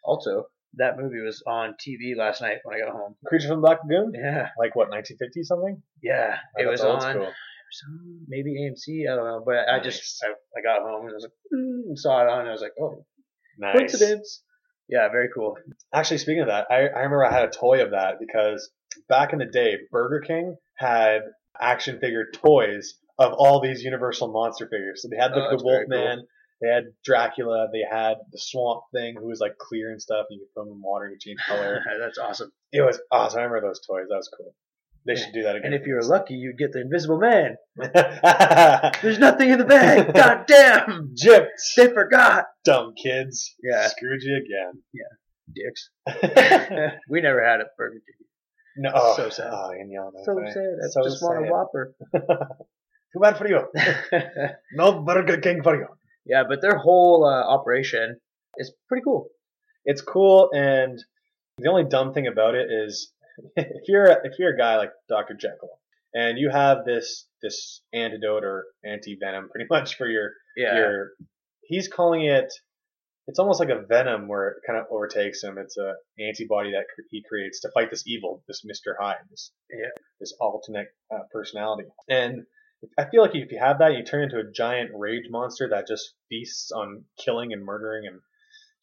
Also, 0.04 0.48
that 0.76 0.98
movie 0.98 1.20
was 1.22 1.42
on 1.48 1.76
TV 1.84 2.16
last 2.16 2.42
night 2.42 2.60
when 2.64 2.76
I 2.76 2.80
got 2.86 2.92
home. 2.94 3.16
Creature 3.26 3.48
from 3.50 3.58
the 3.62 3.68
Black 3.68 3.80
Lagoon? 3.84 4.14
Yeah, 4.14 4.50
Like, 4.58 4.76
what, 4.76 4.90
1950 4.90 5.44
something? 5.44 5.82
yeah, 6.04 6.38
Oh, 6.58 6.62
it 6.62 6.66
was 6.68 6.82
on 6.82 7.02
school. 7.02 7.34
Some 7.72 8.26
maybe 8.28 8.56
AMC. 8.62 9.12
I 9.12 9.16
don't 9.16 9.26
know, 9.26 9.44
but 9.46 9.68
I 9.70 9.80
just 9.80 10.24
I, 10.24 10.30
I 10.58 10.62
got 10.64 10.82
home 10.82 11.02
and 11.06 11.12
I 11.12 11.14
was 11.16 11.24
like, 11.24 11.34
mm, 11.54 11.98
saw 11.98 12.22
it 12.22 12.30
on. 12.30 12.42
And 12.42 12.50
I 12.50 12.52
was 12.52 12.62
like, 12.62 12.74
oh, 12.82 13.06
Nice. 13.58 13.74
coincidence. 13.76 14.44
Yeah, 14.88 15.08
very 15.10 15.30
cool. 15.34 15.56
Actually, 15.94 16.18
speaking 16.18 16.42
of 16.42 16.48
that, 16.48 16.66
I, 16.72 16.76
I 16.88 17.02
remember 17.04 17.26
I 17.26 17.32
had 17.32 17.44
a 17.46 17.52
toy 17.52 17.84
of 17.84 17.92
that 17.92 18.16
because 18.20 18.70
back 19.08 19.34
in 19.34 19.40
the 19.40 19.46
day, 19.46 19.78
Burger 19.92 20.22
King 20.26 20.56
had 20.78 21.22
action 21.60 22.00
figure 22.00 22.26
toys 22.34 22.96
of 23.20 23.34
all 23.34 23.62
these 23.62 23.84
Universal 23.84 24.30
monster 24.32 24.66
figures. 24.68 25.02
So 25.04 25.10
they 25.12 25.18
had 25.18 25.32
the, 25.34 25.46
Oh, 25.46 25.58
the 25.58 25.64
Wolfman, 25.64 26.26
they 26.62 26.70
had 26.70 26.86
Dracula, 27.04 27.68
they 27.72 27.84
had 27.90 28.16
the 28.32 28.40
Swamp 28.40 28.82
Thing 28.96 29.16
who 29.20 29.28
was 29.28 29.40
like 29.40 29.58
clear 29.60 29.92
and 29.92 30.02
stuff. 30.02 30.26
And 30.30 30.40
You 30.40 30.46
could 30.48 30.60
put 30.62 30.66
them 30.68 30.74
in 30.78 30.82
water 30.82 31.06
and 31.06 31.14
you 31.14 31.20
change 31.20 31.40
color. 31.48 31.82
That's 32.00 32.18
awesome. 32.18 32.52
it 32.72 32.82
was 32.82 33.00
awesome. 33.12 33.40
I 33.42 33.44
remember 33.44 33.68
those 33.68 33.82
toys. 33.86 34.06
That 34.10 34.16
was 34.16 34.32
cool. 34.36 34.56
They 35.06 35.16
should 35.16 35.34
do 35.34 35.44
that 35.44 35.56
again. 35.56 35.74
And 35.74 35.82
if 35.82 35.88
you 35.88 35.96
were 35.96 36.04
lucky, 36.04 36.36
you'd 36.36 36.58
get 36.58 36.72
the 36.74 36.82
Invisible 36.82 37.20
Man. 37.20 37.56
There's 39.02 39.18
nothing 39.20 39.50
in 39.50 39.58
the 39.60 39.66
bag. 39.66 40.14
God 40.14 40.46
damn! 40.48 41.14
gypped, 41.16 41.48
They 41.76 41.88
forgot. 41.88 42.46
dumb 42.64 42.94
kids, 43.02 43.56
Yeah, 43.64 43.88
screwed 43.88 44.22
you 44.22 44.38
again. 44.38 44.82
Yeah. 44.94 45.12
Dicks. 45.56 45.90
we 47.10 47.22
never 47.22 47.44
had 47.44 47.62
a 47.62 47.66
Burger 47.78 47.96
King. 48.06 48.28
no, 48.78 48.92
oh, 48.94 49.16
So 49.16 49.30
sad. 49.30 49.50
Oh, 49.52 49.72
y'all 49.88 50.12
So 50.26 50.36
that. 50.36 50.54
sad. 50.54 50.78
I 50.84 50.88
So 50.90 51.04
just 51.10 51.24
want 51.24 51.48
a. 51.48 51.52
Whopper. 51.52 51.96
Too 52.14 53.20
bad 53.20 53.38
for 53.38 53.48
you. 53.48 53.62
No 54.74 55.02
Burger 55.02 55.38
King 55.38 55.64
for 55.64 55.76
you. 55.76 55.88
yeah, 56.26 56.44
but 56.48 56.62
their 56.62 56.78
whole 56.78 57.26
uh, 57.26 57.52
operation 57.52 58.18
is 58.58 58.72
pretty 58.88 59.04
cool. 59.04 59.30
It's 59.86 60.02
cool, 60.02 60.50
and 60.54 61.00
the 61.58 61.70
only 61.70 61.86
dumb 61.86 62.14
thing 62.14 62.28
about 62.28 62.54
it 62.54 62.68
is 62.70 63.12
if 63.56 63.88
you're 63.88 64.06
a, 64.06 64.18
if 64.24 64.34
you're 64.40 64.54
a 64.54 64.58
guy 64.58 64.78
like 64.78 64.92
Dr. 65.08 65.34
Jekyll 65.36 65.80
and 66.14 66.38
you 66.38 66.50
have 66.50 66.86
this 66.86 67.28
this 67.42 67.82
antidote 67.94 68.44
or 68.44 68.66
anti 68.84 69.18
venom 69.20 69.50
pretty 69.50 69.68
much 69.70 69.96
for 69.96 70.08
your 70.08 70.32
Yeah. 70.58 70.76
your 70.78 71.10
he's 71.64 71.88
calling 71.88 72.24
it 72.26 72.52
it's 73.28 73.38
almost 73.38 73.60
like 73.60 73.70
a 73.70 73.86
venom 73.88 74.28
where 74.28 74.48
it 74.50 74.56
kind 74.66 74.80
of 74.80 74.86
overtakes 74.90 75.44
him. 75.44 75.60
It's 75.60 75.78
a 75.78 75.94
antibody 76.20 76.72
that 76.72 76.86
he 77.12 77.22
creates 77.30 77.60
to 77.62 77.70
fight 77.76 77.92
this 77.92 78.08
evil, 78.08 78.44
this 78.48 78.64
Mister 78.66 78.98
Hyde, 79.00 79.18
this 79.30 79.52
Yeah. 79.72 79.90
this 80.20 80.34
alternate 80.40 80.88
uh, 81.14 81.20
personality. 81.32 81.84
And 82.10 82.46
I 82.98 83.06
feel 83.06 83.22
like 83.22 83.36
if 83.36 83.52
you 83.52 83.60
have 83.60 83.78
that, 83.80 83.94
you 83.94 84.04
turn 84.04 84.24
into 84.24 84.40
a 84.40 84.52
giant 84.52 84.90
rage 84.96 85.26
monster 85.30 85.70
that 85.70 85.86
just 85.88 86.14
feasts 86.28 86.72
on 86.72 87.04
killing 87.24 87.54
and 87.54 87.64
murdering 87.64 88.08
and 88.08 88.20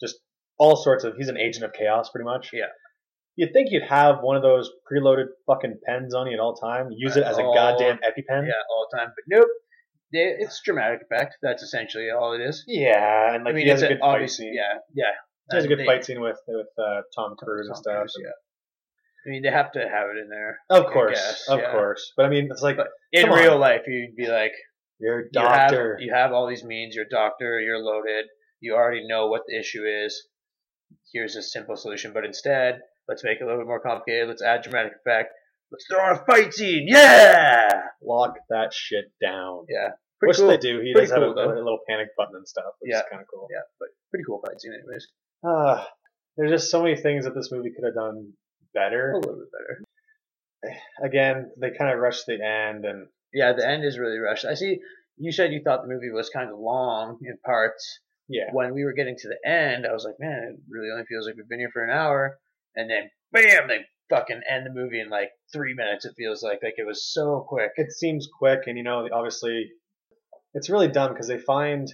just 0.01 0.15
all 0.59 0.77
sorts 0.77 1.03
of. 1.03 1.17
He's 1.17 1.29
an 1.29 1.39
agent 1.39 1.65
of 1.65 1.73
chaos, 1.73 2.11
pretty 2.11 2.27
much. 2.27 2.51
Yeah. 2.53 2.67
You'd 3.37 3.53
think 3.53 3.69
you'd 3.71 3.83
have 3.89 4.17
one 4.23 4.37
of 4.37 4.43
those 4.43 4.71
preloaded 4.91 5.27
fucking 5.47 5.79
pens 5.87 6.15
on 6.15 6.27
you 6.27 6.35
at 6.35 6.41
all 6.41 6.55
time. 6.55 6.89
Use 6.91 7.17
it 7.17 7.23
as 7.23 7.37
a 7.39 7.43
All- 7.43 7.55
goddamn 7.55 7.99
EpiPen. 7.99 8.47
Yeah, 8.47 8.53
all 8.71 8.89
the 8.91 8.97
time. 8.99 9.09
But 9.15 9.25
nope. 9.29 9.49
It's 10.13 10.63
dramatic 10.65 11.01
effect. 11.03 11.37
That's 11.43 11.63
essentially 11.63 12.09
all 12.11 12.33
it 12.33 12.41
is. 12.41 12.65
Yeah, 12.67 13.35
and 13.35 13.45
like 13.45 13.53
I 13.53 13.57
mean, 13.57 13.65
he 13.67 13.71
has 13.71 13.83
it's 13.83 13.91
a 13.91 13.95
good 13.95 14.01
fight 14.01 14.31
scene. 14.31 14.55
Yeah, 14.55 14.79
yeah. 14.95 15.13
He 15.51 15.57
has 15.57 15.65
a 15.65 15.69
good 15.69 15.81
they- 15.81 15.85
fight 15.85 16.05
scene 16.05 16.21
with 16.21 16.39
with 16.49 16.69
uh, 16.79 17.03
Tom 17.15 17.35
Cruise 17.37 17.67
and 17.69 17.77
stuff. 17.77 17.99
Cruise, 17.99 18.15
yeah. 18.23 18.31
I 19.27 19.31
mean, 19.31 19.43
they 19.43 19.51
have 19.51 19.73
to 19.73 19.81
have 19.81 20.09
it 20.11 20.19
in 20.19 20.29
there. 20.31 20.59
Of 20.71 20.87
course, 20.93 21.19
guess, 21.21 21.49
of 21.49 21.59
yeah. 21.59 21.73
course. 21.73 22.13
But 22.17 22.27
I 22.27 22.29
mean, 22.31 22.49
it's 22.51 22.63
like 22.63 22.77
But 22.77 22.89
in 23.13 23.25
Come 23.25 23.33
on. 23.33 23.39
real 23.41 23.59
life, 23.59 23.83
you'd 23.89 24.15
be 24.17 24.29
like, 24.29 24.53
you're 25.01 25.19
a 25.21 25.23
you 25.25 25.31
doctor. 25.33 25.97
have, 25.97 26.01
you 26.01 26.15
have 26.15 26.33
all 26.33 26.47
these 26.49 26.65
means. 26.65 26.95
You're 26.95 27.05
a 27.07 27.09
doctor. 27.11 27.61
You're 27.61 27.79
loaded. 27.81 28.27
You 28.61 28.75
already 28.75 29.07
know 29.07 29.27
what 29.27 29.43
the 29.47 29.59
issue 29.59 29.83
is. 29.85 30.29
Here's 31.13 31.35
a 31.37 31.43
simple 31.43 31.77
solution. 31.77 32.13
But 32.15 32.25
instead, 32.25 32.79
let's 33.09 33.25
make 33.25 33.39
it 33.41 33.43
a 33.43 33.47
little 33.47 33.61
bit 33.61 33.67
more 33.67 33.81
complicated. 33.81 34.29
Let's 34.29 34.43
add 34.43 34.63
dramatic 34.63 34.93
effect. 35.01 35.33
Let's 35.73 35.87
throw 35.91 36.05
in 36.11 36.17
a 36.17 36.25
fight 36.25 36.53
scene. 36.55 36.87
Yeah. 36.89 37.69
Lock 38.03 38.35
that 38.51 38.73
shit 38.73 39.07
down. 39.23 39.67
Yeah. 39.69 39.91
Which 40.21 40.37
cool. 40.39 40.49
they 40.49 40.57
do. 40.57 40.81
He 40.81 40.93
Pretty 40.93 41.09
does 41.09 41.13
have 41.15 41.23
a, 41.23 41.27
a 41.27 41.59
little 41.61 41.81
panic 41.89 42.09
button 42.17 42.37
and 42.37 42.47
stuff, 42.49 42.73
which 42.81 42.91
Yeah. 42.93 42.99
is 43.01 43.05
kind 43.11 43.21
of 43.21 43.29
cool. 43.33 43.49
Yeah, 43.53 43.63
but 43.79 43.89
pretty 44.11 44.25
cool 44.27 44.41
fight 44.47 44.61
scene, 44.61 44.73
anyways. 44.73 45.07
Ah, 45.45 45.87
there's 46.37 46.51
just 46.51 46.71
so 46.71 46.83
many 46.83 46.97
things 46.97 47.25
that 47.25 47.35
this 47.35 47.51
movie 47.53 47.71
could 47.75 47.85
have 47.85 47.95
done 47.95 48.33
better. 48.73 49.13
A 49.13 49.17
little 49.19 49.37
bit 49.37 49.49
better. 49.53 49.83
Again, 51.03 51.51
they 51.61 51.71
kind 51.77 51.93
of 51.93 51.99
rushed 51.99 52.27
the 52.27 52.35
end, 52.43 52.85
and 52.85 53.09
Yeah, 53.33 53.53
the 53.53 53.67
end 53.69 53.85
is 53.85 53.99
really 53.99 54.19
rushed. 54.19 54.45
I 54.45 54.55
see. 54.55 54.79
You 55.19 55.33
said 55.33 55.53
you 55.53 55.63
thought 55.63 55.83
the 55.83 55.89
movie 55.93 56.11
was 56.11 56.29
kind 56.31 56.51
of 56.51 56.59
long 56.59 57.19
in 57.23 57.37
parts. 57.45 58.01
yeah, 58.29 58.51
When 58.53 58.75
we 58.75 58.85
were 58.85 58.93
getting 58.93 59.17
to 59.19 59.29
the 59.29 59.49
end, 59.49 59.87
I 59.87 59.93
was 59.93 60.05
like, 60.05 60.17
man, 60.19 60.55
it 60.55 60.61
really 60.69 60.91
only 60.91 61.05
feels 61.07 61.27
like 61.27 61.37
we've 61.37 61.49
been 61.49 61.59
here 61.61 61.71
for 61.73 61.85
an 61.85 61.91
hour. 61.91 62.39
And 62.77 62.91
then, 62.91 63.11
bam, 63.33 63.69
they 63.69 63.81
fucking 64.11 64.43
end 64.49 64.67
the 64.67 64.71
movie 64.73 65.01
in 65.01 65.09
like 65.09 65.31
three 65.53 65.75
minutes. 65.75 66.05
It 66.05 66.15
feels 66.17 66.43
like 66.43 66.61
like 66.63 66.75
it 66.77 66.87
was 66.87 67.11
so 67.13 67.45
quick. 67.49 67.71
it 67.77 67.91
seems 67.93 68.29
quick, 68.39 68.61
and 68.67 68.77
you 68.77 68.85
know, 68.85 69.09
obviously, 69.13 69.71
it's 70.55 70.71
really 70.71 70.89
dumb 70.89 71.13
because 71.13 71.29
they 71.29 71.39
find 71.39 71.89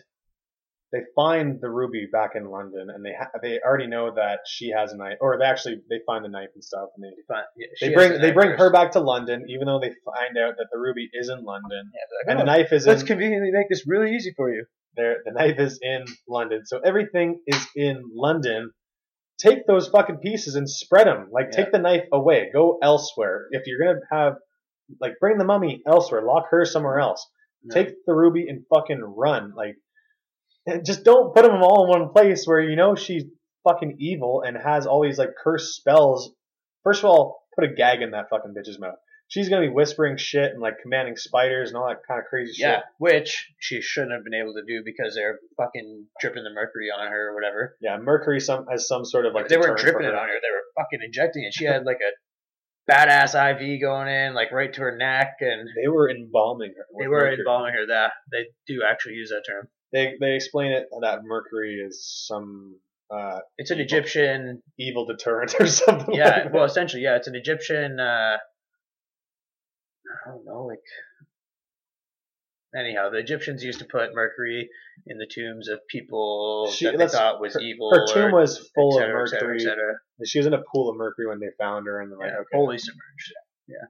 they 0.93 1.01
find 1.17 1.59
the 1.61 1.71
ruby 1.71 2.07
back 2.13 2.33
in 2.35 2.45
London, 2.51 2.89
and 2.95 3.03
they 3.05 3.15
ha- 3.19 3.31
they 3.43 3.59
already 3.65 3.87
know 3.87 4.13
that 4.15 4.41
she 4.47 4.71
has 4.77 4.93
a 4.93 4.97
knife, 4.97 5.17
or 5.21 5.39
they 5.39 5.45
actually 5.47 5.77
they 5.89 6.01
find 6.05 6.25
the 6.25 6.29
knife 6.29 6.51
and 6.55 6.63
stuff, 6.63 6.89
and 6.97 7.05
they 7.05 7.15
But 7.29 7.45
yeah, 7.57 7.67
they 7.81 7.95
bring 7.95 8.13
the 8.13 8.19
they 8.19 8.33
bring 8.33 8.51
first. 8.51 8.59
her 8.61 8.71
back 8.73 8.93
to 8.93 9.01
London, 9.01 9.47
even 9.49 9.67
though 9.67 9.81
they 9.81 9.93
find 10.05 10.37
out 10.37 10.55
that 10.59 10.67
the 10.71 10.79
ruby 10.79 11.09
is 11.15 11.29
in 11.31 11.45
London, 11.45 11.91
Yeah, 11.95 12.01
like, 12.19 12.31
and 12.31 12.39
the 12.41 12.43
"Oh, 12.43 12.55
knife 12.57 12.73
is 12.73 12.87
let's 12.87 13.03
in 13.03 13.07
conveniently 13.07 13.51
make 13.53 13.69
this 13.71 13.85
really 13.87 14.15
easy 14.15 14.35
for 14.37 14.53
you. 14.53 14.67
there. 14.97 15.17
The 15.25 15.33
knife 15.33 15.59
is 15.59 15.79
in 15.81 16.05
London, 16.29 16.67
so 16.67 16.81
everything 16.85 17.41
is 17.47 17.67
in 17.75 18.03
London. 18.15 18.71
Take 19.43 19.67
those 19.67 19.89
fucking 19.89 20.19
pieces 20.19 20.55
and 20.55 20.69
spread 20.69 21.07
them. 21.07 21.29
Like 21.31 21.49
Yeah. 21.51 21.65
take 21.65 21.73
the 21.73 21.79
knife 21.79 22.07
away. 22.13 22.51
Go 22.53 22.79
elsewhere. 22.83 23.47
If 23.51 23.67
you're 23.67 23.79
gonna 23.79 24.01
have 24.11 24.35
like 25.01 25.15
bring 25.21 25.39
the 25.39 25.45
mummy 25.45 25.83
elsewhere. 25.87 26.23
Lock 26.23 26.47
her 26.51 26.65
somewhere 26.65 26.99
else. 27.01 27.27
Yeah. 27.65 27.75
Take 27.75 28.05
the 28.07 28.15
ruby 28.15 28.47
and 28.49 28.65
fucking 28.73 29.01
run. 29.01 29.53
Like 29.57 29.77
eh, 30.69 30.79
just 30.85 31.05
don't 31.05 31.35
put 31.35 31.43
them 31.45 31.63
all 31.63 31.85
in 31.85 32.01
one 32.01 32.13
place 32.13 32.45
where 32.47 32.61
you 32.61 32.77
know 32.77 32.95
she's 32.95 33.25
fucking 33.65 33.97
evil 33.99 34.43
and 34.47 34.57
has 34.57 34.87
all 34.87 35.03
these 35.03 35.19
like 35.19 35.35
cursed 35.43 35.75
spells. 35.75 36.35
First 36.85 37.05
of 37.05 37.11
all, 37.11 37.45
put 37.55 37.65
a 37.65 37.73
gag 37.75 38.03
in 38.03 38.11
that 38.13 38.29
fucking 38.31 38.55
bitch's 38.57 38.79
mouth. 38.79 38.99
She's 39.33 39.49
gonna 39.49 39.63
be 39.63 39.73
whispering 39.73 40.19
shit 40.19 40.53
and 40.53 40.61
like 40.61 40.75
commanding 40.83 41.17
spiders 41.17 41.71
and 41.71 41.79
all 41.79 41.89
that 41.89 42.01
kind 42.07 42.21
of 42.21 42.27
crazy 42.27 42.53
Yeah, 42.59 42.77
shit. 42.77 42.85
which 42.99 43.49
she 43.59 43.81
shouldn't 43.81 44.13
have 44.13 44.25
been 44.25 44.35
able 44.35 44.53
to 44.55 44.63
do 44.67 44.83
because 44.85 45.15
they're 45.15 45.39
fucking 45.57 46.07
dripping 46.21 46.45
the 46.45 46.51
mercury 46.51 46.89
on 46.95 47.11
her 47.11 47.31
or 47.31 47.35
whatever. 47.35 47.77
Yeah, 47.81 47.97
Mercury 47.97 48.41
some 48.41 48.67
has 48.71 48.87
some 48.87 49.07
sort 49.07 49.25
of 49.25 49.33
like 49.33 49.49
they 49.49 49.57
weren't 49.57 49.79
dripping 49.79 50.05
it 50.05 50.15
on 50.15 50.29
her; 50.29 50.35
they 50.35 50.53
were 50.53 50.65
fucking 50.85 51.01
injecting 51.03 51.45
it. 51.45 51.55
She 51.55 51.65
had 51.65 51.85
like 51.87 52.01
a 52.07 52.13
badass 52.93 53.35
IV 53.35 53.81
going 53.81 54.09
in, 54.09 54.35
like 54.35 54.53
right 54.53 54.73
to 54.75 54.81
her 54.83 54.97
neck, 54.97 55.37
and 55.41 55.69
They 55.81 55.89
were 55.89 56.11
embalming 56.11 56.75
her. 56.77 56.85
they 57.01 57.09
were 57.09 57.21
mercury. 57.21 57.39
embalming 57.39 57.73
her. 57.75 57.87
That 57.87 58.13
they 58.31 58.47
do 58.67 58.83
actually 58.89 59.15
use 59.15 59.31
that 59.31 59.45
term. 59.49 59.69
They 59.93 60.15
they 60.21 60.35
explain 60.35 60.73
it 60.73 60.89
that 61.01 61.21
Mercury 61.25 61.75
is 61.85 62.05
some 62.27 62.77
uh, 63.11 63.41
It's 63.59 63.71
an. 63.71 63.81
Egyptian. 63.81 64.63
evil 64.79 65.07
deterrent 65.07 65.55
or 65.61 65.67
something. 65.67 66.15
Yeah, 66.15 66.45
like 66.45 66.53
well, 66.53 66.65
essentially, 66.65 67.03
yeah, 67.03 67.17
it's 67.17 67.29
an 67.29 67.35
Egyptian. 67.35 67.99
Uh, 68.01 68.37
I 70.25 70.31
don't 70.31 70.45
know, 70.45 70.65
like. 70.67 70.81
Anyhow, 72.75 73.11
the 73.11 73.19
Egyptians 73.19 73.63
used 73.63 73.81
to 73.81 73.85
put 73.85 74.15
mercury 74.15 74.71
in 75.07 75.19
the 75.19 75.27
tombs 75.27 75.69
of 75.69 75.87
people 75.89 76.71
She- 76.73 76.87
that 76.87 76.97
they 76.97 77.07
thought 77.07 77.39
was 77.39 77.53
her, 77.53 77.61
evil. 77.61 77.91
her 77.93 78.07
tomb 78.07 78.35
or 78.35 78.41
was 78.41 78.71
full 78.75 78.95
et 78.99 79.03
cetera, 79.03 79.21
of 79.23 79.27
et 79.27 79.31
cetera, 79.31 79.49
Mercury. 79.49 79.63
et 79.63 79.69
cetera. 79.69 79.95
She 80.25 80.39
was 80.39 80.47
in 80.47 80.55
a 80.55 80.63
pool 80.73 80.89
of 80.89 80.97
Mercury 80.97 81.27
when 81.27 81.39
they 81.39 81.51
found 81.59 81.87
her, 81.87 82.01
and 82.01 82.11
they're 82.11 82.19
like, 82.19 82.31
yeah, 82.31 82.39
okay, 82.39 82.49
fully 82.53 82.79
submerged. 82.79 83.35
Yeah. 83.69 83.85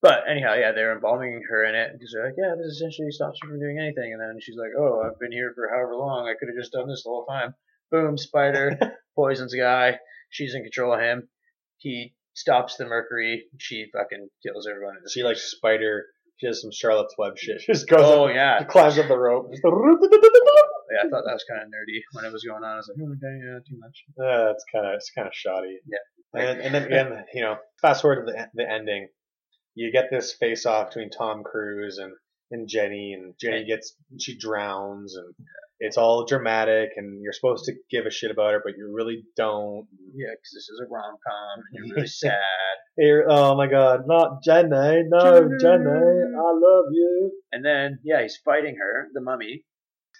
But 0.00 0.24
anyhow, 0.28 0.54
yeah, 0.54 0.72
they're 0.72 0.94
embalming 0.94 1.42
her 1.48 1.64
in 1.64 1.74
it 1.74 1.92
because 1.92 2.10
they're 2.12 2.24
like, 2.24 2.34
yeah, 2.38 2.54
this 2.56 2.72
essentially 2.72 3.10
stops 3.10 3.38
her 3.42 3.48
from 3.48 3.60
doing 3.60 3.78
anything. 3.78 4.12
And 4.14 4.20
then 4.20 4.38
she's 4.40 4.56
like, 4.56 4.72
oh, 4.78 5.02
I've 5.02 5.18
been 5.20 5.30
here 5.30 5.52
for 5.54 5.68
however 5.68 5.94
long. 5.96 6.26
I 6.26 6.32
could 6.38 6.48
have 6.48 6.56
just 6.56 6.72
done 6.72 6.88
this 6.88 7.02
the 7.04 7.10
whole 7.10 7.26
time. 7.26 7.54
Boom, 7.90 8.16
spider 8.16 8.78
poisons 9.14 9.52
a 9.52 9.58
guy. 9.58 9.98
She's 10.30 10.54
in 10.54 10.62
control 10.62 10.94
of 10.94 11.00
him. 11.00 11.28
He 11.76 12.14
stops 12.34 12.76
the 12.76 12.84
mercury. 12.86 13.44
She 13.58 13.86
fucking 13.92 14.28
kills 14.44 14.66
everyone. 14.66 14.96
she 15.08 15.22
like 15.22 15.36
spider. 15.36 16.06
She 16.38 16.46
has 16.46 16.60
some 16.60 16.70
Charlotte's 16.72 17.14
Web 17.18 17.38
shit. 17.38 17.60
She 17.60 17.72
just 17.72 17.88
goes. 17.88 18.00
Oh 18.02 18.24
up, 18.26 18.34
yeah, 18.34 18.58
She 18.58 18.64
climbs 18.64 18.98
up 18.98 19.08
the 19.08 19.16
rope. 19.16 19.50
Yeah. 19.52 21.06
I 21.06 21.08
thought 21.08 21.24
that 21.24 21.32
was 21.32 21.44
kind 21.48 21.62
of 21.62 21.68
nerdy 21.68 22.00
when 22.12 22.24
it 22.24 22.32
was 22.32 22.44
going 22.44 22.62
on. 22.62 22.70
I 22.72 22.76
was 22.76 22.88
like, 22.88 22.98
oh, 23.00 23.12
okay, 23.12 23.38
yeah, 23.44 23.58
too 23.66 23.78
much. 23.78 24.04
Uh, 24.18 24.50
it's 24.52 24.64
kind 24.70 24.86
of 24.86 24.94
it's 24.94 25.10
kind 25.10 25.26
of 25.26 25.34
shoddy. 25.34 25.78
Yeah. 25.86 26.40
And, 26.40 26.60
and 26.60 26.74
then 26.74 26.84
again, 26.84 27.24
you 27.34 27.42
know, 27.42 27.56
fast 27.80 28.02
forward 28.02 28.26
to 28.26 28.32
the 28.32 28.48
the 28.54 28.70
ending, 28.70 29.08
you 29.74 29.92
get 29.92 30.10
this 30.10 30.34
face 30.34 30.66
off 30.66 30.88
between 30.88 31.10
Tom 31.10 31.42
Cruise 31.44 31.98
and 31.98 32.12
and 32.50 32.68
Jenny, 32.68 33.14
and 33.14 33.34
Jenny 33.40 33.64
gets 33.64 33.94
she 34.20 34.36
drowns, 34.36 35.16
and 35.16 35.34
it's 35.84 35.96
all 35.96 36.24
dramatic, 36.24 36.90
and 36.96 37.20
you're 37.22 37.32
supposed 37.32 37.64
to 37.64 37.72
give 37.90 38.06
a 38.06 38.10
shit 38.10 38.30
about 38.30 38.52
her, 38.52 38.62
but 38.64 38.74
you 38.78 38.88
really 38.94 39.24
don't. 39.36 39.88
Yeah, 40.14 40.30
because 40.30 40.52
this 40.54 40.68
is 40.68 40.80
a 40.80 40.88
rom 40.88 41.16
com 41.26 41.64
and 41.72 41.86
you're 41.86 41.96
really 41.96 42.06
sad. 42.24 42.38
Here, 42.96 43.26
oh 43.28 43.56
my 43.56 43.66
God, 43.66 44.02
not 44.06 44.44
Jenny, 44.44 44.68
no 44.68 45.50
Jenny. 45.60 45.90
I 45.90 46.52
love 46.54 46.84
you. 46.92 47.32
And 47.50 47.64
then 47.64 47.98
yeah, 48.04 48.22
he's 48.22 48.38
fighting 48.44 48.76
her, 48.76 49.08
the 49.12 49.20
mummy. 49.20 49.64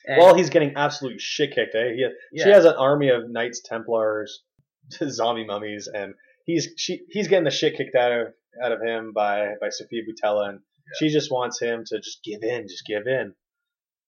And, 0.05 0.19
Well, 0.19 0.35
he's 0.35 0.51
getting 0.51 0.75
absolute 0.75 1.21
shit 1.21 1.55
kicked. 1.55 1.77
Eh? 1.77 1.93
He, 1.95 2.07
yeah, 2.33 2.45
She 2.45 2.51
has 2.51 2.65
an 2.65 2.75
army 2.75 3.11
of 3.11 3.31
Knights 3.31 3.63
Templars, 3.65 4.43
zombie 5.09 5.47
mummies, 5.47 5.89
and 5.93 6.15
he's 6.45 6.71
she 6.77 7.03
he's 7.09 7.29
getting 7.29 7.45
the 7.45 7.53
shit 7.53 7.77
kicked 7.77 7.95
out 7.95 8.11
of 8.11 8.27
out 8.61 8.73
of 8.73 8.83
him 8.83 9.13
by 9.15 9.53
by 9.61 9.69
Sofia 9.69 10.03
Boutella, 10.03 10.49
and 10.49 10.61
she 10.99 11.09
just 11.09 11.31
wants 11.31 11.61
him 11.61 11.85
to 11.87 12.01
just 12.01 12.25
give 12.25 12.43
in, 12.43 12.67
just 12.67 12.85
give 12.85 13.07
in. 13.07 13.35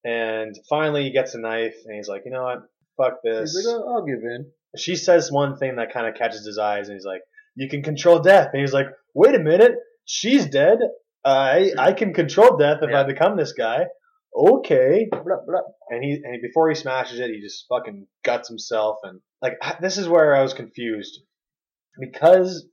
And 0.05 0.55
finally, 0.69 1.05
he 1.05 1.13
gets 1.13 1.35
a 1.35 1.41
knife, 1.41 1.75
and 1.87 1.97
he's 1.97 2.09
like, 2.09 2.23
you 2.27 2.31
know 2.31 2.43
what, 2.45 2.59
fuck 2.97 3.21
this. 3.25 3.55
he's 3.57 3.67
like, 3.67 3.77
oh, 3.77 3.95
I'll 3.95 4.05
give 4.07 4.23
in. 4.23 4.51
She 4.77 4.97
says 4.97 5.31
one 5.33 5.57
thing 5.57 5.77
that 5.77 5.93
kind 5.93 6.07
of 6.07 6.15
catches 6.15 6.45
his 6.47 6.59
eyes, 6.59 6.89
and 6.89 6.97
he's 6.97 7.07
like, 7.07 7.23
you 7.57 7.69
can 7.69 7.83
control 7.83 8.19
death, 8.21 8.51
and 8.53 8.61
he's 8.61 8.73
like, 8.75 8.89
wait 9.15 9.35
a 9.35 9.39
minute, 9.39 9.73
she's 10.05 10.47
dead. 10.47 10.79
I 11.25 11.73
I 11.79 11.93
can 11.95 12.13
control 12.13 12.59
death 12.59 12.81
if 12.83 12.95
I 12.95 13.05
become 13.05 13.37
this 13.39 13.53
guy. 13.53 13.87
Okay, 14.37 15.07
Blah, 15.11 15.21
blah. 15.47 15.61
and 15.89 16.03
he 16.05 16.21
and 16.23 16.43
before 16.43 16.69
he 16.69 16.75
smashes 16.75 17.21
it, 17.21 17.31
he 17.31 17.41
just 17.41 17.65
fucking 17.69 18.07
guts 18.25 18.49
himself, 18.49 18.97
and 19.05 19.21
like 19.41 19.55
this 19.81 19.97
is 19.97 20.07
where 20.09 20.35
I 20.37 20.43
was 20.43 20.53
confused 20.53 21.21
because 21.99 22.67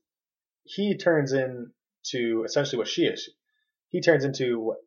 he 0.64 0.98
turns 0.98 1.34
into 1.34 2.44
essentially 2.44 2.78
what 2.78 2.88
she 2.88 3.04
is. 3.04 3.30
He 3.90 4.02
turns 4.02 4.26
into 4.26 4.60
what 4.60 4.78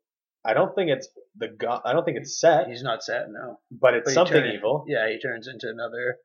I 0.45 0.53
don't 0.53 0.75
think 0.75 0.91
it's 0.91 1.09
the 1.37 1.49
god. 1.49 1.83
I 1.85 1.93
don't 1.93 2.05
think 2.05 2.17
it's 2.19 2.39
set, 2.41 2.69
He's 2.69 2.83
not 2.83 3.03
set, 3.03 3.27
no. 3.31 3.59
but 3.71 3.95
it's 3.95 4.05
But 4.05 4.11
he 4.11 4.15
something 4.15 4.43
turn- 4.43 4.53
evil 4.53 4.85
Yeah, 4.89 5.09
he 5.09 5.19
turns 5.19 5.49
into 5.49 5.69
another. 5.69 6.19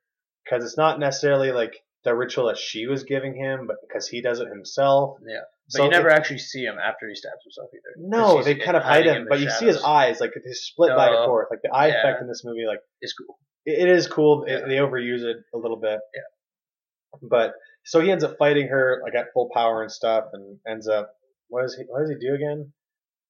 because 0.43 0.63
it's 0.63 0.77
not 0.77 0.99
necessarily 0.99 1.51
like 1.51 1.73
the 2.03 2.15
ritual 2.15 2.47
that 2.47 2.57
she 2.57 2.87
was 2.87 3.03
giving 3.03 3.35
him, 3.35 3.67
but 3.67 3.75
because 3.87 4.07
he 4.07 4.21
does 4.21 4.39
it 4.39 4.47
himself. 4.47 5.17
Yeah. 5.27 5.41
But 5.71 5.77
So 5.77 5.83
you 5.83 5.89
never 5.89 6.09
actually 6.09 6.37
see 6.39 6.63
him 6.63 6.77
after 6.79 7.07
he 7.09 7.15
stabs 7.15 7.43
himself 7.43 7.69
either. 7.73 7.93
'Cause 7.95 8.29
No, 8.29 8.37
he's 8.37 8.45
they 8.45 8.55
kind 8.55 8.77
of 8.77 8.83
hide 8.83 9.05
hiding 9.05 9.15
him, 9.15 9.23
the 9.25 9.29
but 9.29 9.39
you 9.39 9.49
see 9.49 9.65
his 9.65 9.75
shadows. 9.77 9.83
eyes, 9.85 10.21
like 10.21 10.31
they 10.33 10.51
split 10.53 10.89
back 10.95 11.09
and 11.09 11.17
Oh, 11.19 11.25
forth. 11.25 11.47
Like 11.51 11.61
the 11.61 11.69
eye 11.73 11.87
yeah. 11.87 11.99
effect 11.99 12.21
in 12.21 12.27
this 12.27 12.43
movie, 12.45 12.65
like 12.65 12.79
It's 13.01 13.13
cool. 13.13 13.37
it, 13.65 13.79
it 13.79 13.89
is 13.89 14.07
cool. 14.07 14.43
It- 14.45 14.51
Yeah. 14.51 14.65
they 14.67 14.75
overuse 14.77 15.23
it 15.23 15.37
a 15.53 15.57
little 15.57 15.77
bit. 15.77 15.99
Yeah. 16.15 17.19
But 17.29 17.53
so 17.83 17.99
he 17.99 18.11
ends 18.11 18.23
up 18.23 18.37
fighting 18.37 18.67
her 18.69 19.01
like 19.03 19.15
at 19.15 19.33
full 19.33 19.49
power 19.53 19.81
and 19.81 19.91
stuff, 19.91 20.25
and 20.33 20.59
ends 20.67 20.87
up 20.87 21.13
what 21.49 21.63
does 21.63 21.75
he 21.75 21.83
what 21.87 22.01
does 22.01 22.09
he 22.11 22.15
do 22.15 22.33
again? 22.35 22.71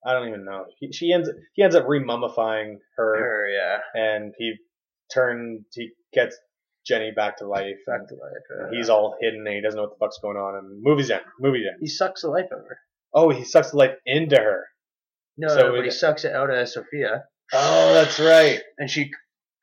I 0.05 0.13
don't 0.13 0.27
even 0.29 0.45
know. 0.45 0.65
He, 0.79 0.91
she 0.93 1.11
ends 1.13 1.29
he 1.53 1.63
ends 1.63 1.75
up 1.75 1.85
remummifying 1.85 2.75
her, 2.97 3.17
Her, 3.17 3.49
yeah. 3.49 3.77
and 3.93 4.33
he 4.37 4.53
turned 5.13 5.65
he 5.73 5.91
gets 6.13 6.37
Jenny 6.85 7.11
back 7.15 7.37
to 7.37 7.47
life. 7.47 7.75
Back 7.85 7.99
and 8.01 8.07
to 8.09 8.15
life. 8.15 8.69
he's 8.71 8.89
all 8.89 9.15
hidden 9.19 9.45
and 9.45 9.55
he 9.55 9.61
doesn't 9.61 9.77
know 9.77 9.83
what 9.83 9.91
the 9.99 10.03
fuck's 10.05 10.19
going 10.21 10.37
on. 10.37 10.55
And 10.55 10.81
movie's 10.81 11.11
end. 11.11 11.21
Movie's 11.39 11.65
end. 11.69 11.77
he 11.81 11.87
sucks 11.87 12.21
the 12.21 12.29
life 12.29 12.45
out 12.53 12.59
of 12.59 12.65
her. 12.65 12.77
Oh, 13.13 13.29
he 13.29 13.43
sucks 13.43 13.71
the 13.71 13.77
life 13.77 13.95
into 14.05 14.37
her. 14.37 14.65
No, 15.37 15.47
So 15.49 15.55
no, 15.57 15.71
but 15.71 15.79
it- 15.79 15.85
he 15.85 15.91
sucks 15.91 16.25
it 16.25 16.33
out 16.33 16.49
of 16.49 16.67
Sofia, 16.69 17.23
Oh, 17.53 17.93
that's 17.93 18.19
right. 18.19 18.61
and 18.77 18.89
she 18.89 19.09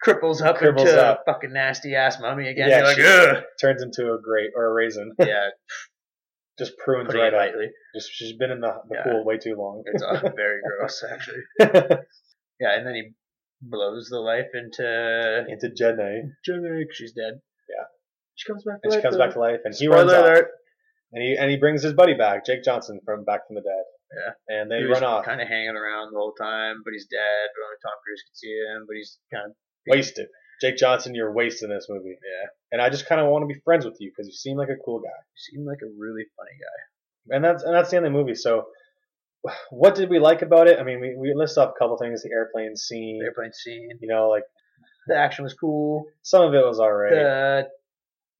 cripples 0.04 0.42
up 0.44 0.56
Cripples 0.58 0.80
into 0.80 1.02
up. 1.04 1.22
a 1.26 1.32
fucking 1.32 1.52
nasty 1.52 1.94
ass 1.94 2.18
mummy 2.20 2.48
again. 2.48 2.68
Yeah, 2.70 2.82
like, 2.82 2.96
she- 2.96 3.42
Turns 3.60 3.82
into 3.82 4.12
a 4.12 4.18
grape 4.20 4.52
or 4.56 4.66
a 4.66 4.72
raisin. 4.72 5.12
Yeah, 5.18 5.48
Just 6.58 6.78
prunes 6.78 7.12
right 7.14 7.32
it 7.32 7.34
up. 7.34 7.54
Just 7.94 8.10
she's 8.12 8.32
been 8.36 8.50
in 8.50 8.60
the, 8.60 8.72
the 8.88 8.96
Yeah. 8.96 9.02
pool 9.04 9.24
way 9.24 9.36
too 9.38 9.54
long. 9.56 9.82
It's 9.86 10.02
uh, 10.02 10.20
very 10.36 10.60
gross, 10.62 11.04
actually. 11.10 11.42
Yeah, 12.58 12.72
and 12.78 12.86
then 12.86 12.94
he 12.94 13.12
blows 13.60 14.08
the 14.08 14.18
life 14.18 14.48
into 14.54 15.44
into 15.48 15.68
Jenny. 15.76 16.22
Jenny. 16.44 16.86
She's 16.92 17.12
dead. 17.12 17.40
Yeah. 17.68 17.84
She 18.34 18.50
comes 18.50 18.64
back. 18.64 18.78
And 18.82 18.92
she 18.92 19.00
comes 19.02 19.16
back 19.16 19.32
to 19.34 19.40
life, 19.40 19.60
and 19.64 19.74
he 19.74 19.86
Spoiler 19.86 20.06
runs 20.06 20.40
off. 20.40 20.44
And 21.12 21.22
he 21.22 21.36
and 21.38 21.50
he 21.50 21.56
brings 21.58 21.82
his 21.82 21.92
buddy 21.92 22.14
back, 22.14 22.46
Jake 22.46 22.64
Johnson 22.64 23.00
from 23.04 23.24
Back 23.24 23.46
from 23.46 23.56
the 23.56 23.62
Dead. 23.62 23.84
Yeah. 24.08 24.56
And 24.56 24.70
they 24.70 24.78
he 24.78 24.84
run 24.84 25.04
off, 25.04 25.24
kind 25.24 25.40
of 25.40 25.48
hanging 25.48 25.76
around 25.76 26.12
the 26.12 26.18
whole 26.18 26.32
time, 26.32 26.80
but 26.84 26.92
he's 26.92 27.06
dead. 27.06 27.46
But 27.52 27.60
only 27.64 27.78
Tom 27.84 27.96
Cruise 28.04 28.22
can 28.24 28.34
see 28.34 28.54
him. 28.56 28.84
But 28.88 28.96
he's 28.96 29.18
kind 29.32 29.46
of 29.50 29.56
wasted. 29.86 30.28
Jake 30.60 30.76
Johnson, 30.76 31.14
you're 31.14 31.32
wasting 31.32 31.68
this 31.68 31.86
movie. 31.88 32.10
yeah. 32.10 32.46
And 32.72 32.80
I 32.82 32.88
just 32.90 33.06
kind 33.06 33.20
of 33.20 33.28
want 33.28 33.42
to 33.42 33.46
be 33.54 33.60
friends 33.64 33.84
with 33.84 33.96
you 34.00 34.10
because 34.10 34.26
you 34.26 34.32
seem 34.34 34.56
like 34.56 34.68
a 34.70 34.76
cool 34.84 35.00
guy. 35.00 35.08
You 35.08 35.58
seem 35.58 35.66
like 35.66 35.78
a 35.82 35.90
really 35.98 36.24
funny 36.36 36.56
guy. 36.58 37.34
And 37.36 37.44
that's 37.44 37.62
and 37.62 37.74
that's 37.74 37.90
the 37.90 37.96
end 37.96 38.06
of 38.06 38.12
the 38.12 38.18
movie. 38.18 38.34
So, 38.34 38.66
what 39.70 39.94
did 39.94 40.08
we 40.10 40.18
like 40.18 40.42
about 40.42 40.68
it? 40.68 40.78
I 40.78 40.82
mean, 40.84 41.00
we, 41.00 41.16
we 41.16 41.34
list 41.34 41.58
off 41.58 41.70
a 41.74 41.78
couple 41.78 41.96
things: 41.98 42.22
the 42.22 42.30
airplane 42.30 42.76
scene. 42.76 43.18
The 43.20 43.26
airplane 43.26 43.52
scene. 43.52 43.90
You 44.00 44.08
know, 44.08 44.28
like 44.28 44.44
The 45.08 45.16
action 45.16 45.44
was 45.44 45.54
cool. 45.54 46.06
some 46.22 46.42
of 46.42 46.54
it 46.54 46.64
was 46.64 46.80
alright. 46.80 47.12
The 47.12 47.68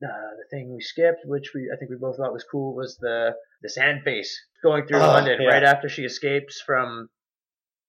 uh, 0.05 0.09
the 0.37 0.45
thing 0.51 0.75
we 0.75 0.81
skipped, 0.83 1.21
which 1.25 1.53
we 1.55 1.71
I 1.73 1.77
think 1.79 1.91
we 1.91 1.97
both 1.97 2.17
thought 2.19 2.33
was 2.33 2.45
cool, 2.51 2.75
was 2.75 2.97
the 2.99 3.35
the 3.63 3.69
sand 3.69 4.03
face 4.05 4.39
going 4.63 4.87
through 4.87 4.99
Oh, 4.99 5.07
London 5.09 5.39
yeah. 5.41 5.49
right 5.49 5.65
after 5.65 5.89
she 5.89 6.03
escapes 6.05 6.61
from 6.61 7.09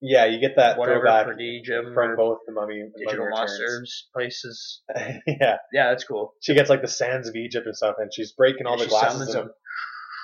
yeah, 0.02 0.26
you 0.26 0.40
get 0.40 0.56
that 0.58 0.78
whatever 0.78 1.00
throwback 1.02 1.26
Prodigium 1.26 1.94
from 1.94 2.16
both 2.16 2.40
the 2.46 2.54
Mummy 2.54 2.80
and 2.82 2.92
Digital 2.98 3.26
Mummy 3.26 3.36
Monsters 3.38 4.08
places. 4.14 4.82
yeah, 5.28 5.58
Yeah, 5.74 5.90
that's 5.90 6.04
cool. 6.04 6.34
she 6.42 6.54
gets 6.54 6.70
like 6.70 6.82
the 6.82 6.88
sands 6.88 7.28
of 7.28 7.36
Egypt 7.36 7.66
and 7.66 7.76
stuff, 7.76 7.96
and 8.00 8.12
she's 8.14 8.32
breaking 8.34 8.68
all 8.68 8.78
Yeah, 8.78 8.84
the 8.86 8.90
glasses. 8.90 9.32
summons. 9.32 9.52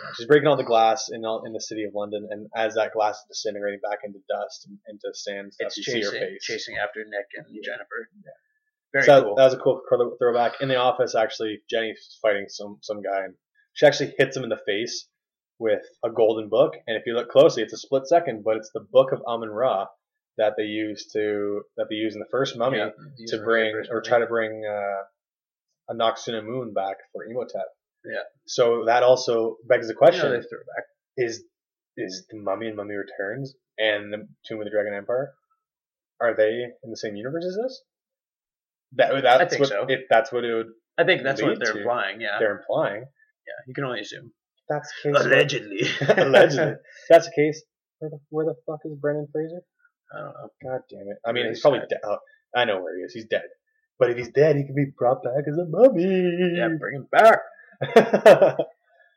Yeah, 0.04 0.10
she's 0.18 0.26
breaking 0.28 0.48
all 0.48 0.58
the 0.58 0.64
glass 0.64 1.08
in 1.12 1.24
all, 1.26 1.44
in 1.46 1.54
the 1.54 1.62
city 1.62 1.84
of 1.86 1.94
London, 1.96 2.28
and 2.30 2.48
as 2.56 2.74
that 2.76 2.92
glass 2.94 3.16
is 3.18 3.26
disintegrating 3.30 3.80
back 3.88 4.00
into 4.04 4.20
dust 4.30 4.68
and 4.68 4.78
into 4.88 5.14
sand 5.14 5.54
stuff, 5.54 5.68
It's 5.68 5.78
you 5.78 5.84
see 5.84 6.02
her 6.02 6.12
chasing 6.12 6.20
face. 6.20 6.44
chasing 6.44 6.76
after 6.78 7.00
Nick 7.00 7.28
and 7.38 7.46
Yeah. 7.50 7.62
Jennifer. 7.74 8.10
Very 8.92 9.06
so 9.06 9.24
cool. 9.24 9.36
that 9.36 9.46
was 9.46 9.54
a 9.54 9.58
cool 9.58 9.82
throwback. 10.20 10.62
In 10.62 10.68
the 10.70 10.76
office, 10.76 11.16
actually, 11.16 11.62
Jenny's 11.70 12.20
fighting 12.22 12.46
some 12.50 12.78
some 12.82 13.02
guy, 13.02 13.24
and 13.26 13.34
she 13.74 13.86
actually 13.88 14.14
hits 14.18 14.36
him 14.38 14.44
in 14.44 14.50
the 14.50 14.60
face 14.68 15.08
with 15.60 15.82
a 16.04 16.10
golden 16.10 16.50
book. 16.50 16.74
And 16.88 16.98
if 16.98 17.04
you 17.06 17.14
look 17.14 17.30
closely, 17.30 17.64
it's 17.64 17.74
a 17.74 17.78
split 17.78 18.08
second, 18.08 18.44
but 18.44 18.58
it's 18.58 18.72
the 18.74 18.86
book 18.92 19.12
of 19.12 19.22
Amun 19.28 19.50
Ra 19.50 19.88
that 20.38 20.54
they 20.58 20.64
use 20.64 21.08
to 21.14 21.62
that 21.78 21.88
they 21.90 21.96
use 21.96 22.14
in 22.16 22.20
the 22.20 22.28
first 22.32 22.58
Mummy 22.58 22.78
Yeah, 22.78 22.90
to 23.28 23.38
bring 23.44 23.74
or 23.90 24.02
try 24.02 24.20
to 24.20 24.26
bring 24.26 24.64
uh, 24.66 25.94
Anck-su-namun 25.94 26.74
back 26.74 26.98
for 27.12 27.24
Imhotep. 27.26 27.68
Yeah. 28.04 28.24
So 28.48 28.86
that 28.86 29.04
also 29.04 29.58
begs 29.68 29.88
the 29.88 29.94
question: 29.94 30.26
know, 30.26 30.32
they 30.32 30.48
threw 30.48 30.60
it 30.60 30.66
back. 30.76 30.86
is 31.18 31.44
is 31.96 32.26
the 32.30 32.40
Mummy 32.40 32.68
and 32.68 32.76
Mummy 32.76 32.96
Returns 32.96 33.54
and 33.78 34.12
the 34.12 34.28
Tomb 34.48 34.60
of 34.60 34.66
the 34.66 34.72
Dragon 34.72 34.94
Emperor 34.96 35.34
are 36.24 36.36
they 36.36 36.64
in 36.84 36.90
the 36.90 36.98
same 36.98 37.16
universe 37.16 37.46
as 37.46 37.58
this? 37.62 37.82
That 38.96 39.22
that's 39.24 39.42
I 39.42 39.46
think 39.46 39.60
what 39.60 39.70
so. 39.70 39.86
if 39.90 40.02
that's 40.10 40.32
what 40.32 40.46
it 40.46 40.54
would 40.54 40.72
I 40.98 41.04
think 41.04 41.24
that's 41.24 41.42
what 41.42 41.60
they're 41.60 41.74
to. 41.74 41.80
implying. 41.80 42.22
Yeah, 42.22 42.38
they're 42.40 42.58
implying. 42.58 43.02
yeah. 43.02 43.60
You 43.68 43.74
can 43.74 43.84
only 43.84 44.00
assume. 44.00 44.32
That's 44.70 44.92
the 45.04 45.12
case. 45.14 45.26
Allegedly. 45.26 45.82
Allegedly. 46.18 46.74
That's 47.10 47.26
the 47.28 47.34
case. 47.36 47.64
Where 48.00 48.10
the, 48.12 48.20
where 48.30 48.46
the 48.46 48.56
fuck 48.66 48.80
is 48.86 48.98
Brendan 49.00 49.28
Fraser? 49.32 49.62
I 50.14 50.20
don't 50.20 50.34
know. 50.34 50.50
God 50.72 50.82
damn 50.90 51.08
it! 51.08 51.18
I 51.26 51.32
mean, 51.32 51.44
Really 51.44 51.50
he's 51.56 51.62
probably 51.62 51.80
dead. 51.90 52.00
Oh, 52.06 52.18
I 52.56 52.66
know 52.66 52.82
where 52.82 52.98
he 52.98 53.04
is. 53.04 53.14
He's 53.14 53.26
dead. 53.26 53.44
But 54.00 54.10
if 54.12 54.18
he's 54.18 54.30
dead, 54.30 54.56
he 54.56 54.66
can 54.66 54.76
be 54.76 54.92
brought 54.98 55.24
back 55.24 55.44
as 55.48 55.58
a 55.58 55.66
mummy. 55.70 56.04
Yeah, 56.58 56.70
bring 56.80 56.96
him 56.96 57.08
back. 57.12 57.40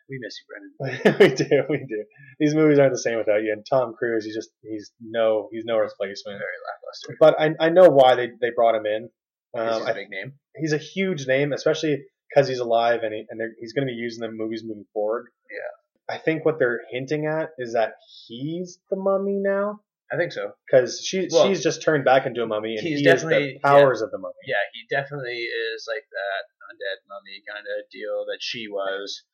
We 0.09 0.21
miss 0.23 0.37
you, 0.39 0.95
Brendan. 0.97 1.19
we 1.21 1.35
do, 1.35 1.63
we 1.69 1.79
do. 1.79 2.05
These 2.39 2.55
movies 2.55 2.79
aren't 2.79 2.93
the 2.93 2.99
same 2.99 3.19
without 3.19 3.43
you. 3.43 3.53
And 3.53 3.67
Tom 3.69 3.93
Cruise, 3.99 4.25
he's 4.25 4.37
just 4.37 4.51
he's 4.63 4.93
no 5.01 5.49
he's 5.51 5.65
no 5.65 5.79
replacement. 5.79 6.39
Very 6.39 6.61
lackluster. 6.65 7.17
But 7.19 7.41
I 7.41 7.67
I 7.67 7.71
know 7.71 7.89
why 7.89 8.15
they, 8.15 8.29
they 8.41 8.51
brought 8.55 8.77
him 8.77 8.87
in. 8.87 9.09
He's 9.53 9.61
Um, 9.75 9.83
a 9.83 9.87
I, 9.87 9.93
big 9.95 10.09
name. 10.11 10.35
he's 10.55 10.73
a 10.73 10.79
huge 10.79 11.27
name, 11.27 11.53
especially 11.53 12.05
because 12.37 12.49
he's 12.49 12.59
alive 12.59 13.01
and 13.03 13.15
he, 13.15 13.25
and 13.31 13.41
he's 13.59 13.73
going 13.73 13.87
to 13.89 13.91
be 13.93 13.97
using 13.97 14.21
the 14.21 14.31
movies 14.31 14.63
moving 14.63 14.85
forward. 14.93 15.29
Yeah. 15.51 16.15
I 16.15 16.19
think 16.19 16.45
what 16.45 16.59
they're 16.59 16.83
hinting 16.93 17.25
at 17.27 17.51
is 17.59 17.73
that 17.73 17.95
he's 18.29 18.79
the 18.91 18.97
mummy 18.97 19.39
now 19.41 19.81
I 20.13 20.17
think 20.17 20.31
so. 20.33 20.53
because 20.71 21.03
she 21.05 21.29
Well, 21.33 21.49
she's 21.49 21.63
just 21.63 21.83
turned 21.83 22.05
back 22.05 22.27
into 22.27 22.43
a 22.43 22.47
mummy 22.47 22.77
and 22.77 22.87
he's 22.87 23.01
he 23.01 23.09
is 23.09 23.23
the 23.23 23.29
definitely- 23.31 23.61
powers 23.65 24.03
of 24.03 24.11
the 24.13 24.19
mummy. 24.19 24.35
Yeah, 24.47 24.55
he 24.73 24.83
definitely 24.95 25.39
is 25.49 25.87
like 25.89 26.05
that 26.13 26.45
undead 26.71 27.09
mummy 27.09 27.43
kind 27.51 27.65
of 27.67 27.91
deal 27.91 28.25
that 28.27 28.39
she 28.41 28.69
was. 28.69 29.25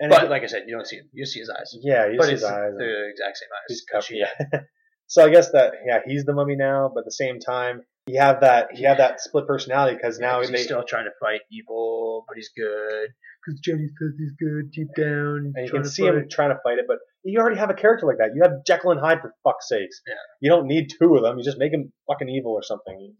And 0.00 0.10
But 0.10 0.24
it- 0.24 0.30
like 0.30 0.42
I 0.42 0.46
said, 0.46 0.64
you 0.66 0.74
don't 0.74 0.86
see 0.86 0.96
him. 0.96 1.08
You 1.12 1.24
see 1.24 1.38
his 1.40 1.48
eyes. 1.48 1.74
yeah, 1.80 2.08
you 2.10 2.18
but 2.18 2.26
see 2.26 2.32
his 2.32 2.44
eyes. 2.44 2.72
the 2.76 3.08
exact 3.08 3.38
same 3.38 3.48
eyes. 3.54 3.64
He's 3.68 3.84
cup, 3.90 4.02
she 4.02 4.18
yeah. 4.18 4.60
so 5.06 5.24
I 5.24 5.30
guess 5.30 5.50
that 5.52 5.74
yeah, 5.86 6.00
he's 6.04 6.24
the 6.24 6.34
mummy 6.34 6.56
now, 6.56 6.90
but 6.92 7.00
at 7.00 7.04
the 7.06 7.12
same 7.12 7.38
time, 7.40 7.82
you 8.06 8.20
have 8.20 8.40
that 8.40 8.76
you 8.78 8.88
have 8.88 8.98
that 8.98 9.20
split 9.20 9.46
personality 9.46 9.96
because 9.96 10.18
Yeah, 10.20 10.26
now 10.28 10.42
they 10.42 10.48
he's 10.48 10.64
still 10.64 10.84
trying 10.84 11.04
to 11.04 11.12
fight 11.20 11.40
evil, 11.50 12.24
but 12.26 12.36
he's 12.36 12.50
good. 12.56 13.08
Because 13.44 13.60
Jenny 13.60 13.86
says 13.98 14.12
he's 14.18 14.32
good 14.38 14.70
deep 14.72 14.88
down. 14.96 15.52
and 15.56 15.66
you 15.66 15.72
can 15.72 15.84
see 15.84 16.04
him 16.04 16.26
trying 16.30 16.50
to 16.50 16.58
fight 16.62 16.78
it, 16.78 16.84
but 16.86 16.98
you 17.24 17.40
already 17.40 17.58
have 17.58 17.70
a 17.70 17.74
character 17.74 18.06
like 18.06 18.18
that. 18.18 18.30
You 18.34 18.42
have 18.42 18.64
Jekyll 18.66 18.92
and 18.92 19.00
Hyde 19.00 19.20
for 19.20 19.34
fuck's 19.44 19.68
sakes. 19.68 20.00
Yeah. 20.06 20.14
You 20.40 20.50
don't 20.50 20.66
need 20.66 20.90
two 20.98 21.16
of 21.16 21.22
them. 21.22 21.38
You 21.38 21.44
just 21.44 21.58
make 21.58 21.72
him 21.72 21.92
fucking 22.08 22.28
evil 22.28 22.52
or 22.52 22.62
something. 22.62 23.14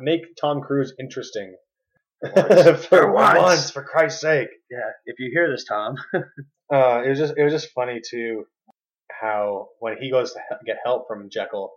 Make 0.00 0.20
Tom 0.40 0.60
Cruise 0.60 0.94
interesting. 1.00 1.56
for 2.34 2.74
For 2.76 3.12
once. 3.12 3.38
once, 3.38 3.70
for 3.70 3.82
Christ's 3.82 4.20
sake. 4.20 4.48
Yeah, 4.70 4.90
if 5.06 5.18
you 5.18 5.30
hear 5.32 5.50
this, 5.50 5.64
Tom. 5.64 5.96
Uh, 6.72 7.02
it 7.04 7.08
was 7.08 7.18
just 7.18 7.34
it 7.36 7.42
was 7.42 7.52
just 7.52 7.72
funny 7.72 8.00
too 8.08 8.44
how 9.10 9.66
when 9.80 9.96
he 10.00 10.08
goes 10.08 10.32
to 10.34 10.40
get 10.64 10.76
help 10.84 11.08
from 11.08 11.28
Jekyll, 11.28 11.72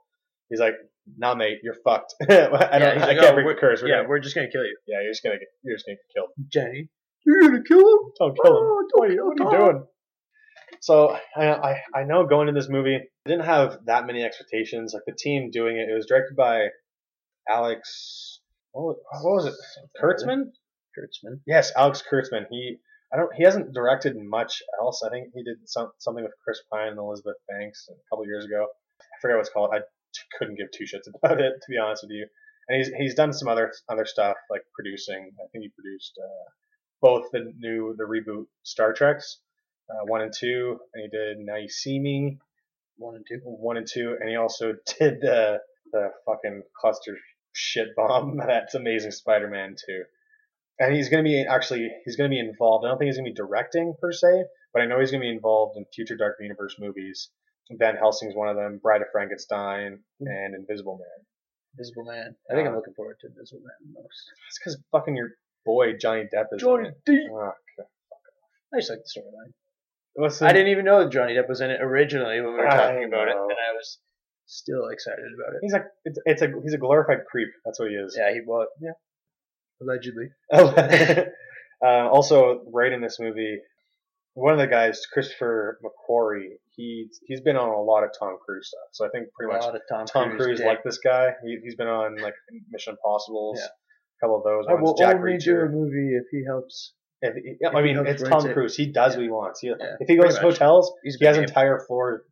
he's 0.49 0.59
like, 0.59 0.75
"Nah, 1.17 1.35
mate, 1.35 1.59
you're 1.63 1.75
fucked. 1.83 2.13
I 2.21 2.25
don't, 2.25 2.51
yeah, 2.51 3.05
I 3.05 3.13
can't 3.13 3.19
oh, 3.25 3.33
break 3.33 3.45
we're- 3.45 3.55
the 3.55 3.59
curse. 3.61 3.81
We're 3.81 3.89
yeah, 3.89 3.97
gonna- 3.97 4.09
we're 4.09 4.19
just 4.19 4.35
gonna 4.35 4.49
kill 4.51 4.63
you, 4.63 4.77
yeah, 4.87 5.01
you're 5.01 5.11
just 5.11 5.23
gonna 5.23 5.39
get 5.39 5.47
you're 5.63 5.75
just 5.75 5.85
gonna 5.85 5.97
get 5.97 6.13
killed. 6.15 6.29
Jenny. 6.51 6.89
You're 7.25 7.41
gonna 7.41 7.63
kill 7.63 7.79
him? 7.79 7.99
Don't 8.19 8.35
kill 8.35 8.51
him. 8.51 8.63
Oh, 8.63 8.75
What 8.75 8.85
don't 8.89 9.05
are 9.05 9.11
you, 9.11 9.17
kill 9.37 9.45
what 9.47 9.55
are 9.55 9.65
you 9.65 9.71
doing? 9.73 9.85
So 10.81 11.17
I, 11.37 11.45
I 11.47 11.75
I 11.95 12.03
know 12.03 12.25
going 12.25 12.47
into 12.49 12.59
this 12.59 12.69
movie, 12.69 12.95
I 12.95 13.29
didn't 13.29 13.45
have 13.45 13.77
that 13.85 14.05
many 14.05 14.23
expectations. 14.23 14.93
Like 14.93 15.03
the 15.05 15.15
team 15.17 15.49
doing 15.51 15.77
it, 15.77 15.89
it 15.89 15.93
was 15.93 16.05
directed 16.07 16.35
by 16.35 16.67
Alex. 17.49 18.39
What 18.71 18.83
was, 18.83 18.97
what 19.21 19.33
was 19.33 19.45
it? 19.45 19.53
Kurtzman? 20.01 20.51
Kurtzman. 20.97 21.39
Yes, 21.45 21.71
Alex 21.75 22.03
Kurtzman. 22.11 22.45
He 22.49 22.77
I 23.13 23.17
don't 23.17 23.33
he 23.35 23.43
hasn't 23.43 23.73
directed 23.73 24.15
much 24.17 24.61
else. 24.81 25.03
I 25.05 25.09
think 25.09 25.27
he 25.33 25.43
did 25.43 25.57
some, 25.65 25.91
something 25.99 26.23
with 26.23 26.33
Chris 26.43 26.59
Pine 26.71 26.89
and 26.89 26.97
Elizabeth 26.97 27.37
Banks 27.47 27.87
a 27.89 27.93
couple 28.09 28.25
years 28.25 28.45
ago. 28.45 28.65
I 28.99 29.21
forget 29.21 29.35
what 29.37 29.41
it's 29.41 29.49
called. 29.49 29.69
I 29.73 29.79
couldn't 30.37 30.55
give 30.55 30.71
two 30.71 30.85
shits 30.85 31.07
about 31.15 31.39
it 31.41 31.53
to 31.61 31.69
be 31.69 31.77
honest 31.77 32.03
with 32.03 32.11
you. 32.11 32.27
And 32.67 32.77
he's 32.77 32.93
he's 32.97 33.15
done 33.15 33.33
some 33.33 33.47
other 33.47 33.71
other 33.89 34.05
stuff 34.05 34.37
like 34.49 34.61
producing. 34.73 35.31
I 35.39 35.47
think 35.51 35.63
he 35.63 35.69
produced 35.69 36.13
uh, 36.17 36.49
both 37.01 37.31
the 37.31 37.51
new 37.57 37.95
the 37.97 38.05
reboot 38.05 38.45
Star 38.63 38.93
Treks 38.93 39.39
uh, 39.89 40.05
one 40.05 40.21
and 40.21 40.33
two, 40.37 40.79
and 40.93 41.03
he 41.03 41.09
did 41.09 41.37
Now 41.39 41.57
You 41.57 41.69
See 41.69 41.99
Me 41.99 42.37
One 42.97 43.15
and 43.15 43.25
two. 43.27 43.39
one 43.43 43.77
and 43.77 43.87
two, 43.87 44.15
and 44.19 44.29
he 44.29 44.35
also 44.35 44.73
did 44.99 45.21
the 45.21 45.59
the 45.91 46.09
fucking 46.25 46.63
cluster 46.79 47.17
shit 47.53 47.89
bomb. 47.95 48.37
That's 48.47 48.75
Amazing 48.75 49.11
Spider-Man 49.11 49.75
two. 49.85 50.03
And 50.79 50.95
he's 50.95 51.09
gonna 51.09 51.23
be 51.23 51.45
actually 51.47 51.89
he's 52.05 52.15
gonna 52.15 52.29
be 52.29 52.39
involved. 52.39 52.85
I 52.85 52.89
don't 52.89 52.97
think 52.97 53.09
he's 53.09 53.17
gonna 53.17 53.29
be 53.29 53.35
directing 53.35 53.93
per 53.99 54.11
se, 54.11 54.45
but 54.73 54.81
I 54.81 54.85
know 54.85 54.99
he's 54.99 55.11
gonna 55.11 55.21
be 55.21 55.29
involved 55.29 55.77
in 55.77 55.85
future 55.93 56.15
Dark 56.15 56.37
Universe 56.39 56.75
movies. 56.79 57.29
Van 57.71 57.95
Helsing's 57.95 58.35
one 58.35 58.49
of 58.49 58.55
them, 58.55 58.79
Bride 58.81 59.01
of 59.01 59.07
Frankenstein, 59.11 59.99
and 60.19 60.55
Invisible 60.55 60.97
Man. 60.97 61.25
Invisible 61.77 62.05
Man. 62.05 62.35
I 62.51 62.55
think 62.55 62.67
I'm 62.67 62.73
Uh, 62.73 62.77
looking 62.77 62.93
forward 62.93 63.17
to 63.21 63.27
Invisible 63.27 63.61
Man 63.61 63.93
most. 63.93 64.31
It's 64.49 64.59
because 64.59 64.77
fucking 64.91 65.15
your 65.15 65.31
boy 65.65 65.93
Johnny 65.93 66.23
Depp 66.33 66.47
is 66.51 66.61
Johnny. 66.61 66.89
Depp. 67.07 67.29
Oh. 67.31 67.53
I 68.73 68.77
just 68.79 68.89
like 68.89 68.99
the 68.99 69.19
storyline. 69.21 69.53
What's 70.15 70.41
I 70.41 70.51
didn't 70.53 70.67
even 70.69 70.85
know 70.85 71.03
that 71.03 71.11
Johnny 71.11 71.33
Depp 71.33 71.49
was 71.49 71.61
in 71.61 71.71
it 71.71 71.81
originally 71.81 72.39
when 72.41 72.51
we 72.53 72.59
were 72.59 72.65
talking 72.67 73.03
about 73.05 73.27
it, 73.29 73.35
and 73.35 73.51
I 73.51 73.73
was 73.73 73.97
still 74.45 74.87
excited 74.89 75.25
about 75.33 75.55
it. 75.55 75.59
He's 75.61 75.73
like 75.73 75.85
it's, 76.05 76.19
it's 76.25 76.41
a 76.41 76.51
he's 76.61 76.73
a 76.73 76.77
glorified 76.77 77.25
creep. 77.25 77.49
That's 77.65 77.79
what 77.79 77.89
he 77.89 77.95
is. 77.95 78.15
Yeah, 78.19 78.31
he 78.33 78.41
was. 78.45 78.67
Yeah, 78.79 78.91
allegedly. 79.81 80.29
uh, 80.51 81.29
also, 82.11 82.63
right 82.71 82.91
in 82.91 83.01
this 83.01 83.19
movie, 83.19 83.59
one 84.35 84.53
of 84.53 84.59
the 84.59 84.67
guys, 84.67 85.05
Christopher 85.11 85.79
McQuarrie, 85.83 86.57
he 86.75 87.07
he's 87.25 87.41
been 87.41 87.55
on 87.55 87.69
a 87.69 87.81
lot 87.81 88.03
of 88.03 88.09
Tom 88.17 88.37
Cruise 88.43 88.67
stuff. 88.67 88.89
So 88.91 89.05
I 89.05 89.09
think 89.09 89.27
pretty 89.33 89.51
a 89.51 89.53
much 89.53 89.63
lot 89.63 89.75
of 89.75 89.81
Tom, 89.89 90.05
Tom 90.05 90.37
Cruise 90.37 90.57
dick. 90.57 90.67
liked 90.67 90.83
this 90.83 90.97
guy. 90.97 91.33
He, 91.45 91.57
he's 91.63 91.75
been 91.75 91.87
on 91.87 92.17
like 92.17 92.33
Mission 92.71 92.93
Impossible, 92.93 93.53
Yeah. 93.57 93.65
a 93.65 94.19
couple 94.21 94.37
of 94.37 94.43
those 94.43 94.65
I 94.67 94.73
ones. 94.73 94.83
will 94.83 94.95
Jack 94.95 95.17
only 95.17 95.33
Reacher. 95.33 95.43
do 95.43 95.59
a 95.61 95.69
movie 95.69 96.15
if 96.15 96.25
he 96.31 96.43
helps. 96.45 96.93
If, 97.21 97.35
if 97.37 97.75
I 97.75 97.81
mean, 97.81 97.97
it's 98.05 98.23
Tom 98.23 98.45
it. 98.45 98.53
Cruise. 98.53 98.75
He 98.75 98.87
does 98.91 99.13
Yeah. 99.13 99.17
what 99.19 99.23
he 99.23 99.29
wants. 99.29 99.59
He, 99.61 99.67
Yeah, 99.67 99.75
if 99.99 100.07
he 100.07 100.15
goes 100.15 100.23
pretty 100.23 100.39
to 100.39 100.45
much. 100.47 100.57
hotels, 100.57 100.93
He's 101.03 101.15
he 101.15 101.25
has 101.25 101.37
entire 101.37 101.79
floor 101.87 102.23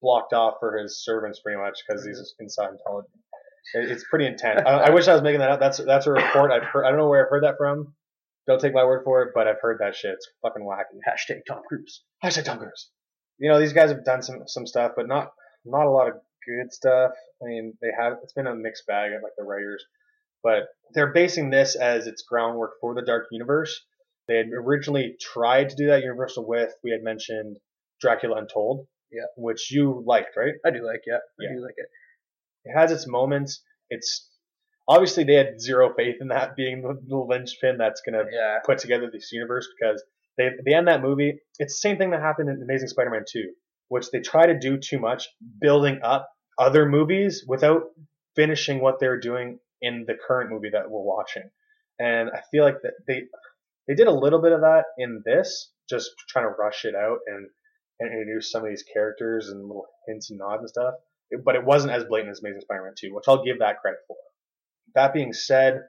blocked 0.00 0.32
off 0.32 0.54
for 0.60 0.78
his 0.78 1.02
servants 1.02 1.40
pretty 1.40 1.58
much 1.60 1.80
because 1.86 2.04
he's 2.04 2.18
mm-hmm. 2.18 2.44
in 2.44 2.48
Scientology. 2.48 3.04
It, 3.74 3.90
it's 3.90 4.04
pretty 4.08 4.26
intense. 4.26 4.62
I, 4.66 4.70
I 4.70 4.90
wish 4.90 5.08
I 5.08 5.12
was 5.12 5.22
making 5.22 5.40
that 5.40 5.50
up. 5.50 5.60
That's 5.60 5.78
that's 5.78 6.06
a 6.06 6.12
report 6.12 6.50
I've 6.52 6.64
heard. 6.64 6.84
I 6.84 6.88
don't 6.88 6.98
know 6.98 7.08
where 7.08 7.24
I've 7.24 7.30
heard 7.30 7.44
that 7.44 7.56
from. 7.58 7.94
Don't 8.46 8.60
take 8.60 8.74
my 8.74 8.84
word 8.84 9.02
for 9.04 9.22
it, 9.22 9.30
but 9.34 9.48
I've 9.48 9.60
heard 9.60 9.78
that 9.80 9.94
shit. 9.94 10.12
It's 10.12 10.28
fucking 10.42 10.62
wacky. 10.64 10.98
Hashtag 11.08 11.40
Tom 11.48 11.62
Cruise. 11.66 12.02
Hashtag 12.22 12.44
Tom 12.44 12.58
Cruise. 12.58 12.90
You 13.38 13.50
know, 13.50 13.58
these 13.58 13.72
guys 13.72 13.90
have 13.90 14.04
done 14.04 14.22
some 14.22 14.42
some 14.46 14.66
stuff, 14.66 14.92
but 14.96 15.08
not 15.08 15.32
not 15.64 15.86
a 15.86 15.90
lot 15.90 16.08
of 16.08 16.14
good 16.46 16.72
stuff. 16.72 17.12
I 17.42 17.46
mean, 17.46 17.74
they 17.80 17.88
have. 17.98 18.14
It's 18.22 18.32
been 18.34 18.46
a 18.46 18.54
mixed 18.54 18.86
bag 18.86 19.12
at 19.12 19.22
like 19.22 19.32
the 19.38 19.44
writers, 19.44 19.84
but 20.42 20.64
they're 20.94 21.12
basing 21.12 21.50
this 21.50 21.74
as 21.74 22.06
its 22.06 22.22
groundwork 22.28 22.72
for 22.80 22.94
the 22.94 23.02
Dark 23.02 23.26
Universe. 23.30 23.84
They 24.28 24.36
had 24.36 24.46
originally 24.54 25.16
tried 25.20 25.70
to 25.70 25.76
do 25.76 25.86
that 25.88 26.02
Universal 26.02 26.46
with. 26.46 26.72
We 26.82 26.90
had 26.90 27.02
mentioned 27.02 27.58
Dracula 28.00 28.36
Untold, 28.38 28.86
Yeah. 29.10 29.24
which 29.36 29.70
you 29.70 30.02
liked, 30.06 30.36
right? 30.36 30.54
I 30.64 30.70
do 30.70 30.84
like 30.84 31.00
yeah. 31.06 31.16
I 31.16 31.18
Yeah. 31.44 31.54
do 31.56 31.62
like 31.62 31.74
it. 31.76 31.86
It 32.64 32.72
has 32.78 32.90
its 32.92 33.06
moments. 33.06 33.62
It's 33.90 34.30
obviously 34.88 35.24
they 35.24 35.34
had 35.34 35.60
zero 35.60 35.92
faith 35.94 36.16
in 36.20 36.28
that 36.28 36.56
being 36.56 36.82
the, 36.82 36.98
the 37.06 37.16
linchpin 37.16 37.78
that's 37.78 38.02
gonna 38.02 38.24
Yeah. 38.30 38.58
put 38.64 38.78
together 38.78 39.08
this 39.12 39.30
universe 39.32 39.66
because 39.78 40.02
they 40.36 40.50
they 40.64 40.74
end 40.74 40.88
that 40.88 41.02
movie. 41.02 41.40
It's 41.58 41.74
the 41.74 41.88
same 41.88 41.98
thing 41.98 42.10
that 42.10 42.20
happened 42.20 42.48
in 42.50 42.60
Amazing 42.62 42.88
Spider-Man 42.88 43.24
2, 43.30 43.52
which 43.88 44.10
they 44.10 44.20
try 44.20 44.46
to 44.46 44.58
do 44.58 44.78
too 44.78 44.98
much, 44.98 45.28
building 45.60 46.00
up 46.02 46.28
other 46.58 46.86
movies 46.86 47.44
without 47.46 47.82
finishing 48.36 48.80
what 48.80 48.98
they're 49.00 49.20
doing 49.20 49.58
in 49.80 50.04
the 50.06 50.14
current 50.26 50.50
movie 50.50 50.70
that 50.70 50.90
we're 50.90 51.02
watching. 51.02 51.50
And 51.98 52.30
I 52.30 52.40
feel 52.50 52.64
like 52.64 52.82
that 52.82 52.94
they 53.06 53.24
they 53.86 53.94
did 53.94 54.06
a 54.08 54.12
little 54.12 54.40
bit 54.42 54.52
of 54.52 54.62
that 54.62 54.84
in 54.98 55.22
this, 55.24 55.70
just 55.88 56.10
trying 56.28 56.46
to 56.46 56.54
rush 56.58 56.84
it 56.84 56.94
out 56.94 57.18
and, 57.26 57.48
and 58.00 58.10
introduce 58.12 58.50
some 58.50 58.64
of 58.64 58.68
these 58.70 58.82
characters 58.92 59.48
and 59.50 59.60
little 59.62 59.86
hints 60.08 60.30
and 60.30 60.38
nods 60.38 60.60
and 60.60 60.68
stuff. 60.68 60.94
But 61.44 61.54
it 61.54 61.64
wasn't 61.64 61.92
as 61.92 62.04
blatant 62.04 62.30
as 62.32 62.40
Amazing 62.40 62.62
Spider-Man 62.62 62.94
2, 62.98 63.14
which 63.14 63.24
I'll 63.28 63.44
give 63.44 63.58
that 63.60 63.80
credit 63.80 64.00
for. 64.08 64.16
That 64.94 65.12
being 65.12 65.32
said, 65.32 65.80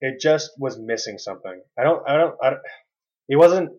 it 0.00 0.20
just 0.20 0.50
was 0.58 0.78
missing 0.78 1.18
something. 1.18 1.60
I 1.78 1.82
don't, 1.84 2.02
I 2.08 2.16
don't, 2.16 2.34
I 2.42 2.50
don't 2.50 2.60
it 3.28 3.36
wasn't 3.36 3.70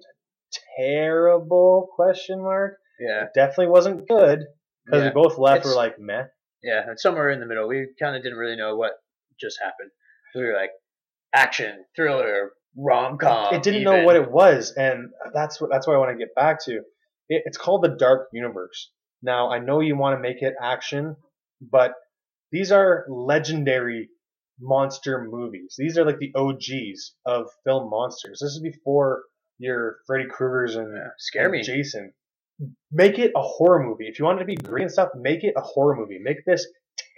terrible 0.78 1.90
question 1.96 2.42
mark. 2.42 2.78
Yeah. 3.00 3.24
It 3.26 3.30
definitely 3.36 3.68
wasn't 3.68 4.08
good 4.08 4.40
because 4.86 5.04
Yeah. 5.04 5.10
we 5.10 5.14
both 5.14 5.38
left 5.38 5.60
It's- 5.60 5.68
were 5.74 5.76
like 5.76 6.00
meh. 6.00 6.26
Yeah, 6.64 6.82
and 6.88 7.00
somewhere 7.00 7.30
in 7.30 7.40
the 7.40 7.46
middle, 7.46 7.68
we 7.68 7.88
kind 8.00 8.16
of 8.16 8.24
didn't 8.24 8.38
really 8.38 8.56
know 8.56 8.76
what 8.76 8.94
just 9.40 9.60
happened. 9.62 9.92
We 10.36 10.44
were 10.44 10.54
like, 10.54 10.72
action, 11.34 11.86
thriller, 11.96 12.52
rom 12.76 13.18
com. 13.20 13.54
it 13.54 13.62
didn't 13.64 13.84
know 13.84 14.04
what 14.04 14.16
it 14.16 14.30
was, 14.32 14.74
and 14.76 15.10
that's 15.34 15.62
what 15.62 15.70
that's 15.72 15.86
what 15.88 15.96
I 15.96 16.00
want 16.00 16.12
to 16.12 16.18
get 16.18 16.34
back 16.36 16.64
to. 16.66 16.78
It, 17.30 17.44
it's 17.46 17.58
called 17.58 17.84
the 17.84 17.96
Dark 17.96 18.30
Universe. 18.34 18.92
Now 19.22 19.50
I 19.52 19.60
know 19.60 19.80
you 19.82 19.96
want 19.96 20.18
to 20.18 20.22
make 20.22 20.42
it 20.42 20.56
action, 20.62 21.16
but 21.62 21.94
these 22.52 22.72
are 22.72 23.06
legendary 23.08 24.10
monster 24.60 25.26
movies. 25.30 25.76
These 25.78 25.98
are 25.98 26.06
like 26.06 26.20
the 26.20 26.32
OGs 26.36 27.14
of 27.26 27.48
film 27.66 27.90
monsters. 27.90 28.40
This 28.42 28.52
is 28.54 28.62
before 28.62 29.24
your 29.60 29.98
Freddy 30.08 30.26
Krueger's 30.30 30.76
and, 30.76 30.94
Yeah, 30.96 31.10
scare 31.18 31.44
and 31.46 31.52
me. 31.54 31.62
Jason. 31.64 32.14
Make 32.92 33.20
it 33.20 33.32
a 33.36 33.42
horror 33.42 33.84
movie. 33.84 34.08
If 34.08 34.18
you 34.18 34.26
want 34.26 34.38
it 34.40 34.42
to 34.42 34.46
be 34.46 34.56
great 34.56 34.84
and 34.84 34.92
stuff, 34.92 35.10
make 35.16 35.44
it 35.44 35.54
a 35.56 35.62
horror 35.62 35.96
movie. 35.96 36.20
Make 36.22 36.44
this 36.46 36.68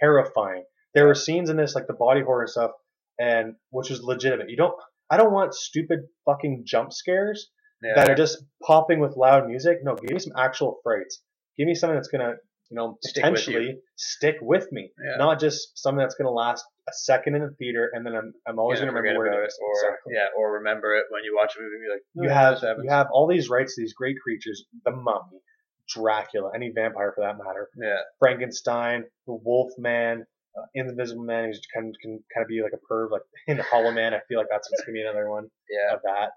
terrifying. 0.00 0.64
There 0.94 1.06
were 1.06 1.14
scenes 1.14 1.48
in 1.50 1.56
this 1.56 1.74
like 1.74 1.86
the 1.86 1.94
body 1.94 2.20
horror 2.22 2.42
and 2.42 2.50
stuff, 2.50 2.72
and 3.18 3.54
which 3.70 3.90
was 3.90 4.02
legitimate. 4.02 4.50
You 4.50 4.56
don't. 4.56 4.74
I 5.10 5.16
don't 5.16 5.32
want 5.32 5.54
stupid 5.54 6.00
fucking 6.24 6.64
jump 6.66 6.92
scares 6.92 7.50
Yeah. 7.82 7.94
that 7.96 8.10
are 8.10 8.14
just 8.14 8.44
popping 8.64 9.00
with 9.00 9.16
loud 9.16 9.46
music. 9.48 9.78
No, 9.82 9.94
give 9.96 10.10
me 10.10 10.18
some 10.18 10.34
actual 10.36 10.78
frights. 10.82 11.22
Give 11.56 11.66
me 11.66 11.74
something 11.74 11.96
that's 11.96 12.08
gonna, 12.08 12.34
you 12.70 12.76
know, 12.76 12.96
Stick 13.02 13.24
with 13.24 13.34
potentially 13.34 13.78
stick 13.96 14.36
with 14.40 14.70
me, 14.72 14.92
Yeah. 15.04 15.16
not 15.16 15.40
just 15.40 15.76
something 15.76 15.98
that's 15.98 16.14
gonna 16.14 16.30
last 16.30 16.64
a 16.88 16.92
second 16.92 17.34
in 17.34 17.42
the 17.42 17.50
theater 17.58 17.90
and 17.92 18.06
then 18.06 18.14
I'm, 18.14 18.32
I'm 18.46 18.58
always 18.58 18.78
Yeah, 18.78 18.86
gonna 18.86 18.98
remember 19.00 19.18
where 19.20 19.28
about 19.32 19.42
it 19.42 19.46
is. 19.48 19.58
or 19.62 19.72
Exactly. 19.88 20.14
yeah, 20.14 20.26
or 20.36 20.52
remember 20.52 20.94
it 20.94 21.06
when 21.10 21.24
you 21.24 21.34
watch 21.36 21.54
a 21.56 21.60
movie. 21.60 21.74
and 21.76 21.84
Be 21.84 21.90
like, 21.92 22.02
You 22.14 22.30
"Oh, 22.30 22.34
have 22.34 22.62
you 22.84 22.90
have 22.90 23.08
all 23.12 23.26
these 23.26 23.48
rights 23.50 23.74
to 23.74 23.82
these 23.82 23.92
great 23.94 24.16
creatures, 24.22 24.64
the 24.84 24.92
mummy, 24.92 25.40
Dracula, 25.88 26.52
any 26.54 26.70
vampire 26.70 27.12
for 27.14 27.22
that 27.22 27.36
matter, 27.36 27.68
yeah, 27.76 27.98
Frankenstein, 28.20 29.04
the 29.26 29.34
Wolf 29.34 29.72
Man, 29.78 30.24
uh, 30.56 30.62
Invisible 30.74 31.24
Man, 31.24 31.46
who 31.52 31.58
can 31.74 31.92
can 32.00 32.22
kind 32.32 32.44
of 32.44 32.48
be 32.48 32.62
like 32.62 32.72
a 32.72 32.92
perv, 32.92 33.10
like 33.10 33.22
in 33.48 33.58
Hollow 33.58 33.90
Man. 33.90 34.14
I 34.14 34.20
feel 34.28 34.38
like 34.38 34.46
that's 34.50 34.70
what's 34.70 34.84
gonna 34.84 34.94
be 34.94 35.02
another 35.02 35.28
one 35.28 35.48
yeah, 35.68 35.94
of 35.96 36.00
that. 36.04 36.30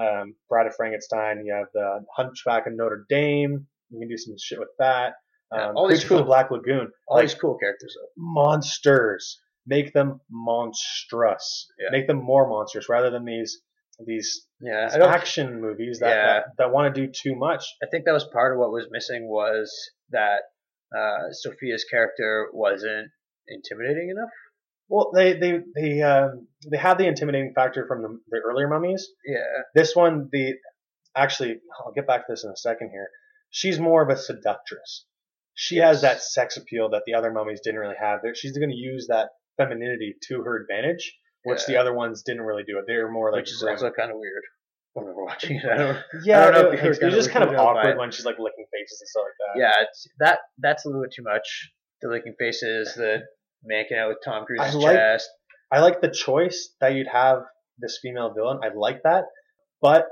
Um, 0.00 0.34
Bride 0.48 0.68
of 0.68 0.76
Frankenstein. 0.76 1.44
You 1.44 1.52
have 1.54 1.66
the 1.74 2.04
Hunchback 2.14 2.68
of 2.68 2.74
Notre 2.74 3.04
Dame. 3.08 3.66
You 3.90 3.98
can 3.98 4.08
do 4.08 4.16
some 4.16 4.36
shit 4.38 4.60
with 4.60 4.68
that. 4.78 5.14
Yeah, 5.52 5.68
Um, 5.70 5.76
all 5.76 5.88
these 5.88 5.98
Creature 6.00 6.08
from 6.08 6.16
the 6.18 6.22
cool- 6.22 6.26
Black 6.26 6.50
Lagoon. 6.50 6.92
all 7.08 7.16
like 7.16 7.24
these 7.28 7.34
cool 7.34 7.58
characters 7.58 7.96
though. 8.00 8.08
monsters. 8.16 9.40
Make 9.66 9.92
them 9.92 10.20
monstrous. 10.30 11.70
Yeah. 11.78 11.88
Make 11.90 12.06
them 12.06 12.16
more 12.18 12.48
monstrous 12.48 12.88
rather 12.88 13.10
than 13.10 13.24
these 13.24 13.60
these 14.06 14.46
Yeah, 14.62 14.88
action 15.06 15.60
movies 15.60 15.98
that 16.00 16.08
Yeah. 16.08 16.26
that, 16.26 16.44
that 16.56 16.72
want 16.72 16.94
to 16.94 17.00
do 17.06 17.12
too 17.12 17.34
much. 17.36 17.64
I 17.82 17.86
think 17.90 18.06
that 18.06 18.12
was 18.12 18.24
part 18.24 18.52
of 18.54 18.58
what 18.58 18.70
was 18.72 18.88
missing 18.90 19.28
was 19.28 19.70
that 20.10 20.42
uh, 20.96 21.28
Sofia's 21.44 21.84
character 21.84 22.48
wasn't 22.52 23.10
intimidating 23.46 24.08
enough. 24.10 24.30
Well, 24.88 25.12
they 25.14 25.34
they 25.34 25.60
they 25.76 26.02
um, 26.02 26.48
they 26.70 26.78
have 26.78 26.96
the 26.98 27.06
intimidating 27.06 27.52
factor 27.54 27.86
from 27.86 28.02
the, 28.02 28.18
the 28.30 28.38
earlier 28.38 28.68
mummies. 28.68 29.06
Yeah, 29.24 29.44
This 29.74 29.94
one, 29.94 30.28
the 30.32 30.54
actually, 31.14 31.60
I'll 31.84 31.92
get 31.92 32.06
back 32.06 32.26
to 32.26 32.32
this 32.32 32.42
in 32.44 32.50
a 32.50 32.56
second 32.56 32.90
here. 32.90 33.08
She's 33.50 33.78
more 33.78 34.02
of 34.02 34.08
a 34.08 34.16
seductress. 34.16 35.06
She 35.62 35.76
has 35.76 36.00
that 36.00 36.22
sex 36.22 36.56
appeal 36.56 36.88
that 36.90 37.02
the 37.06 37.12
other 37.12 37.30
mummies 37.30 37.60
didn't 37.62 37.80
really 37.80 38.00
have. 38.00 38.20
She's 38.34 38.56
going 38.56 38.70
to 38.70 38.76
use 38.76 39.08
that 39.10 39.28
femininity 39.58 40.14
to 40.28 40.40
her 40.42 40.56
advantage, 40.62 41.12
which 41.44 41.60
Yeah. 41.60 41.74
the 41.74 41.76
other 41.82 41.92
ones 41.92 42.22
didn't 42.24 42.40
really 42.42 42.62
do 42.62 42.78
it. 42.78 42.86
They 42.86 42.96
were 42.96 43.10
more 43.10 43.30
like 43.30 43.42
which 43.42 43.52
is 43.52 43.60
grim. 43.60 43.74
also 43.74 43.90
kind 43.90 44.10
of 44.10 44.16
weird 44.16 44.42
when 44.94 45.04
we 45.04 45.12
were 45.12 45.22
watching 45.24 45.56
it. 45.56 45.64
I 45.66 45.76
don't. 45.76 45.98
yeah, 46.24 46.40
I 46.46 46.50
don't 46.50 46.62
know 46.62 46.70
it, 46.70 46.80
it's, 46.82 46.98
it's 46.98 47.14
just 47.14 47.30
kind 47.30 47.44
of 47.44 47.54
awkward 47.54 47.98
when 47.98 48.10
she's 48.10 48.24
like 48.24 48.38
licking 48.38 48.64
faces 48.72 49.02
and 49.02 49.08
stuff 49.08 49.22
like 49.26 49.36
that. 49.38 49.60
Yeah, 49.60 49.84
it's, 49.86 50.08
that 50.20 50.38
that's 50.58 50.86
a 50.86 50.88
little 50.88 51.02
bit 51.02 51.12
too 51.14 51.24
much. 51.24 51.70
The 52.00 52.08
licking 52.08 52.34
faces, 52.38 52.94
the 52.94 53.18
making 53.62 53.98
out 53.98 54.08
with 54.08 54.18
Tom 54.24 54.46
Cruise's 54.46 54.74
I 54.74 54.78
like- 54.78 54.96
chest. 54.96 55.28
I 55.70 55.80
like 55.80 56.00
the 56.00 56.10
choice 56.10 56.74
that 56.80 56.94
you'd 56.94 57.06
have 57.12 57.42
this 57.78 57.98
female 58.02 58.32
villain. 58.34 58.60
I 58.64 58.70
like 58.74 59.02
that, 59.04 59.24
but 59.82 60.06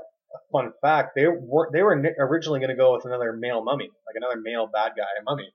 fun 0.51 0.73
fact, 0.81 1.15
they 1.15 1.27
were 1.27 1.69
they 1.71 1.81
were 1.81 2.01
originally 2.19 2.59
going 2.59 2.69
to 2.69 2.75
go 2.75 2.93
with 2.93 3.05
another 3.05 3.33
male 3.33 3.63
mummy, 3.63 3.89
like 4.05 4.15
another 4.15 4.39
male 4.41 4.67
bad 4.67 4.93
guy 4.97 5.05
mummy, 5.25 5.51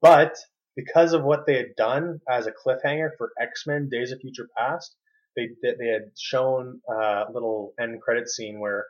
but 0.00 0.36
because 0.76 1.12
of 1.12 1.22
what 1.22 1.46
they 1.46 1.56
had 1.56 1.76
done 1.76 2.20
as 2.28 2.46
a 2.46 2.52
cliffhanger 2.52 3.10
for 3.18 3.32
X 3.40 3.66
Men: 3.66 3.88
Days 3.90 4.12
of 4.12 4.20
Future 4.20 4.48
Past, 4.56 4.94
they 5.36 5.48
they 5.62 5.88
had 5.88 6.10
shown 6.18 6.80
a 6.88 7.24
little 7.32 7.74
end 7.80 8.00
credit 8.00 8.28
scene 8.28 8.60
where 8.60 8.86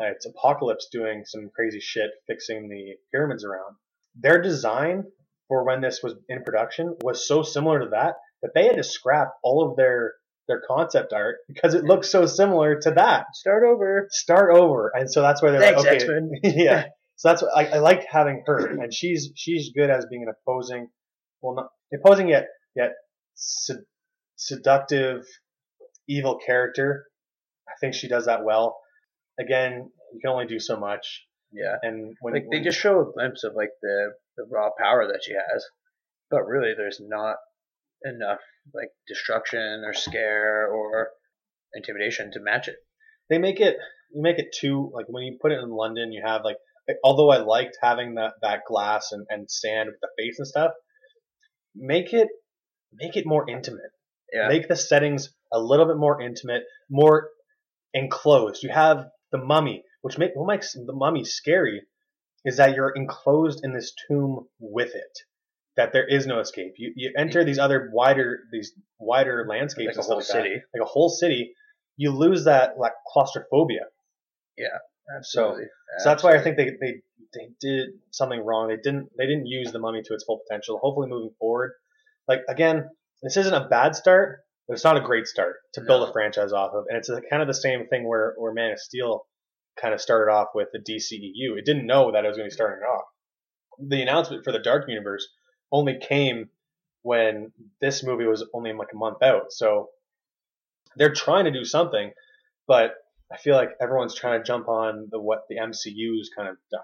uh, 0.00 0.06
it's 0.06 0.26
Apocalypse 0.26 0.88
doing 0.92 1.24
some 1.24 1.50
crazy 1.54 1.80
shit, 1.80 2.10
fixing 2.26 2.68
the 2.68 2.96
pyramids 3.12 3.44
around. 3.44 3.76
Their 4.14 4.40
design 4.40 5.04
for 5.48 5.64
when 5.64 5.80
this 5.80 6.02
was 6.02 6.14
in 6.28 6.42
production 6.42 6.96
was 7.02 7.26
so 7.26 7.42
similar 7.42 7.80
to 7.80 7.88
that 7.90 8.16
that 8.42 8.52
they 8.54 8.66
had 8.66 8.76
to 8.76 8.84
scrap 8.84 9.32
all 9.42 9.68
of 9.68 9.76
their 9.76 10.14
their 10.48 10.62
concept 10.66 11.12
art 11.12 11.36
because 11.48 11.74
it 11.74 11.84
looks 11.84 12.10
so 12.10 12.26
similar 12.26 12.78
to 12.80 12.90
that. 12.92 13.26
Start 13.34 13.64
over. 13.64 14.08
Start 14.10 14.54
over, 14.56 14.92
and 14.94 15.10
so 15.10 15.22
that's 15.22 15.42
why 15.42 15.50
they're 15.50 15.60
Thanks, 15.60 15.82
like, 15.84 16.02
okay, 16.02 16.30
yeah. 16.42 16.86
So 17.18 17.30
that's 17.30 17.40
what 17.40 17.56
I, 17.56 17.76
I 17.76 17.78
liked 17.78 18.04
having 18.10 18.42
her, 18.44 18.66
and 18.66 18.92
she's 18.92 19.30
she's 19.36 19.70
good 19.74 19.88
as 19.88 20.04
being 20.10 20.22
an 20.22 20.28
opposing, 20.28 20.88
well, 21.40 21.54
not 21.54 21.68
opposing 21.90 22.28
yet 22.28 22.48
yet 22.74 22.92
sed, 23.34 23.78
seductive, 24.36 25.24
evil 26.06 26.38
character. 26.44 27.06
I 27.66 27.72
think 27.80 27.94
she 27.94 28.06
does 28.06 28.26
that 28.26 28.44
well. 28.44 28.76
Again, 29.40 29.90
you 30.12 30.20
can 30.20 30.30
only 30.30 30.44
do 30.44 30.58
so 30.60 30.78
much, 30.78 31.24
Yeah, 31.52 31.76
and 31.82 32.14
when, 32.20 32.34
like 32.34 32.44
they 32.50 32.60
just 32.60 32.78
show 32.78 33.00
a 33.00 33.10
glimpse 33.10 33.44
of 33.44 33.54
like 33.54 33.70
the 33.80 34.12
the 34.36 34.44
raw 34.50 34.68
power 34.78 35.06
that 35.06 35.22
she 35.24 35.32
has, 35.32 35.64
but 36.30 36.46
really 36.46 36.74
there's 36.76 37.00
not 37.00 37.36
enough 38.04 38.40
like 38.74 38.90
destruction 39.08 39.82
or 39.84 39.94
scare 39.94 40.68
or 40.68 41.10
intimidation 41.74 42.30
to 42.32 42.40
match 42.40 42.68
it. 42.68 42.76
they 43.28 43.38
make 43.38 43.60
it 43.60 43.76
you 44.12 44.22
make 44.22 44.38
it 44.38 44.54
too 44.58 44.90
like 44.94 45.06
when 45.08 45.24
you 45.24 45.38
put 45.40 45.52
it 45.52 45.58
in 45.58 45.70
London 45.70 46.12
you 46.12 46.22
have 46.24 46.42
like 46.44 46.56
although 47.02 47.30
I 47.30 47.38
liked 47.38 47.78
having 47.82 48.14
that 48.14 48.34
that 48.42 48.60
glass 48.66 49.12
and, 49.12 49.26
and 49.28 49.50
sand 49.50 49.88
with 49.88 50.00
the 50.00 50.08
face 50.18 50.38
and 50.38 50.46
stuff 50.46 50.72
make 51.74 52.12
it 52.12 52.28
make 52.92 53.16
it 53.16 53.26
more 53.26 53.48
intimate. 53.48 53.92
Yeah, 54.32 54.48
make 54.48 54.68
the 54.68 54.76
settings 54.76 55.32
a 55.52 55.60
little 55.60 55.86
bit 55.86 55.96
more 55.96 56.20
intimate 56.20 56.64
more 56.90 57.30
enclosed. 57.94 58.62
You 58.62 58.70
have 58.70 59.06
the 59.32 59.38
mummy 59.38 59.84
which 60.02 60.18
make 60.18 60.32
what 60.34 60.46
makes 60.46 60.72
the 60.72 60.92
mummy 60.92 61.24
scary 61.24 61.82
is 62.44 62.58
that 62.58 62.74
you're 62.74 62.92
enclosed 62.94 63.64
in 63.64 63.72
this 63.72 63.92
tomb 64.08 64.46
with 64.60 64.94
it 64.94 65.18
that 65.76 65.92
there 65.92 66.06
is 66.06 66.26
no 66.26 66.40
escape 66.40 66.72
you 66.78 66.92
you 66.96 67.12
enter 67.16 67.44
these 67.44 67.58
other 67.58 67.90
wider 67.92 68.40
these 68.52 68.72
wider 68.98 69.46
landscapes 69.48 69.96
like 69.96 70.04
a 70.04 70.06
whole 70.06 70.16
like 70.18 70.26
that 70.26 70.32
city. 70.32 70.54
like 70.74 70.82
a 70.82 70.86
whole 70.86 71.08
city, 71.08 71.52
you 71.96 72.10
lose 72.10 72.44
that 72.44 72.78
like 72.78 72.92
claustrophobia. 73.12 73.82
Yeah. 74.56 74.78
Absolutely. 75.16 75.64
So 75.98 76.08
that's 76.08 76.22
why 76.22 76.34
I 76.34 76.42
think 76.42 76.56
they, 76.56 76.70
they 76.80 76.94
they 77.32 77.48
did 77.60 77.90
something 78.10 78.44
wrong. 78.44 78.68
They 78.68 78.76
didn't 78.76 79.08
they 79.16 79.26
didn't 79.26 79.46
use 79.46 79.70
the 79.70 79.78
mummy 79.78 80.02
to 80.02 80.14
its 80.14 80.24
full 80.24 80.40
potential. 80.48 80.78
Hopefully, 80.82 81.08
moving 81.08 81.30
forward, 81.38 81.72
like 82.26 82.40
again, 82.48 82.88
this 83.22 83.36
isn't 83.36 83.54
a 83.54 83.68
bad 83.68 83.94
start, 83.94 84.40
but 84.66 84.74
it's 84.74 84.82
not 84.84 84.96
a 84.96 85.00
great 85.00 85.26
start 85.28 85.56
to 85.74 85.80
build 85.82 86.00
No. 86.02 86.08
a 86.08 86.12
franchise 86.12 86.52
off 86.52 86.72
of. 86.74 86.86
And 86.88 86.98
it's 86.98 87.08
a, 87.08 87.20
kind 87.30 87.40
of 87.40 87.46
the 87.46 87.54
same 87.54 87.86
thing 87.86 88.08
where 88.08 88.34
where 88.36 88.52
Man 88.52 88.72
of 88.72 88.80
Steel 88.80 89.26
kind 89.80 89.94
of 89.94 90.00
started 90.00 90.32
off 90.32 90.48
with 90.54 90.68
the 90.72 90.80
DCEU. 90.80 91.56
It 91.56 91.64
didn't 91.64 91.86
know 91.86 92.10
that 92.12 92.24
it 92.24 92.28
was 92.28 92.36
going 92.36 92.48
to 92.50 92.52
be 92.52 92.56
starting 92.56 92.82
off. 92.82 93.04
The 93.78 94.02
announcement 94.02 94.42
for 94.42 94.52
the 94.52 94.58
Dark 94.58 94.88
Universe 94.88 95.28
only 95.72 95.98
came 95.98 96.48
when 97.02 97.52
this 97.80 98.02
movie 98.04 98.26
was 98.26 98.44
only 98.54 98.72
like 98.72 98.88
a 98.92 98.96
month 98.96 99.22
out. 99.22 99.52
So 99.52 99.90
they're 100.96 101.12
trying 101.14 101.44
to 101.44 101.50
do 101.52 101.64
something, 101.64 102.10
but 102.66 102.94
I 103.32 103.36
feel 103.36 103.54
like 103.56 103.70
everyone's 103.80 104.14
trying 104.14 104.40
to 104.40 104.44
jump 104.44 104.68
on 104.68 105.08
the 105.10 105.20
what 105.20 105.40
the 105.48 105.56
MCU's 105.56 106.30
kind 106.36 106.48
of 106.48 106.56
done. 106.70 106.80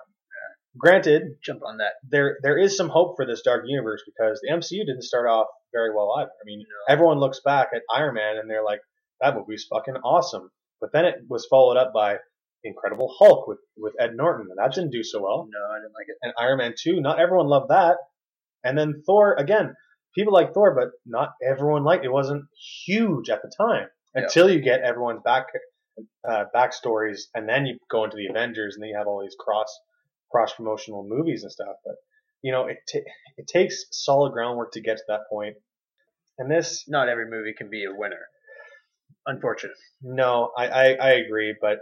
Granted, 0.78 1.36
jump 1.42 1.60
on 1.66 1.78
that. 1.78 1.92
there 2.08 2.38
there 2.42 2.56
is 2.56 2.74
some 2.78 2.88
hope 2.88 3.16
for 3.16 3.26
this 3.26 3.42
dark 3.42 3.64
universe 3.66 4.02
because 4.06 4.40
the 4.40 4.50
MCU 4.54 4.78
didn't 4.86 5.02
start 5.02 5.26
off 5.28 5.46
very 5.70 5.94
well 5.94 6.14
either. 6.18 6.30
I 6.30 6.44
mean, 6.46 6.60
No. 6.60 6.94
everyone 6.94 7.18
looks 7.18 7.40
back 7.44 7.68
at 7.74 7.82
Iron 7.94 8.14
Man 8.14 8.38
and 8.38 8.48
they're 8.48 8.64
like, 8.64 8.80
that 9.20 9.36
movie's 9.36 9.66
fucking 9.68 9.96
awesome. 9.96 10.50
But 10.80 10.90
then 10.94 11.04
it 11.04 11.16
was 11.28 11.46
followed 11.50 11.76
up 11.76 11.92
by 11.92 12.16
Incredible 12.64 13.14
Hulk 13.18 13.46
with, 13.48 13.58
with 13.76 13.92
Ed 14.00 14.16
Norton, 14.16 14.46
and 14.48 14.58
that 14.58 14.74
didn't 14.74 14.92
do 14.92 15.02
so 15.02 15.20
well. 15.22 15.46
No, 15.50 15.74
I 15.74 15.78
didn't 15.78 15.92
like 15.94 16.08
it. 16.08 16.16
And 16.22 16.32
Iron 16.38 16.58
Man 16.58 16.74
2, 16.76 17.00
not 17.02 17.20
everyone 17.20 17.48
loved 17.48 17.68
that. 17.68 17.98
And 18.64 18.76
then 18.78 19.02
Thor, 19.06 19.34
again, 19.38 19.74
people 20.14 20.32
like 20.32 20.52
Thor, 20.54 20.74
but 20.74 20.90
not 21.06 21.30
everyone 21.46 21.84
liked 21.84 22.04
it. 22.04 22.08
It 22.08 22.12
wasn't 22.12 22.44
huge 22.86 23.28
at 23.30 23.42
the 23.42 23.50
time 23.56 23.88
Yeah. 24.14 24.22
until 24.22 24.50
you 24.50 24.60
get 24.60 24.80
everyone's 24.82 25.22
back 25.24 25.46
uh, 26.28 26.44
backstories, 26.54 27.22
and 27.34 27.48
then 27.48 27.66
you 27.66 27.76
go 27.90 28.04
into 28.04 28.16
the 28.16 28.28
Avengers, 28.28 28.74
and 28.76 28.82
then 28.82 28.88
you 28.90 28.96
have 28.96 29.06
all 29.06 29.20
these 29.22 29.36
cross 29.38 29.68
cross 30.30 30.54
promotional 30.54 31.04
movies 31.06 31.42
and 31.42 31.52
stuff. 31.52 31.76
But 31.84 31.96
you 32.42 32.50
know, 32.52 32.66
it 32.66 32.78
ta- 32.90 33.10
it 33.36 33.46
takes 33.46 33.84
solid 33.90 34.32
groundwork 34.32 34.72
to 34.72 34.80
get 34.80 34.96
to 34.96 35.02
that 35.08 35.20
point. 35.30 35.56
And 36.38 36.50
this, 36.50 36.84
Not 36.88 37.08
every 37.10 37.28
movie 37.28 37.52
can 37.56 37.68
be 37.68 37.84
a 37.84 37.92
winner. 37.94 38.24
Unfortunately. 39.26 39.76
no, 40.02 40.50
I, 40.56 40.66
I, 40.66 40.84
I 40.94 41.10
agree, 41.12 41.54
but 41.60 41.78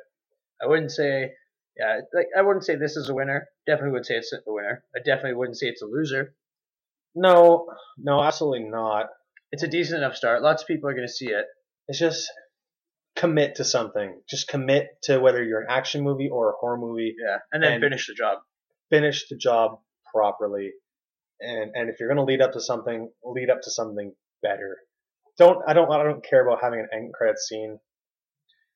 I 0.62 0.66
wouldn't 0.66 0.90
say, 0.90 1.30
yeah, 1.78 2.00
like 2.12 2.26
I 2.36 2.42
wouldn't 2.42 2.64
say 2.66 2.74
this 2.76 2.96
is 2.96 3.08
a 3.08 3.14
winner. 3.14 3.46
Definitely 3.66 3.92
would 3.92 4.04
say 4.04 4.16
it's 4.16 4.32
a 4.34 4.40
winner. 4.46 4.84
I 4.94 4.98
definitely 4.98 5.34
wouldn't 5.34 5.56
say 5.56 5.66
it's 5.68 5.80
a 5.82 5.86
loser. 5.86 6.34
No, 7.14 7.66
no, 7.98 8.22
absolutely 8.22 8.68
not. 8.68 9.06
It's 9.52 9.62
a 9.62 9.68
decent 9.68 9.98
enough 9.98 10.16
start. 10.16 10.42
Lots 10.42 10.62
of 10.62 10.68
people 10.68 10.88
are 10.88 10.94
going 10.94 11.06
to 11.06 11.12
see 11.12 11.28
it. 11.28 11.44
It's 11.88 11.98
just 11.98 12.30
commit 13.16 13.56
to 13.56 13.64
something. 13.64 14.20
Just 14.28 14.48
commit 14.48 14.86
to 15.04 15.18
whether 15.18 15.42
you're 15.42 15.60
an 15.60 15.66
action 15.70 16.02
movie 16.04 16.28
or 16.30 16.50
a 16.50 16.54
horror 16.60 16.78
movie. 16.78 17.14
Yeah, 17.20 17.38
and 17.52 17.62
then 17.62 17.72
And- 17.74 17.82
finish 17.82 18.06
the 18.06 18.14
job. 18.14 18.38
Finish 18.90 19.28
the 19.28 19.36
job 19.36 19.80
properly, 20.12 20.72
and 21.40 21.70
and 21.76 21.88
if 21.88 22.00
you're 22.00 22.08
gonna 22.08 22.24
lead 22.24 22.40
up 22.42 22.52
to 22.54 22.60
something, 22.60 23.12
lead 23.24 23.48
up 23.50 23.60
to 23.62 23.70
something 23.70 24.12
better. 24.42 24.78
Don't 25.38 25.62
I 25.68 25.74
don't 25.74 25.88
I 25.92 26.02
don't 26.02 26.24
care 26.24 26.44
about 26.44 26.60
having 26.60 26.80
an 26.80 26.88
end 26.92 27.14
credit 27.14 27.38
scene, 27.38 27.78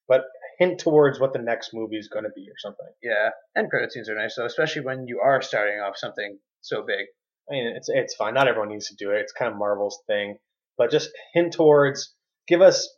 but 0.06 0.22
hint 0.60 0.78
towards 0.78 1.18
what 1.18 1.32
the 1.32 1.40
next 1.40 1.70
movie 1.74 1.96
is 1.96 2.06
gonna 2.08 2.28
be 2.34 2.42
or 2.48 2.54
something. 2.58 2.86
Yeah, 3.02 3.30
end 3.56 3.70
credit 3.70 3.90
scenes 3.90 4.08
are 4.08 4.14
nice 4.14 4.36
though, 4.36 4.46
especially 4.46 4.82
when 4.82 5.08
you 5.08 5.18
are 5.20 5.42
starting 5.42 5.80
off 5.80 5.96
something 5.96 6.38
so 6.60 6.82
big. 6.86 7.06
I 7.48 7.52
mean, 7.52 7.72
it's 7.76 7.88
it's 7.88 8.14
fine. 8.14 8.34
Not 8.34 8.48
everyone 8.48 8.70
needs 8.70 8.88
to 8.88 8.94
do 8.96 9.10
it. 9.12 9.20
It's 9.20 9.32
kind 9.32 9.50
of 9.52 9.58
Marvel's 9.58 10.00
thing, 10.06 10.36
but 10.78 10.90
just 10.90 11.10
hint 11.34 11.52
towards, 11.52 12.14
give 12.48 12.62
us 12.62 12.88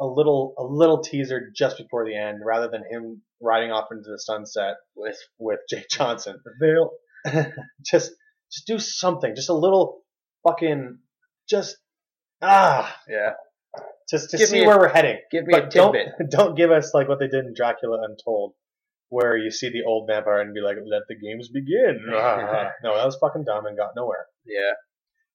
a 0.00 0.04
little 0.06 0.54
a 0.58 0.62
little 0.64 1.00
teaser 1.02 1.50
just 1.56 1.78
before 1.78 2.04
the 2.04 2.16
end, 2.16 2.40
rather 2.44 2.68
than 2.68 2.82
him 2.90 3.22
riding 3.40 3.70
off 3.70 3.88
into 3.90 4.10
the 4.10 4.18
sunset 4.18 4.76
With 4.96 5.18
with 5.38 5.60
Jake 5.70 5.88
Johnson. 5.90 6.36
the 6.44 6.52
veil. 6.60 6.90
just 7.84 8.12
just 8.52 8.66
do 8.66 8.78
something. 8.78 9.34
Just 9.34 9.48
a 9.48 9.54
little 9.54 10.02
fucking 10.46 10.98
just 11.48 11.76
ah 12.42 12.94
Yeah, 13.08 13.30
just 14.10 14.30
to 14.30 14.36
Give 14.36 14.48
see 14.48 14.62
a- 14.62 14.66
where 14.66 14.78
we're 14.78 14.88
heading. 14.92 15.18
give 15.30 15.46
me 15.46 15.54
a 15.56 15.60
But 15.62 15.70
don't 15.70 15.92
tidbit. 15.94 16.30
don't 16.30 16.54
give 16.56 16.70
us 16.70 16.92
like 16.92 17.08
what 17.08 17.18
they 17.18 17.28
did 17.28 17.44
in 17.46 17.54
Dracula 17.56 18.02
Untold, 18.06 18.52
where 19.08 19.36
you 19.36 19.50
see 19.50 19.68
the 19.68 19.84
old 19.86 20.08
vampire 20.08 20.40
and 20.40 20.54
be 20.54 20.60
like, 20.60 20.76
"Let 20.84 21.02
the 21.08 21.14
games 21.16 21.48
begin." 21.48 22.04
No, 22.08 22.96
that 22.96 23.04
was 23.04 23.16
fucking 23.20 23.44
dumb 23.44 23.66
and 23.66 23.76
got 23.76 23.90
nowhere. 23.96 24.26
Yeah, 24.46 24.72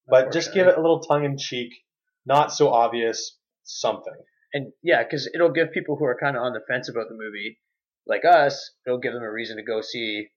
But 0.08 0.32
just 0.32 0.54
give 0.54 0.68
it 0.68 0.78
a 0.78 0.82
little 0.82 1.00
tongue 1.02 1.26
in 1.26 1.38
cheek, 1.38 1.72
not 2.26 2.52
so 2.52 2.70
obvious 2.70 3.38
something. 3.64 4.14
and 4.54 4.72
yeah, 4.84 5.04
because 5.04 5.30
it'll 5.34 5.52
give 5.52 5.72
people 5.72 5.96
who 5.98 6.06
are 6.06 6.18
kind 6.20 6.36
of 6.36 6.42
on 6.44 6.54
the 6.54 6.62
fence 6.68 6.90
about 6.90 7.08
the 7.08 7.16
movie, 7.16 7.60
like 8.08 8.26
us, 8.26 8.72
it'll 8.86 9.00
give 9.00 9.14
them 9.14 9.24
a 9.24 9.32
reason 9.32 9.58
to 9.58 9.64
go 9.64 9.82
see 9.82 10.28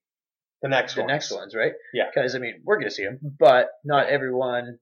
The 0.62 0.68
next 0.68 0.94
the 0.94 1.00
one. 1.02 1.08
next 1.08 1.30
ones, 1.32 1.54
right? 1.54 1.72
Yeah. 1.94 2.04
Because 2.14 2.34
I 2.34 2.38
mean, 2.38 2.60
we're 2.64 2.78
gonna 2.78 2.90
see 2.90 3.04
them, 3.04 3.18
but 3.38 3.68
not 3.84 4.08
everyone 4.08 4.78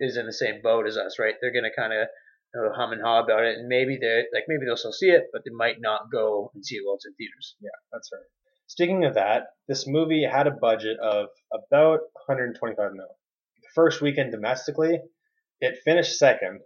is 0.00 0.16
in 0.16 0.26
the 0.26 0.32
same 0.32 0.60
boat 0.62 0.86
as 0.86 0.96
us, 0.96 1.18
right? 1.18 1.34
They're 1.40 1.52
gonna 1.52 1.74
kind 1.76 1.92
of 1.92 2.08
know, 2.54 2.72
hum 2.74 2.92
and 2.92 3.02
haw 3.02 3.22
about 3.22 3.44
it, 3.44 3.58
and 3.58 3.68
maybe 3.68 3.98
they 4.00 4.24
like 4.32 4.44
maybe 4.48 4.64
they'll 4.66 4.76
still 4.76 4.92
see 4.92 5.10
it, 5.10 5.24
but 5.32 5.42
they 5.44 5.50
might 5.50 5.80
not 5.80 6.10
go 6.12 6.50
and 6.54 6.64
see 6.64 6.76
it 6.76 6.82
while 6.84 6.96
it's 6.96 7.06
in 7.06 7.14
theaters. 7.14 7.56
Yeah, 7.60 7.70
that's 7.92 8.10
right. 8.12 8.22
Speaking 8.66 9.04
of 9.04 9.14
that, 9.14 9.48
this 9.68 9.86
movie 9.86 10.24
had 10.24 10.46
a 10.46 10.50
budget 10.50 10.98
of 11.00 11.28
about 11.52 12.00
125 12.26 12.92
mil. 12.94 13.04
The 13.62 13.68
first 13.74 14.00
weekend 14.00 14.32
domestically, 14.32 15.00
it 15.60 15.78
finished 15.84 16.18
second. 16.18 16.60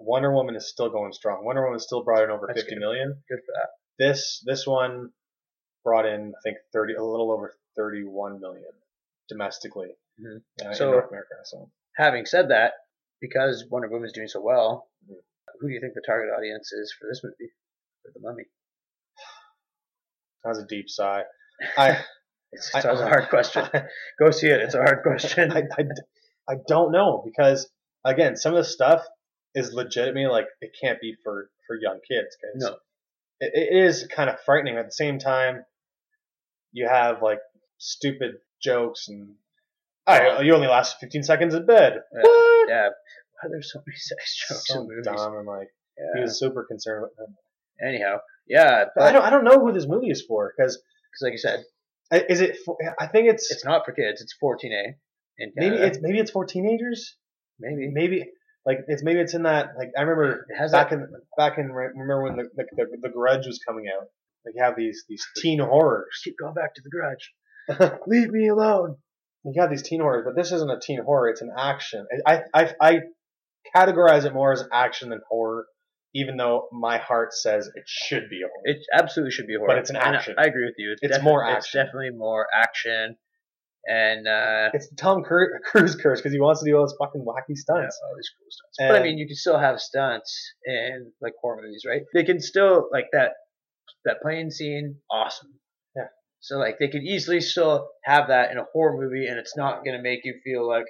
Wonder 0.00 0.32
Woman 0.32 0.56
is 0.56 0.68
still 0.68 0.90
going 0.90 1.12
strong. 1.12 1.44
Wonder 1.44 1.64
Woman 1.64 1.78
still 1.78 2.02
brought 2.04 2.24
in 2.24 2.30
over 2.30 2.46
That's 2.48 2.60
50 2.62 2.74
good. 2.74 2.80
million. 2.80 3.22
Good 3.28 3.38
for 3.46 3.52
that. 3.54 3.68
This 3.98 4.42
this 4.44 4.66
one 4.66 5.10
brought 5.84 6.04
in 6.06 6.32
I 6.36 6.40
think 6.42 6.58
30 6.72 6.94
a 6.94 7.02
little 7.04 7.30
over 7.32 7.54
31 7.76 8.40
million 8.40 8.72
domestically 9.28 9.96
Mhm. 10.20 10.42
uh, 10.64 10.72
So- 10.74 10.86
in 10.86 10.90
North 10.92 11.08
America. 11.10 11.34
So 11.44 11.70
Having 11.96 12.26
said 12.26 12.48
that, 12.50 12.74
because 13.20 13.64
Wonder 13.70 13.88
Woman 13.88 14.06
is 14.06 14.12
doing 14.12 14.28
so 14.28 14.40
well, 14.40 14.88
Mhm. 15.08 15.16
who 15.60 15.68
do 15.68 15.74
you 15.74 15.80
think 15.80 15.94
the 15.94 16.02
target 16.06 16.32
audience 16.36 16.72
is 16.72 16.92
for 16.98 17.06
this 17.08 17.22
movie? 17.24 17.52
For 18.02 18.10
the 18.14 18.20
Mummy. 18.20 18.44
that 20.44 20.48
was 20.50 20.58
a 20.58 20.66
deep 20.66 20.88
sigh. 20.88 21.24
I 21.78 22.04
It's, 22.52 22.74
I- 22.74 22.78
it's 22.78 22.86
a 23.00 23.08
hard 23.08 23.28
question. 23.28 23.64
Go 24.18 24.30
see 24.30 24.48
it. 24.48 24.60
It's 24.60 24.74
a 24.74 24.78
hard 24.82 25.02
question. 25.02 25.52
I, 25.52 25.62
I, 25.78 25.84
I 26.48 26.54
don't 26.68 26.92
know 26.92 27.22
because 27.24 27.68
again, 28.04 28.36
some 28.36 28.52
of 28.54 28.58
the 28.58 28.64
stuff 28.64 29.04
is 29.54 29.72
legitimately 29.72 30.26
like 30.26 30.46
it 30.60 30.70
can't 30.80 31.00
be 31.00 31.16
for 31.24 31.50
for 31.66 31.76
young 31.76 32.00
kids. 32.06 32.36
'cause 32.36 32.62
No. 32.62 32.76
it, 33.40 33.52
it 33.54 33.84
is 33.84 34.06
kind 34.14 34.30
of 34.30 34.38
frightening. 34.40 34.76
At 34.76 34.86
the 34.86 34.92
same 34.92 35.18
time, 35.18 35.64
you 36.72 36.86
have 36.88 37.22
like 37.22 37.40
stupid 37.78 38.36
jokes 38.62 39.08
and 39.08 39.34
You 40.08 40.54
only 40.54 40.68
last 40.68 40.96
15 41.00 41.22
seconds 41.22 41.54
in 41.54 41.66
bed. 41.66 42.00
Yeah. 42.14 42.20
What? 42.22 42.68
yeah. 42.68 42.88
Why 43.42 43.48
there's 43.50 43.72
so 43.72 43.80
many 43.86 43.96
sex 43.96 44.46
jokes 44.48 44.64
So 44.66 44.80
in 44.82 44.88
movies? 44.88 45.04
dumb 45.04 45.36
and 45.36 45.46
like 45.46 45.68
he 46.14 46.20
was 46.20 46.38
super 46.38 46.64
concerned 46.64 47.02
with. 47.04 47.28
Anyhow, 47.86 48.18
yeah, 48.48 48.84
But 48.94 49.04
I 49.04 49.12
don't 49.12 49.22
I 49.22 49.30
don't 49.30 49.44
know 49.44 49.58
who 49.60 49.72
this 49.72 49.86
movie 49.86 50.08
is 50.10 50.24
for 50.26 50.52
because 50.56 50.76
because 50.76 51.22
like 51.22 51.32
you 51.32 51.38
said, 51.38 51.64
is 52.30 52.40
it? 52.40 52.56
For, 52.64 52.76
I 52.98 53.06
think 53.06 53.28
it's, 53.28 53.50
it's 53.50 53.64
not 53.64 53.84
for 53.84 53.92
kids. 53.92 54.22
It's 54.22 54.34
14A 54.42 54.94
in 55.38 55.52
maybe 55.56 55.76
it's 55.76 55.98
maybe 56.00 56.18
it's 56.18 56.30
for 56.30 56.44
teenagers. 56.46 57.16
maybe 57.60 57.90
Maybe 57.92 58.24
like 58.64 58.78
it's 58.88 59.02
maybe 59.02 59.20
it's 59.20 59.34
in 59.34 59.42
that 59.42 59.70
like 59.78 59.90
I 59.96 60.02
remember 60.02 60.46
back 60.72 60.90
that. 60.90 60.92
in 60.92 61.06
back 61.36 61.58
in 61.58 61.70
remember 61.70 62.22
when 62.22 62.36
the 62.36 62.44
the, 62.56 62.64
the, 62.76 62.96
the 63.02 63.08
Grudge 63.10 63.46
was 63.46 63.60
coming 63.66 63.84
out. 63.94 64.06
Like 64.46 64.54
you 64.56 64.62
have 64.62 64.76
these 64.76 65.04
these 65.08 65.26
teen 65.36 65.58
horrors. 65.58 66.20
Keep 66.24 66.36
going 66.40 66.54
back 66.54 66.74
to 66.76 66.82
the 66.82 66.90
Grudge. 66.90 68.00
Leave 68.06 68.30
me 68.30 68.48
alone. 68.48 68.96
You 69.44 69.60
have 69.60 69.70
these 69.70 69.82
teen 69.82 70.00
horrors, 70.00 70.24
but 70.26 70.34
this 70.40 70.52
isn't 70.52 70.70
a 70.70 70.80
teen 70.80 71.00
horror. 71.04 71.28
It's 71.28 71.40
an 71.42 71.50
action. 71.56 72.06
I 72.26 72.40
I 72.52 72.74
I 72.80 72.98
categorize 73.74 74.24
it 74.24 74.32
more 74.34 74.52
as 74.52 74.64
action 74.72 75.10
than 75.10 75.20
horror, 75.28 75.66
even 76.14 76.36
though 76.36 76.68
my 76.72 76.98
heart 76.98 77.32
says 77.32 77.66
it 77.74 77.84
should 77.86 78.28
be 78.28 78.40
a 78.42 78.46
horror. 78.48 78.62
It 78.64 78.78
absolutely 78.92 79.30
should 79.32 79.46
be 79.46 79.54
a 79.54 79.58
horror. 79.58 79.68
But 79.70 79.78
it's 79.78 79.90
an 79.90 79.96
And 79.96 80.14
I- 80.14 80.18
action. 80.18 80.34
I, 80.38 80.44
agree 80.46 80.64
with 80.64 80.74
you. 80.78 80.92
It's, 81.00 81.16
It's 81.16 81.24
more 81.24 81.44
It's 81.48 81.70
definitely 81.72 82.10
more 82.10 82.46
action. 82.54 83.16
And 83.88 84.26
uh, 84.26 84.70
It's 84.74 84.88
the 84.88 84.96
Tom 84.96 85.22
Cru- 85.22 85.60
Cruise 85.64 85.94
curse 85.94 86.20
because 86.20 86.32
he 86.32 86.40
wants 86.40 86.60
to 86.60 86.68
do 86.68 86.76
all 86.76 86.82
his 86.82 86.96
fucking 86.98 87.24
wacky 87.24 87.50
yeah, 87.50 87.54
stunts. 87.56 88.00
all 88.02 88.16
these 88.16 88.30
cool 88.36 88.46
stunts. 88.50 88.76
but 88.92 89.00
I 89.00 89.02
mean, 89.04 89.16
you 89.16 89.28
can 89.28 89.36
still 89.36 89.58
have 89.58 89.78
stunts 89.80 90.54
in 90.64 91.12
like 91.20 91.34
horror 91.40 91.62
movies, 91.62 91.84
right? 91.86 92.02
They 92.12 92.24
can 92.24 92.40
still 92.40 92.88
like 92.90 93.06
that 93.12 93.32
that 94.04 94.16
plane 94.22 94.50
scene, 94.50 94.96
awesome. 95.10 95.50
So 96.46 96.58
like 96.58 96.76
they 96.78 96.86
could 96.88 97.02
easily 97.02 97.40
still 97.40 97.88
have 98.04 98.28
that 98.28 98.52
in 98.52 98.58
a 98.58 98.64
horror 98.72 98.96
movie, 99.00 99.26
and 99.26 99.36
it's 99.38 99.56
not 99.56 99.84
gonna 99.84 100.00
make 100.00 100.20
you 100.24 100.34
feel 100.44 100.66
like, 100.66 100.84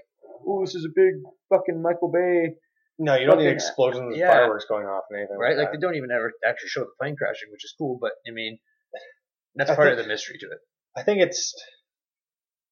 oh, 0.46 0.60
this 0.64 0.74
is 0.74 0.84
a 0.84 0.92
big 0.94 1.14
fucking 1.48 1.80
Michael 1.80 2.10
Bay, 2.12 2.54
No, 2.98 3.14
you 3.16 3.26
don't 3.26 3.38
need 3.38 3.48
explosions 3.48 4.16
yeah. 4.18 4.30
fireworks 4.32 4.66
going 4.68 4.84
off 4.86 5.04
and 5.10 5.18
anything. 5.18 5.38
right? 5.38 5.56
Like 5.56 5.68
Like 5.68 5.72
they 5.72 5.78
don't 5.80 5.94
even 5.96 6.10
ever 6.10 6.30
actually 6.46 6.68
show 6.68 6.80
the 6.80 6.92
plane 7.00 7.16
crashing, 7.16 7.48
which 7.50 7.64
is 7.64 7.74
cool. 7.78 7.98
But 8.00 8.12
I 8.28 8.32
mean, 8.32 8.58
that's 9.54 9.70
I 9.70 9.74
part 9.76 9.88
think- 9.88 9.98
of 9.98 10.04
the 10.04 10.08
mystery 10.12 10.36
to 10.40 10.46
it. 10.46 10.58
I 10.96 11.02
think 11.02 11.20
it's. 11.22 11.54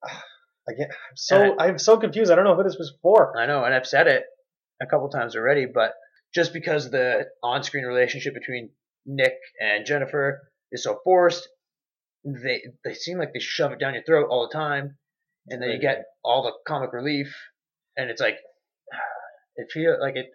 Again, 0.68 0.88
I'm 0.90 1.16
so 1.16 1.42
And 1.42 1.60
I'm 1.60 1.78
so 1.78 1.98
confused. 1.98 2.30
I 2.30 2.36
don't 2.36 2.44
know 2.44 2.56
who 2.56 2.62
this 2.64 2.76
was 2.78 2.94
for. 3.02 3.38
I 3.38 3.46
know, 3.46 3.64
and 3.64 3.74
I've 3.74 3.86
said 3.86 4.06
it 4.08 4.24
a 4.80 4.86
couple 4.86 5.08
times 5.10 5.36
already, 5.36 5.66
but 5.66 5.92
just 6.34 6.52
because 6.54 6.90
the 6.90 7.26
on-screen 7.42 7.84
relationship 7.84 8.32
between 8.34 8.70
Nick 9.06 9.34
and 9.60 9.84
Jennifer 9.84 10.40
is 10.72 10.82
so 10.84 10.98
forced, 11.04 11.46
they 12.24 12.62
they 12.84 12.94
seem 12.94 13.18
like 13.18 13.32
they 13.32 13.40
shove 13.40 13.72
it 13.72 13.78
down 13.78 13.94
your 13.94 14.02
throat 14.04 14.28
all 14.30 14.48
the 14.48 14.54
time, 14.54 14.96
and 15.48 15.62
then 15.62 15.70
you 15.70 15.78
get 15.78 16.04
all 16.24 16.42
the 16.42 16.52
comic 16.66 16.92
relief, 16.92 17.34
and 17.96 18.10
it's 18.10 18.20
like 18.20 18.36
it 19.56 19.68
feels 19.72 19.98
like 20.00 20.16
it. 20.16 20.26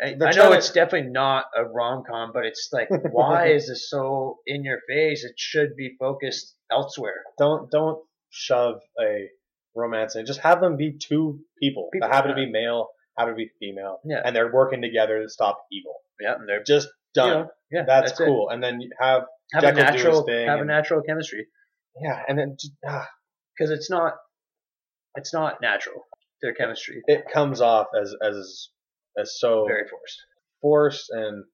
I, 0.00 0.14
They're 0.16 0.28
I 0.28 0.32
trying 0.32 0.46
know 0.46 0.52
to- 0.52 0.58
it's 0.58 0.70
definitely 0.70 1.10
not 1.10 1.46
a 1.56 1.64
rom 1.64 2.04
com, 2.08 2.30
but 2.32 2.44
it's 2.46 2.68
like, 2.72 2.88
why 3.10 3.48
is 3.56 3.66
this 3.68 3.90
so 3.90 4.38
in 4.46 4.62
your 4.64 4.78
face? 4.88 5.24
It 5.24 5.32
should 5.36 5.74
be 5.76 5.96
focused 5.98 6.54
elsewhere. 6.70 7.22
Don't 7.38 7.70
don't 7.70 7.98
shove 8.30 8.76
a 9.00 9.28
romance 9.74 10.14
in. 10.16 10.24
Just 10.24 10.40
have 10.40 10.60
them 10.60 10.76
be 10.76 10.92
two 10.98 11.40
people, 11.60 11.88
People, 11.92 12.08
that 12.08 12.14
happen 12.14 12.30
to 12.30 12.36
be 12.36 12.50
male, 12.50 12.88
happen 13.18 13.34
to 13.34 13.36
be 13.36 13.50
female, 13.58 13.98
Yeah. 14.04 14.22
and 14.24 14.34
they're 14.36 14.52
working 14.52 14.82
together 14.82 15.20
to 15.22 15.28
stop 15.28 15.58
evil. 15.72 15.96
Yeah, 16.20 16.34
and 16.34 16.48
they're 16.48 16.62
Just 16.64 16.88
done. 17.18 17.30
know, 17.30 17.48
yeah, 17.70 17.82
that's, 17.86 18.12
it. 18.12 18.24
cool. 18.24 18.48
And 18.50 18.62
then 18.62 18.80
you 18.80 18.90
have 19.00 19.22
Have 19.52 19.62
Jekyll 19.62 19.78
a 19.80 19.90
natural, 19.92 20.22
thing 20.24 20.48
have 20.48 20.60
a 20.60 20.64
natural 20.64 21.02
chemistry 21.02 21.46
yeah, 22.00 22.22
and 22.28 22.38
then 22.38 22.56
just, 22.60 22.72
ah, 22.86 23.08
because 23.56 23.70
it's 23.70 23.90
not, 23.90 24.14
it's 25.16 25.34
not 25.34 25.60
natural. 25.60 26.06
Their 26.42 26.54
chemistry 26.54 27.02
it 27.08 27.24
comes 27.34 27.60
off 27.60 27.88
as 28.00 28.14
as 28.22 28.68
as 29.18 29.34
so 29.40 29.64
very 29.66 29.82
forced. 29.88 30.18
forced, 30.62 31.10
and 31.10 31.44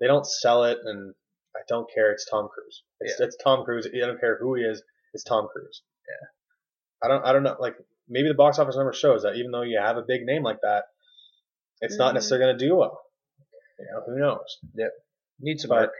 they 0.00 0.06
don't 0.06 0.24
sell 0.24 0.62
it. 0.62 0.78
And 0.84 1.12
I 1.56 1.60
don't 1.68 1.88
care. 1.92 2.12
It's 2.12 2.24
Tom 2.30 2.48
Cruise. 2.54 2.84
It's, 3.00 3.18
it's 3.18 3.36
Tom 3.42 3.64
Cruise. 3.64 3.88
I 3.92 4.06
don't 4.06 4.20
care 4.20 4.38
who 4.40 4.54
he 4.54 4.62
is. 4.62 4.80
It's 5.14 5.24
Tom 5.24 5.48
Cruise. 5.52 5.82
Yeah. 6.08 6.28
I 7.02 7.08
don't. 7.12 7.24
I 7.26 7.32
don't 7.32 7.42
know. 7.42 7.56
Like 7.58 7.74
maybe 8.08 8.28
the 8.28 8.34
box 8.34 8.60
office 8.60 8.76
number 8.76 8.92
shows 8.92 9.24
that 9.24 9.34
even 9.34 9.50
though 9.50 9.62
you 9.62 9.80
have 9.82 9.96
a 9.96 10.04
big 10.06 10.20
name 10.24 10.44
like 10.44 10.60
that, 10.62 10.84
it's 11.80 11.98
not 11.98 12.12
Mhm. 12.12 12.14
necessarily 12.14 12.44
going 12.46 12.58
to 12.58 12.64
do 12.64 12.76
well. 12.76 13.00
You 13.80 13.86
know, 13.92 14.02
who 14.06 14.18
knows? 14.20 14.58
Need 15.40 15.60
some 15.60 15.70
work. 15.70 15.92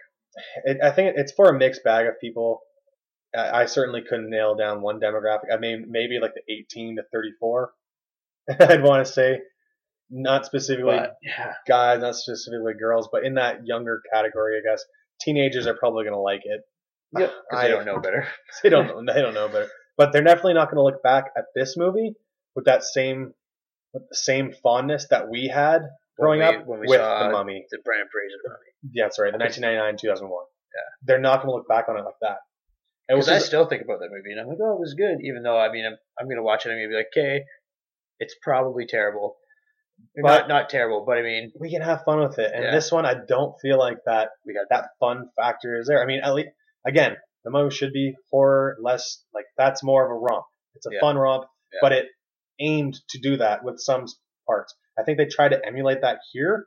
it, 0.64 0.78
I 0.82 0.91
think 0.91 1.14
it's 1.16 1.32
for 1.32 1.49
a 1.49 1.59
mixed 1.59 1.84
bag 1.84 2.07
of 2.07 2.20
people. 2.20 2.61
I, 3.36 3.62
I 3.62 3.66
certainly 3.66 4.03
couldn't 4.09 4.30
nail 4.30 4.55
down 4.57 4.80
one 4.82 5.01
demographic. 5.01 5.53
I 5.53 5.59
mean, 5.59 5.86
maybe 5.89 6.18
like 6.20 6.32
the 6.34 6.53
18 6.53 6.97
to 6.97 7.03
34. 7.12 7.72
I'd 8.61 8.82
want 8.82 9.07
to 9.07 9.12
say, 9.12 9.41
not 10.11 10.47
specifically 10.47 10.97
But 10.97 11.16
yeah, 11.22 11.53
guys, 11.68 12.01
not 12.01 12.14
specifically 12.16 12.72
girls, 12.78 13.09
but 13.12 13.24
in 13.24 13.34
that 13.34 13.66
younger 13.66 14.01
category, 14.12 14.57
I 14.59 14.70
guess 14.72 14.82
teenagers 15.20 15.66
are 15.66 15.74
probably 15.74 16.05
going 16.05 16.14
to 16.14 16.20
like 16.20 16.41
it. 16.45 16.62
yep, 17.18 17.32
I- 17.53 17.64
they 17.64 17.68
don't 17.74 17.84
know 17.84 18.01
better. 18.01 18.26
They 18.62 18.70
don't 18.70 18.86
know. 19.07 19.12
They 19.14 19.20
don't 19.20 19.34
know 19.34 19.49
better, 19.49 19.68
but 19.97 20.12
they're 20.12 20.22
definitely 20.24 20.55
not 20.55 20.66
going 20.70 20.76
to 20.76 20.82
look 20.82 21.03
back 21.03 21.24
at 21.36 21.45
this 21.55 21.76
movie 21.76 22.14
with 22.57 22.64
that 22.64 22.82
same 22.82 23.34
with 23.93 24.03
the 24.09 24.16
same 24.16 24.53
fondness 24.62 25.07
that 25.11 25.28
we 25.28 25.49
had 25.49 25.82
growing 26.18 26.40
When 26.40 26.48
we- 26.50 26.56
up 26.56 26.66
when 26.66 26.80
we 26.80 26.86
with 26.88 27.00
saw 27.00 27.24
the 27.26 27.30
Mummy. 27.32 27.66
The 27.70 27.78
Brendan 27.84 28.08
Fraser 28.10 28.36
Mummy. 28.46 28.92
Yeah, 28.92 29.04
that's 29.04 29.18
right. 29.18 29.32
The 29.32 29.38
1999 29.38 29.96
2001. 29.98 30.30
Yeah. 30.74 30.80
They're 31.02 31.18
not 31.20 31.42
going 31.42 31.48
to 31.48 31.54
look 31.56 31.68
back 31.68 31.88
on 31.88 31.96
it 31.96 32.04
like 32.04 32.18
that. 32.22 32.38
Because 33.08 33.28
I 33.30 33.38
still 33.38 33.64
think 33.66 33.82
about 33.82 34.00
that 34.00 34.10
movie, 34.12 34.32
and 34.32 34.40
I'm 34.40 34.48
like, 34.48 34.58
oh, 34.60 34.74
it 34.74 34.80
was 34.80 34.92
good. 34.92 35.18
Even 35.24 35.42
though 35.42 35.58
I 35.58 35.72
mean, 35.72 35.86
I'm, 35.86 35.96
I'm 36.20 36.28
gonna 36.28 36.42
watch 36.42 36.66
it, 36.66 36.68
and 36.68 36.78
I'm 36.78 36.84
gonna 36.84 36.90
be 36.90 36.96
like, 36.96 37.06
okay, 37.16 37.42
it's 38.20 38.34
probably 38.42 38.84
terrible. 38.86 39.36
But- 40.14 40.28
not 40.28 40.48
not 40.48 40.68
terrible, 40.68 41.04
but 41.06 41.16
I 41.16 41.22
mean, 41.22 41.50
we 41.58 41.70
can 41.70 41.80
have 41.80 42.02
fun 42.04 42.20
with 42.20 42.38
it. 42.38 42.52
And 42.54 42.64
Yeah. 42.64 42.70
this 42.70 42.92
one, 42.92 43.06
I 43.06 43.14
don't 43.26 43.54
feel 43.62 43.78
like 43.78 43.96
that 44.04 44.32
we 44.44 44.52
got 44.52 44.66
that 44.68 44.90
fun 45.00 45.30
factor 45.36 45.78
is 45.78 45.86
there. 45.88 46.02
I 46.02 46.06
mean, 46.06 46.20
at 46.22 46.34
least 46.34 46.50
again, 46.86 47.16
the 47.44 47.50
movie 47.50 47.74
should 47.74 47.94
be 47.94 48.12
horror, 48.30 48.76
less 48.82 49.24
like 49.32 49.46
that's 49.56 49.82
more 49.82 50.04
of 50.04 50.10
a 50.10 50.14
romp. 50.14 50.44
It's 50.74 50.86
a 50.86 50.90
Yeah. 50.92 51.00
fun 51.00 51.16
romp, 51.16 51.44
Yeah. 51.72 51.78
but 51.80 51.92
it 51.92 52.06
aimed 52.60 52.94
to 53.08 53.18
do 53.20 53.38
that 53.38 53.64
with 53.64 53.80
some 53.80 54.04
parts. 54.46 54.74
I 54.99 55.05
think 55.05 55.18
they 55.18 55.26
tried 55.26 55.51
to 55.51 55.64
emulate 55.66 56.01
that 56.03 56.18
here, 56.32 56.66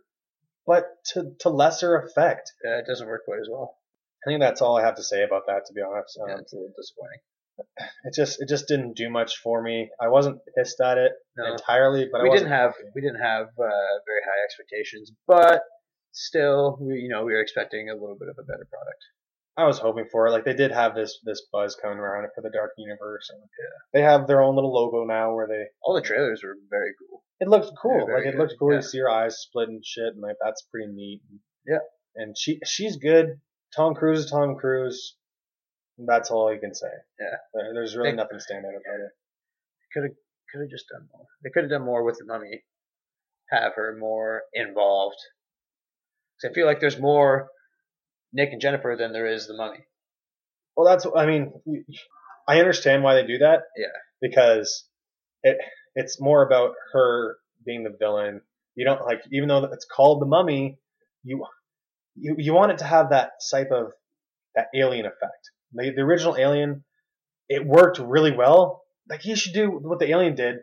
but 0.65 0.85
to 1.13 1.33
to 1.41 1.49
lesser 1.49 1.95
effect. 1.97 2.51
uh, 2.65 2.77
it 2.77 2.85
doesn't 2.85 3.07
work 3.07 3.25
quite 3.25 3.39
as 3.39 3.49
well. 3.51 3.77
I 4.25 4.29
think 4.29 4.39
that's 4.41 4.61
all 4.61 4.77
I 4.77 4.83
have 4.83 4.95
to 4.95 5.03
say 5.03 5.23
about 5.23 5.43
that. 5.47 5.65
To 5.67 5.73
be 5.73 5.81
honest, 5.81 6.17
um, 6.21 6.29
Yeah, 6.29 6.37
it's 6.39 6.53
a 6.53 6.55
little 6.55 6.73
disappointing. 6.77 7.21
it 8.05 8.13
just 8.15 8.41
it 8.41 8.47
just 8.47 8.67
didn't 8.67 8.95
do 8.95 9.09
much 9.09 9.37
for 9.43 9.61
me. 9.61 9.89
I 9.99 10.07
wasn't 10.07 10.39
pissed 10.57 10.79
at 10.81 10.97
it 10.97 11.11
No, 11.37 11.51
entirely, 11.51 12.07
but 12.11 12.21
I 12.21 12.23
we 12.23 12.29
wasn't 12.29 12.49
didn't 12.49 12.59
have 12.59 12.71
happy. 12.71 12.89
we 12.95 13.01
didn't 13.01 13.21
have 13.21 13.47
uh, 13.47 13.93
very 14.09 14.21
high 14.25 14.41
expectations, 14.45 15.11
but 15.27 15.63
still, 16.11 16.77
we 16.79 16.95
you 16.99 17.09
know 17.09 17.23
we 17.25 17.33
were 17.33 17.41
expecting 17.41 17.89
a 17.89 17.93
little 17.93 18.17
bit 18.17 18.29
of 18.29 18.37
a 18.39 18.43
better 18.43 18.67
product. 18.69 19.03
I 19.57 19.65
was 19.65 19.79
hoping 19.79 20.05
for 20.11 20.27
it. 20.27 20.31
Like 20.31 20.45
they 20.45 20.53
did 20.53 20.71
have 20.71 20.95
this 20.95 21.19
this 21.23 21.41
buzz 21.51 21.75
coming 21.75 21.99
around 21.99 22.23
it 22.23 22.31
for 22.33 22.41
the 22.41 22.49
Dark 22.49 22.71
Universe, 22.77 23.29
and 23.29 23.41
they 23.93 24.01
have 24.01 24.25
their 24.27 24.41
own 24.41 24.55
little 24.55 24.73
logo 24.73 25.03
now 25.03 25.35
where 25.35 25.47
they 25.47 25.65
All 25.83 25.93
the 25.93 26.01
trailers 26.01 26.41
were 26.43 26.55
very 26.69 26.93
cool. 26.97 27.20
It 27.41 27.49
looked 27.49 27.65
Yeah, 27.65 27.81
cool. 27.81 28.07
like 28.13 28.25
it 28.25 28.31
good. 28.31 28.39
looked 28.39 28.53
cool. 28.57 28.71
Yeah. 28.71 28.77
You 28.77 28.81
see 28.83 28.99
her 28.99 29.09
eyes 29.09 29.39
split 29.41 29.67
and 29.67 29.83
shit, 29.85 30.13
and 30.13 30.21
like 30.21 30.37
that's 30.41 30.61
pretty 30.71 30.91
neat. 30.93 31.21
Yeah. 31.67 31.79
And 32.15 32.37
she 32.37 32.59
she's 32.65 32.95
good. 32.97 33.41
Tom 33.75 33.93
Cruise 33.95 34.19
is 34.25 34.31
Tom 34.31 34.55
Cruise. 34.55 35.15
That's 35.97 36.31
all 36.31 36.53
you 36.53 36.59
can 36.59 36.73
say. 36.73 36.87
Yeah. 37.19 37.35
There- 37.53 37.73
There's 37.73 37.95
really 37.95 38.11
They- 38.11 38.15
nothing 38.17 38.39
stand 38.39 38.65
out 38.65 38.69
about 38.71 38.99
it. 39.01 39.11
Could 39.93 40.03
have 40.03 40.15
could 40.51 40.61
have 40.61 40.69
just 40.69 40.87
done 40.89 41.07
more. 41.13 41.25
They 41.43 41.49
could 41.49 41.63
have 41.63 41.69
done 41.71 41.83
more 41.85 42.03
with 42.03 42.17
the 42.17 42.25
mummy. 42.25 42.63
Have 43.49 43.73
her 43.75 43.95
more 43.97 44.43
involved. 44.53 45.17
'Cause 46.41 46.51
I 46.51 46.53
feel 46.53 46.65
like 46.65 46.79
there's 46.79 46.99
more 46.99 47.49
Nick 48.33 48.51
and 48.51 48.61
Jennifer 48.61 48.95
than 48.97 49.11
there 49.13 49.25
is 49.27 49.47
the 49.47 49.53
mummy. 49.55 49.85
Well, 50.75 50.85
that's 50.87 51.05
I 51.15 51.25
mean, 51.25 51.53
I 52.47 52.59
understand 52.59 53.03
why 53.03 53.15
they 53.15 53.25
do 53.27 53.37
that. 53.39 53.63
Yeah. 53.75 53.87
Because 54.21 54.87
it 55.43 55.57
it's 55.95 56.21
more 56.21 56.45
about 56.45 56.73
her 56.93 57.37
being 57.65 57.83
the 57.83 57.95
villain. 57.97 58.41
You 58.75 58.85
don't 58.85 59.05
like 59.05 59.21
even 59.31 59.49
though 59.49 59.63
it's 59.65 59.85
called 59.85 60.21
the 60.21 60.25
Mummy, 60.25 60.77
you 61.23 61.45
you 62.15 62.35
you 62.37 62.53
want 62.53 62.71
it 62.71 62.77
to 62.79 62.85
have 62.85 63.09
that 63.09 63.31
type 63.51 63.69
of 63.71 63.91
that 64.55 64.67
alien 64.75 65.05
effect. 65.05 65.51
The, 65.73 65.91
the 65.95 66.01
original 66.01 66.35
Alien, 66.37 66.83
it 67.47 67.65
worked 67.65 67.99
really 67.99 68.35
well. 68.35 68.81
Like 69.09 69.25
you 69.25 69.35
should 69.35 69.53
do 69.53 69.69
what 69.69 69.99
the 69.99 70.09
Alien 70.09 70.35
did 70.35 70.57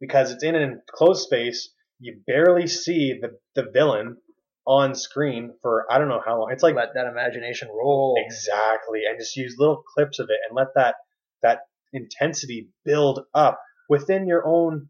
because 0.00 0.30
it's 0.30 0.44
in 0.44 0.54
an 0.54 0.80
enclosed 0.88 1.22
space. 1.22 1.70
You 2.00 2.20
barely 2.26 2.66
see 2.66 3.18
the 3.20 3.38
the 3.54 3.70
villain 3.72 4.18
on 4.66 4.94
screen 4.94 5.54
for 5.62 5.86
I 5.90 5.98
don't 5.98 6.08
know 6.08 6.22
how 6.24 6.38
long. 6.38 6.50
It's 6.52 6.62
like 6.62 6.74
Let 6.74 6.94
that 6.94 7.06
imagination 7.06 7.68
roll. 7.68 8.16
Exactly, 8.24 9.00
and 9.08 9.18
just 9.18 9.36
use 9.36 9.56
little 9.58 9.82
clips 9.94 10.18
of 10.18 10.28
it 10.30 10.38
and 10.48 10.56
let 10.56 10.68
that 10.74 10.96
that 11.42 11.60
intensity 11.92 12.68
build 12.84 13.20
up 13.34 13.60
within 13.88 14.26
your 14.26 14.46
own 14.46 14.88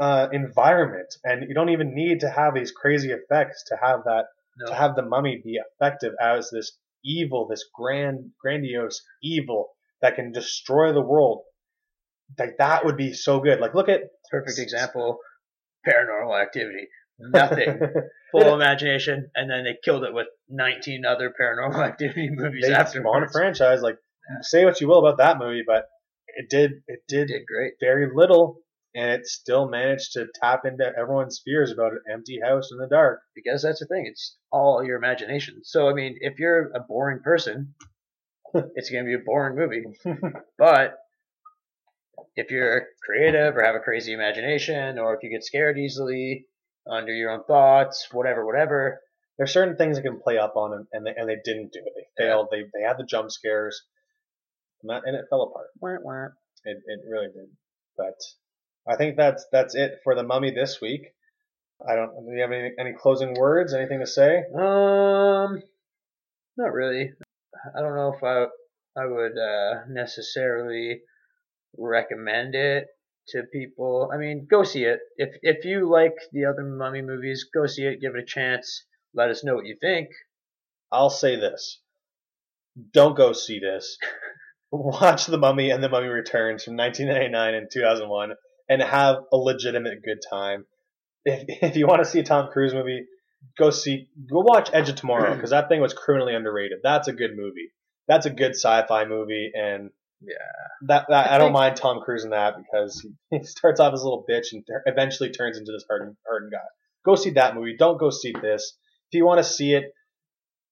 uh, 0.00 0.28
environment. 0.32 1.14
And 1.24 1.48
you 1.48 1.54
don't 1.54 1.70
even 1.70 1.94
need 1.94 2.20
to 2.20 2.30
have 2.30 2.54
these 2.54 2.72
crazy 2.72 3.10
effects 3.10 3.64
to 3.68 3.76
have 3.80 4.04
that 4.04 4.24
No. 4.58 4.66
to 4.68 4.74
have 4.74 4.94
the 4.96 5.02
mummy 5.02 5.40
be 5.44 5.58
effective 5.58 6.12
as 6.20 6.50
this 6.50 6.72
evil, 7.04 7.46
this 7.48 7.64
grand 7.74 8.30
grandiose 8.40 9.02
evil 9.22 9.70
that 10.00 10.14
can 10.16 10.32
destroy 10.32 10.92
the 10.92 11.00
world. 11.02 11.42
Like 12.38 12.56
that 12.58 12.84
would 12.84 12.96
be 12.96 13.12
so 13.12 13.40
good. 13.40 13.60
Like 13.60 13.74
look 13.74 13.88
at 13.88 14.00
Perfect 14.30 14.58
example. 14.58 15.18
Paranormal 15.86 16.40
activity. 16.40 16.88
Nothing. 17.18 17.78
Full 18.32 18.54
imagination, 18.54 19.30
and 19.36 19.48
then 19.48 19.62
they 19.64 19.76
killed 19.84 20.02
it 20.02 20.12
with 20.12 20.26
19 20.48 21.04
other 21.04 21.32
paranormal 21.40 21.84
activity 21.90 22.28
movies 22.30 22.64
they 22.66 22.72
after. 22.74 23.00
spawn 23.00 23.22
a 23.22 23.28
franchise. 23.28 23.82
Like 23.82 23.98
say 24.40 24.64
what 24.64 24.80
you 24.80 24.88
will 24.88 24.98
about 25.06 25.18
that 25.18 25.38
movie, 25.38 25.62
but 25.66 25.86
it 26.36 26.50
did 26.50 26.72
it 26.88 27.00
did 27.08 27.28
Did 27.28 27.46
great. 27.46 27.74
very 27.80 28.08
little, 28.14 28.60
and 28.94 29.10
it 29.10 29.26
still 29.26 29.68
managed 29.68 30.12
to 30.12 30.26
tap 30.40 30.64
into 30.64 30.84
everyone's 30.98 31.40
fears 31.44 31.70
about 31.72 31.92
an 31.92 32.02
empty 32.12 32.40
house 32.42 32.70
in 32.72 32.78
the 32.78 32.88
dark. 32.88 33.20
because 33.34 33.62
that's 33.62 33.80
the 33.80 33.86
thing. 33.86 34.06
It's 34.06 34.36
all 34.52 34.84
your 34.84 34.96
imagination. 34.98 35.60
So 35.64 35.88
I 35.88 35.94
mean, 35.94 36.16
if 36.20 36.38
you're 36.38 36.70
a 36.74 36.80
boring 36.80 37.20
person, 37.20 37.74
it's 38.54 38.90
gonna 38.90 39.04
be 39.04 39.14
a 39.14 39.18
boring 39.18 39.56
movie. 39.56 39.84
But 40.58 40.96
if 42.36 42.50
you're 42.50 42.86
creative 43.04 43.56
or 43.56 43.62
have 43.62 43.74
a 43.74 43.80
crazy 43.80 44.12
imagination, 44.12 44.98
or 44.98 45.14
if 45.14 45.22
you 45.22 45.30
get 45.30 45.44
scared 45.44 45.78
easily 45.78 46.46
under 46.90 47.12
your 47.12 47.30
own 47.30 47.44
thoughts, 47.44 48.08
whatever, 48.12 48.44
whatever, 48.44 49.00
There's 49.38 49.52
certain 49.52 49.76
things 49.76 49.96
that 49.96 50.02
can 50.02 50.20
play 50.20 50.38
up 50.38 50.54
on 50.56 50.70
them, 50.70 50.88
and 50.92 51.06
they 51.06 51.14
and 51.16 51.28
they 51.28 51.38
didn't 51.44 51.72
do 51.72 51.80
it. 51.84 51.92
They 51.96 52.24
failed. 52.24 52.48
They 52.50 52.62
they 52.74 52.82
had 52.86 52.98
the 52.98 53.04
jump 53.04 53.30
scares, 53.30 53.82
and, 54.84 55.02
and 55.04 55.16
it 55.16 55.24
fell 55.30 55.42
apart. 55.42 55.66
wah, 55.80 55.96
wah. 56.02 56.26
It 56.64 56.78
it 56.86 57.00
really 57.10 57.26
did. 57.26 57.48
But 57.96 58.20
I 58.86 58.96
think 58.96 59.16
that's 59.16 59.46
that's 59.52 59.74
it 59.74 60.00
for 60.04 60.14
the 60.14 60.22
Mummy 60.22 60.50
this 60.50 60.80
week. 60.80 61.14
I 61.86 61.96
don't. 61.96 62.10
Do 62.14 62.32
you 62.32 62.42
have 62.42 62.52
any 62.52 62.72
any 62.78 62.92
closing 62.92 63.34
words? 63.34 63.74
Anything 63.74 64.00
to 64.00 64.06
say? 64.06 64.44
um, 64.54 65.62
not 66.56 66.72
really. 66.72 67.12
I 67.76 67.80
don't 67.80 67.96
know 67.96 68.14
if 68.14 68.22
I 68.22 68.46
I 69.00 69.06
would 69.06 69.36
uh, 69.38 69.86
necessarily 69.88 71.00
recommend 71.76 72.54
it 72.54 72.86
to 73.28 73.42
people. 73.52 74.10
I 74.12 74.18
mean, 74.18 74.46
go 74.50 74.62
see 74.62 74.84
it. 74.84 75.00
If 75.16 75.30
if 75.42 75.64
you 75.64 75.90
like 75.90 76.14
the 76.32 76.44
other 76.46 76.62
Mummy 76.62 77.02
movies, 77.02 77.46
go 77.52 77.66
see 77.66 77.84
it. 77.84 78.00
Give 78.00 78.14
it 78.14 78.22
a 78.22 78.26
chance. 78.26 78.84
Let 79.14 79.30
us 79.30 79.44
know 79.44 79.54
what 79.54 79.66
you 79.66 79.76
think. 79.80 80.08
I'll 80.92 81.10
say 81.10 81.36
this. 81.36 81.80
Don't 82.92 83.16
go 83.16 83.32
see 83.32 83.60
this. 83.60 83.98
Watch 84.76 85.26
The 85.26 85.38
Mummy 85.38 85.70
and 85.70 85.82
The 85.82 85.88
Mummy 85.88 86.08
Returns 86.08 86.64
from 86.64 86.76
1999 86.76 87.54
and 87.54 87.68
2001 87.72 88.32
and 88.68 88.82
have 88.82 89.18
a 89.32 89.36
legitimate 89.36 90.02
good 90.04 90.18
time. 90.28 90.66
If, 91.24 91.44
if 91.62 91.76
you 91.76 91.86
want 91.86 92.02
to 92.02 92.08
see 92.10 92.18
a 92.20 92.24
Tom 92.24 92.48
Cruise 92.52 92.74
movie, 92.74 93.06
go 93.58 93.70
see, 93.70 94.08
go 94.28 94.40
watch 94.40 94.70
Edge 94.72 94.88
of 94.88 94.96
Tomorrow 94.96 95.34
because 95.36 95.50
that 95.50 95.68
thing 95.68 95.80
was 95.80 95.94
criminally 95.94 96.34
underrated. 96.34 96.78
That's 96.82 97.08
a 97.08 97.12
good 97.12 97.36
movie. 97.36 97.70
that's 98.08 98.26
a 98.26 98.30
good 98.30 98.52
sci-fi 98.52 99.04
movie, 99.04 99.52
and 99.54 99.90
Yeah. 100.20 100.34
that, 100.88 101.06
that 101.08 101.30
I, 101.30 101.36
I 101.36 101.38
don't 101.38 101.52
mind 101.52 101.76
Tom 101.76 102.00
Cruise 102.04 102.24
in 102.24 102.30
that 102.30 102.54
because 102.56 103.00
he, 103.00 103.10
he 103.38 103.44
starts 103.44 103.78
off 103.80 103.94
as 103.94 104.00
a 104.00 104.04
little 104.04 104.24
bitch 104.28 104.52
and 104.52 104.66
ter- 104.66 104.82
eventually 104.86 105.30
turns 105.30 105.56
into 105.56 105.70
this 105.72 105.84
hardened, 105.88 106.16
hardened 106.26 106.52
guy. 106.52 106.66
Go 107.04 107.14
see 107.14 107.30
that 107.30 107.54
movie. 107.54 107.76
Don't 107.78 107.98
go 108.00 108.10
see 108.10 108.32
this. 108.42 108.76
If 109.12 109.18
you 109.18 109.24
want 109.26 109.38
to 109.38 109.44
see 109.44 109.74
it, 109.74 109.92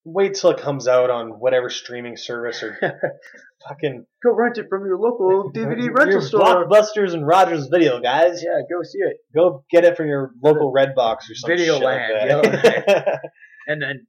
wait 0.04 0.34
till 0.34 0.50
it 0.50 0.58
comes 0.58 0.88
out 0.88 1.10
on 1.10 1.30
whatever 1.38 1.70
streaming 1.70 2.16
service 2.16 2.62
or 2.62 2.76
fucking 3.68 4.04
Go 4.22 4.34
rent 4.34 4.58
it 4.58 4.66
from 4.68 4.84
your 4.84 4.98
local 4.98 5.52
DVD 5.54 5.84
your 5.84 5.94
rental 5.94 6.20
store. 6.20 6.66
Blockbusters 6.66 7.14
and 7.14 7.26
Rogers 7.26 7.68
Video, 7.68 8.00
guys. 8.00 8.42
Yeah, 8.42 8.60
go 8.70 8.82
see 8.82 8.98
it. 8.98 9.18
Go 9.34 9.64
get 9.70 9.84
it 9.84 9.96
from 9.96 10.08
your 10.08 10.32
local 10.42 10.72
Redbox 10.72 11.30
or 11.30 11.34
some 11.34 11.48
Video 11.48 11.78
Land, 11.78 12.44
like. 12.44 13.06
And 13.68 13.80
then 13.80 14.08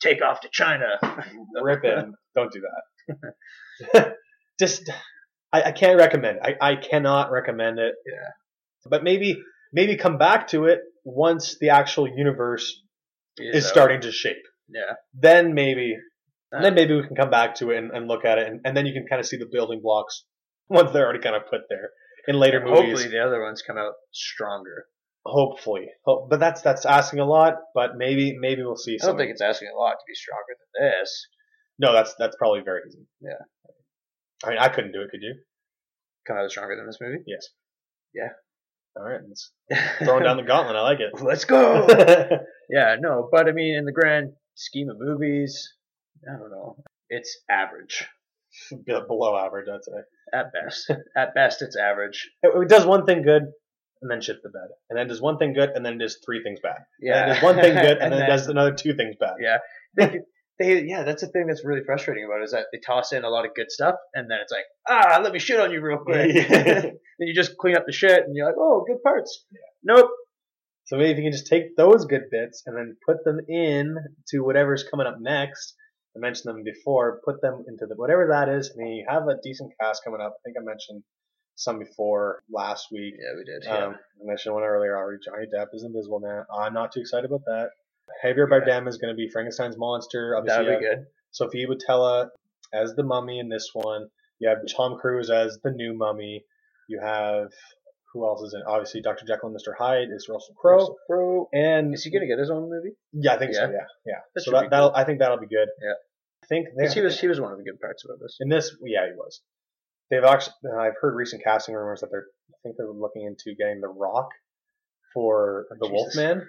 take 0.00 0.22
off 0.22 0.42
to 0.42 0.48
China. 0.52 0.86
Rip 1.60 1.82
it. 1.82 2.06
Don't 2.36 2.52
do 2.52 2.62
that. 3.92 4.14
Just, 4.60 4.88
I, 5.52 5.62
I 5.62 5.72
can't 5.72 5.98
recommend. 5.98 6.38
I, 6.40 6.54
I 6.60 6.76
cannot 6.76 7.32
recommend 7.32 7.80
it. 7.80 7.94
Yeah. 8.06 8.28
But 8.88 9.02
maybe, 9.02 9.42
maybe 9.72 9.96
come 9.96 10.18
back 10.18 10.46
to 10.48 10.66
it 10.66 10.82
once 11.04 11.56
the 11.60 11.70
actual 11.70 12.06
universe 12.06 12.80
is 13.38 13.66
starting 13.66 14.02
to 14.02 14.12
shape. 14.12 14.44
Yeah. 14.74 14.94
Then 15.14 15.54
maybe, 15.54 15.96
Uh, 16.54 16.62
then 16.62 16.74
maybe 16.74 16.94
we 16.94 17.06
can 17.06 17.16
come 17.16 17.30
back 17.30 17.54
to 17.56 17.70
it 17.70 17.78
and, 17.78 17.90
and 17.92 18.08
look 18.08 18.24
at 18.24 18.38
it, 18.38 18.46
and, 18.46 18.60
and 18.64 18.76
then 18.76 18.86
you 18.86 18.92
can 18.92 19.06
kind 19.08 19.20
of 19.20 19.26
see 19.26 19.36
the 19.36 19.48
building 19.50 19.80
blocks 19.82 20.24
once 20.68 20.90
they're 20.92 21.04
already 21.04 21.20
kind 21.20 21.36
of 21.36 21.42
put 21.50 21.62
there 21.68 21.90
in 22.28 22.36
later 22.38 22.60
movies. 22.60 22.78
Hopefully 23.00 23.08
the 23.08 23.24
other 23.24 23.42
ones 23.42 23.62
come 23.66 23.78
out 23.78 23.94
stronger. 24.12 24.86
Hopefully, 25.24 25.86
but 26.04 26.38
that's 26.40 26.62
that's 26.62 26.84
asking 26.84 27.20
a 27.20 27.24
lot. 27.24 27.54
But 27.74 27.90
maybe 27.96 28.36
maybe 28.38 28.62
we'll 28.64 28.76
see. 28.76 28.98
I 29.00 29.06
don't 29.06 29.16
think 29.16 29.30
it's 29.30 29.40
asking 29.40 29.68
a 29.72 29.78
lot 29.78 29.92
to 29.92 30.04
be 30.06 30.14
stronger 30.14 30.54
than 30.58 30.90
this. 30.90 31.26
no, 31.78 31.92
that's 31.92 32.14
that's 32.18 32.34
probably 32.36 32.62
very 32.64 32.80
easy. 32.88 33.06
Yeah. 33.20 33.38
I 34.44 34.48
mean, 34.50 34.58
I 34.58 34.68
couldn't 34.68 34.90
do 34.92 35.00
it. 35.02 35.10
Could 35.12 35.22
you? 35.22 35.36
Come 36.26 36.36
out 36.38 36.50
stronger 36.50 36.74
than 36.74 36.86
this 36.86 36.98
movie. 37.00 37.22
Yes. 37.26 37.46
Yeah. 38.12 38.30
All 38.96 39.04
right. 39.04 39.20
Throwing 40.04 40.24
down 40.24 40.36
the 40.36 40.42
gauntlet. 40.42 40.74
I 40.76 40.82
like 40.82 40.98
it. 41.00 41.22
Let's 41.22 41.44
go. 41.44 41.86
yeah, 42.70 42.96
no, 43.00 43.28
but 43.30 43.48
I 43.48 43.52
mean, 43.52 43.76
in 43.76 43.84
the 43.84 43.92
grand 43.92 44.32
scheme 44.54 44.88
of 44.90 44.96
movies, 44.98 45.74
I 46.28 46.38
don't 46.38 46.50
know. 46.50 46.76
It's 47.08 47.38
average 47.50 48.06
Be- 48.70 49.00
Below 49.06 49.36
average, 49.36 49.68
I'd 49.72 49.84
say. 49.84 49.92
at 50.32 50.46
best. 50.64 50.90
at 51.16 51.34
best, 51.34 51.62
it's 51.62 51.76
average. 51.76 52.30
It, 52.42 52.52
it 52.54 52.68
does 52.68 52.86
one 52.86 53.06
thing 53.06 53.22
good, 53.22 53.42
and 54.02 54.10
then 54.10 54.20
shit 54.20 54.42
the 54.42 54.50
bed, 54.50 54.68
and 54.90 54.98
then 54.98 55.08
does 55.08 55.20
one 55.20 55.38
thing 55.38 55.52
good, 55.52 55.70
and 55.70 55.84
then 55.84 55.98
does 55.98 56.18
three 56.24 56.42
things 56.42 56.60
bad. 56.62 56.78
Yeah, 57.00 57.22
And 57.22 57.30
it 57.30 57.34
does 57.34 57.42
one 57.42 57.54
thing 57.56 57.74
good, 57.74 57.98
and, 57.98 58.12
then, 58.12 58.22
it 58.22 58.26
does 58.26 58.46
another 58.48 58.72
two 58.72 58.94
things 58.94 59.16
bad. 59.18 59.34
Yeah, 59.40 59.58
they, 59.96 60.20
they, 60.58 60.82
yeah, 60.84 61.02
that's 61.04 61.22
the 61.22 61.28
thing 61.28 61.46
that's 61.46 61.64
really 61.64 61.82
frustrating 61.84 62.24
about 62.24 62.40
it 62.40 62.44
is 62.44 62.52
that 62.52 62.66
they 62.72 62.78
toss 62.78 63.12
in 63.12 63.24
a 63.24 63.30
lot 63.30 63.46
of 63.46 63.54
good 63.54 63.70
stuff, 63.70 63.94
and 64.14 64.30
then 64.30 64.38
it's 64.42 64.52
like, 64.52 64.64
ah, 64.88 65.20
let 65.22 65.32
me 65.32 65.38
shit 65.38 65.60
on 65.60 65.72
you 65.72 65.80
real 65.80 65.98
quick. 65.98 66.34
Yeah. 66.34 66.48
then 66.82 66.98
you 67.20 67.34
just 67.34 67.56
clean 67.58 67.76
up 67.76 67.84
the 67.86 67.92
shit, 67.92 68.24
and 68.24 68.36
you're 68.36 68.46
like, 68.46 68.56
oh, 68.58 68.84
good 68.86 69.02
parts. 69.02 69.44
Nope. 69.82 70.10
So 70.84 70.96
maybe 70.96 71.10
if 71.12 71.16
you 71.18 71.24
can 71.24 71.32
just 71.32 71.46
take 71.46 71.76
those 71.76 72.04
good 72.04 72.24
bits 72.30 72.64
and 72.66 72.76
then 72.76 72.96
put 73.06 73.24
them 73.24 73.40
in 73.48 73.96
to 74.28 74.40
whatever's 74.40 74.84
coming 74.84 75.06
up 75.06 75.20
next. 75.20 75.74
I 76.14 76.18
mentioned 76.18 76.54
them 76.54 76.62
before. 76.62 77.20
Put 77.24 77.40
them 77.40 77.64
into 77.66 77.86
the 77.86 77.94
whatever 77.94 78.28
that 78.30 78.48
is, 78.48 78.68
and 78.70 78.80
then 78.80 78.92
you 78.92 79.06
have 79.08 79.28
a 79.28 79.36
decent 79.42 79.72
cast 79.80 80.04
coming 80.04 80.20
up. 80.20 80.34
I 80.34 80.40
think 80.44 80.56
I 80.60 80.64
mentioned 80.64 81.02
some 81.54 81.78
before 81.78 82.42
last 82.50 82.88
week. 82.92 83.14
Yeah, 83.18 83.38
we 83.38 83.44
did. 83.44 83.66
Um, 83.66 83.94
I 83.94 84.26
mentioned 84.26 84.54
one 84.54 84.64
earlier 84.64 84.96
already. 84.96 85.18
Johnny 85.24 85.46
Depp 85.46 85.68
is 85.72 85.84
Invisible 85.84 86.20
Man. 86.20 86.44
I'm 86.54 86.74
not 86.74 86.92
too 86.92 87.00
excited 87.00 87.24
about 87.24 87.44
that. 87.46 87.70
Javier 88.24 88.48
Bardem 88.48 88.88
is 88.88 88.98
going 88.98 89.14
to 89.14 89.16
be 89.16 89.28
Frankenstein's 89.28 89.78
monster. 89.78 90.36
Obviously, 90.36 90.64
That'd 90.64 90.80
be 90.80 90.84
good. 90.84 91.06
Sofia 91.30 91.66
Boutella 91.66 92.28
as 92.74 92.94
the 92.94 93.02
Mummy 93.02 93.38
in 93.38 93.48
this 93.48 93.70
one. 93.72 94.08
You 94.38 94.48
have 94.48 94.58
Tom 94.76 94.98
Cruise 95.00 95.30
as 95.30 95.58
the 95.62 95.70
new 95.70 95.94
Mummy. 95.94 96.44
You 96.88 97.00
have 97.00 97.52
who 98.12 98.24
else 98.26 98.42
is 98.42 98.54
in? 98.54 98.62
Obviously, 98.66 99.00
Dr. 99.00 99.24
Jekyll 99.26 99.48
and 99.48 99.56
Mr. 99.56 99.72
Hyde 99.76 100.08
is 100.14 100.28
Russell 100.28 100.54
Crowe. 100.60 100.76
Russell 100.76 100.96
Crowe. 101.06 101.48
And 101.52 101.94
Is 101.94 102.04
he 102.04 102.10
gonna 102.10 102.26
get 102.26 102.38
his 102.38 102.50
own 102.50 102.68
movie? 102.70 102.94
yeah, 103.12 103.34
I 103.34 103.38
think 103.38 103.54
so. 103.54 103.62
Yeah. 103.62 103.70
Yeah, 103.70 103.76
yeah. 104.06 104.18
That 104.34 104.40
so 104.42 104.50
that, 104.52 104.70
that'll, 104.70 104.94
I 104.94 105.04
think 105.04 105.18
that'll 105.20 105.38
be 105.40 105.46
good. 105.46 105.68
Yeah. 105.82 105.94
I 106.42 106.46
think 106.46 106.68
they, 106.76 106.88
he 106.88 107.00
was 107.00 107.18
he 107.20 107.28
was 107.28 107.40
one 107.40 107.52
of 107.52 107.58
the 107.58 107.64
good 107.64 107.80
parts 107.80 108.04
about 108.04 108.18
this. 108.20 108.36
in 108.40 108.48
this. 108.48 108.74
Yeah, 108.84 109.06
he 109.06 109.12
was. 109.16 109.40
They've 110.10 110.24
actually. 110.24 110.54
I've 110.78 110.94
heard 111.00 111.14
recent 111.14 111.42
casting 111.42 111.74
rumors 111.74 112.00
that 112.00 112.10
they're. 112.10 112.26
I 112.50 112.56
think 112.62 112.76
they're 112.76 112.90
looking 112.90 113.24
into 113.24 113.56
getting 113.56 113.80
The 113.80 113.88
Rock 113.88 114.28
for 115.14 115.66
the 115.80 115.88
Jesus. 115.88 116.16
Wolfman. 116.16 116.46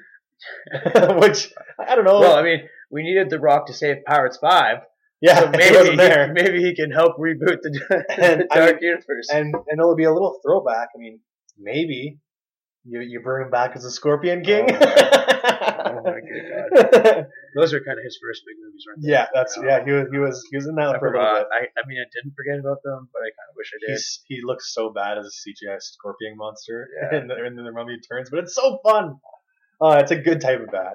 Which 1.22 1.54
I 1.80 1.96
don't 1.96 2.06
know. 2.06 2.20
Well, 2.20 2.36
I 2.36 2.42
mean, 2.44 2.68
we 2.92 3.04
needed 3.04 3.30
The 3.30 3.40
Rock 3.40 3.68
to 3.68 3.74
save 3.74 4.04
Pirates 4.06 4.38
Five, 4.38 4.80
yeah, 5.22 5.40
so 5.40 5.50
maybe 5.56 5.92
he, 5.92 5.96
there. 5.96 6.34
maybe 6.34 6.62
he 6.62 6.76
can 6.76 6.92
help 6.92 7.18
reboot 7.18 7.60
the, 7.62 7.80
the 8.10 8.48
I 8.52 8.56
Dark 8.60 8.82
Universe. 8.82 9.30
and 9.32 9.56
and 9.56 9.80
it'll 9.80 9.96
be 9.96 10.04
a 10.04 10.12
little 10.14 10.40
throwback. 10.46 10.90
I 10.96 10.98
mean, 11.00 11.20
maybe 11.58 12.20
you 12.86 13.00
you 13.02 13.20
bring 13.22 13.46
him 13.46 13.52
back 13.52 13.76
as 13.76 13.86
a 13.86 13.92
Scorpion 13.92 14.44
King. 14.44 14.68
Oh 14.72 16.02
my 16.04 16.20
good 16.20 17.28
Those 17.56 17.74
are 17.74 17.80
kind 17.84 18.00
of 18.00 18.04
his 18.04 18.18
first 18.22 18.42
big 18.48 18.56
movies, 18.64 18.84
weren't 18.88 19.00
yeah, 19.04 19.28
that's 19.34 19.58
yeah. 19.64 19.84
He 19.86 19.92
was 19.92 20.08
he 20.12 20.18
was 20.18 20.44
he 20.50 20.58
was 20.58 20.68
in 20.68 20.76
that 20.76 20.96
I 20.96 21.00
for 21.00 21.10
forgot. 21.12 21.40
bit. 21.40 21.48
I, 21.54 21.60
I 21.80 21.84
mean, 21.88 22.00
I 22.00 22.08
didn't 22.14 22.34
forget 22.36 22.60
about 22.60 22.82
them, 22.84 23.10
but 23.14 23.20
I 23.20 23.30
kind 23.30 23.50
of 23.50 23.56
wish 23.56 23.72
I 23.74 23.78
did. 23.86 23.94
He's, 23.94 24.22
he 24.28 24.40
looks 24.44 24.74
so 24.74 24.92
bad 24.92 25.18
as 25.18 25.26
a 25.28 25.50
CGI 25.50 25.78
scorpion 25.82 26.36
monster 26.38 26.88
Yeah. 27.12 27.20
in, 27.20 27.28
the, 27.28 27.46
in 27.46 27.56
the 27.56 27.72
Mummy 27.72 27.94
Returns, 27.94 28.30
but 28.30 28.40
it's 28.40 28.56
so 28.56 28.80
fun. 28.84 29.18
Uh, 29.80 30.00
it's 30.02 30.12
a 30.12 30.16
good 30.16 30.42
type 30.42 30.62
of 30.62 30.72
bad. 30.72 30.94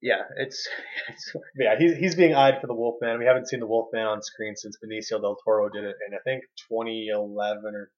yeah, 0.00 0.22
it's, 0.38 0.66
it's 1.10 1.32
yeah, 1.58 1.74
he's, 1.78 1.96
he's 1.96 2.14
being 2.14 2.34
eyed 2.34 2.60
for 2.60 2.66
the 2.66 2.74
Wolfman. 2.74 3.18
We 3.18 3.26
haven't 3.26 3.48
seen 3.48 3.60
the 3.60 3.66
Wolfman 3.66 4.06
on 4.06 4.22
screen 4.22 4.54
since 4.56 4.78
Benicio 4.82 5.20
del 5.20 5.36
Toro 5.44 5.68
did 5.68 5.84
it 5.84 5.96
in 6.08 6.14
I 6.14 6.18
think 6.24 6.44
2011 6.70 7.62
or 7.74 7.90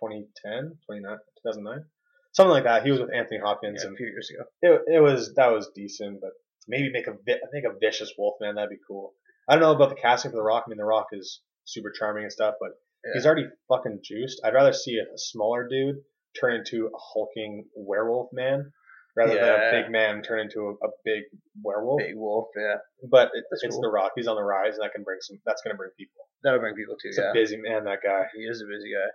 2010, 0.00 0.78
29, 0.86 1.18
2009, 1.42 1.84
something 2.32 2.50
like 2.50 2.64
that. 2.64 2.84
He 2.84 2.90
was 2.90 3.00
with 3.00 3.12
Anthony 3.14 3.40
Hopkins, 3.42 3.82
yeah, 3.84 3.90
a 3.92 3.94
few 3.96 4.06
years 4.06 4.30
ago. 4.30 4.44
it, 4.62 4.96
it 4.96 5.00
was 5.00 5.34
that 5.34 5.52
was 5.52 5.70
decent. 5.74 6.20
But 6.20 6.30
maybe 6.68 6.90
make 6.90 7.06
a 7.06 7.12
I 7.12 7.48
think 7.52 7.64
a 7.66 7.78
vicious 7.80 8.12
Wolfman 8.18 8.54
that'd 8.56 8.70
be 8.70 8.76
cool. 8.86 9.12
I 9.48 9.54
don't 9.54 9.62
know 9.62 9.72
about 9.72 9.90
the 9.90 10.00
casting 10.00 10.30
for 10.32 10.36
the 10.38 10.42
Rock. 10.42 10.64
I 10.66 10.70
mean, 10.70 10.78
the 10.78 10.84
Rock 10.84 11.06
is 11.12 11.40
super 11.64 11.90
charming 11.96 12.24
and 12.24 12.32
stuff, 12.32 12.54
but 12.60 12.70
Yeah. 13.04 13.12
he's 13.14 13.26
already 13.26 13.46
fucking 13.68 14.00
juiced. 14.02 14.40
I'd 14.44 14.54
rather 14.54 14.72
see 14.72 14.98
a, 14.98 15.02
a 15.14 15.18
smaller 15.18 15.68
dude 15.68 15.96
turn 16.40 16.54
into 16.54 16.86
a 16.86 16.90
hulking 16.98 17.64
werewolf 17.76 18.28
man 18.32 18.72
rather 19.16 19.34
than 19.34 19.48
a 19.48 19.70
big 19.82 19.90
man 19.90 20.20
turn 20.22 20.40
into 20.40 20.60
a, 20.60 20.72
a 20.86 20.90
big 21.04 21.22
werewolf. 21.64 22.00
Big 22.02 22.16
Wolf, 22.16 22.48
yeah, 22.56 22.74
But 23.08 23.30
it, 23.34 23.44
it's 23.50 23.62
cool. 23.74 23.80
the 23.80 23.88
Rock. 23.88 24.12
He's 24.16 24.26
on 24.26 24.36
the 24.36 24.42
rise, 24.42 24.74
and 24.74 24.82
that 24.84 24.92
can 24.92 25.04
bring 25.04 25.18
some. 25.22 25.38
That's 25.46 25.62
gonna 25.62 25.76
bring 25.76 25.90
people. 25.96 26.26
That'll 26.42 26.60
bring 26.60 26.74
people 26.74 26.96
too. 27.00 27.08
He's 27.08 27.18
yeah, 27.18 27.30
a 27.30 27.32
busy 27.32 27.56
man, 27.56 27.84
that 27.84 28.00
guy. 28.04 28.24
he 28.36 28.42
is 28.42 28.60
a 28.60 28.66
busy 28.66 28.90
guy. 28.92 29.08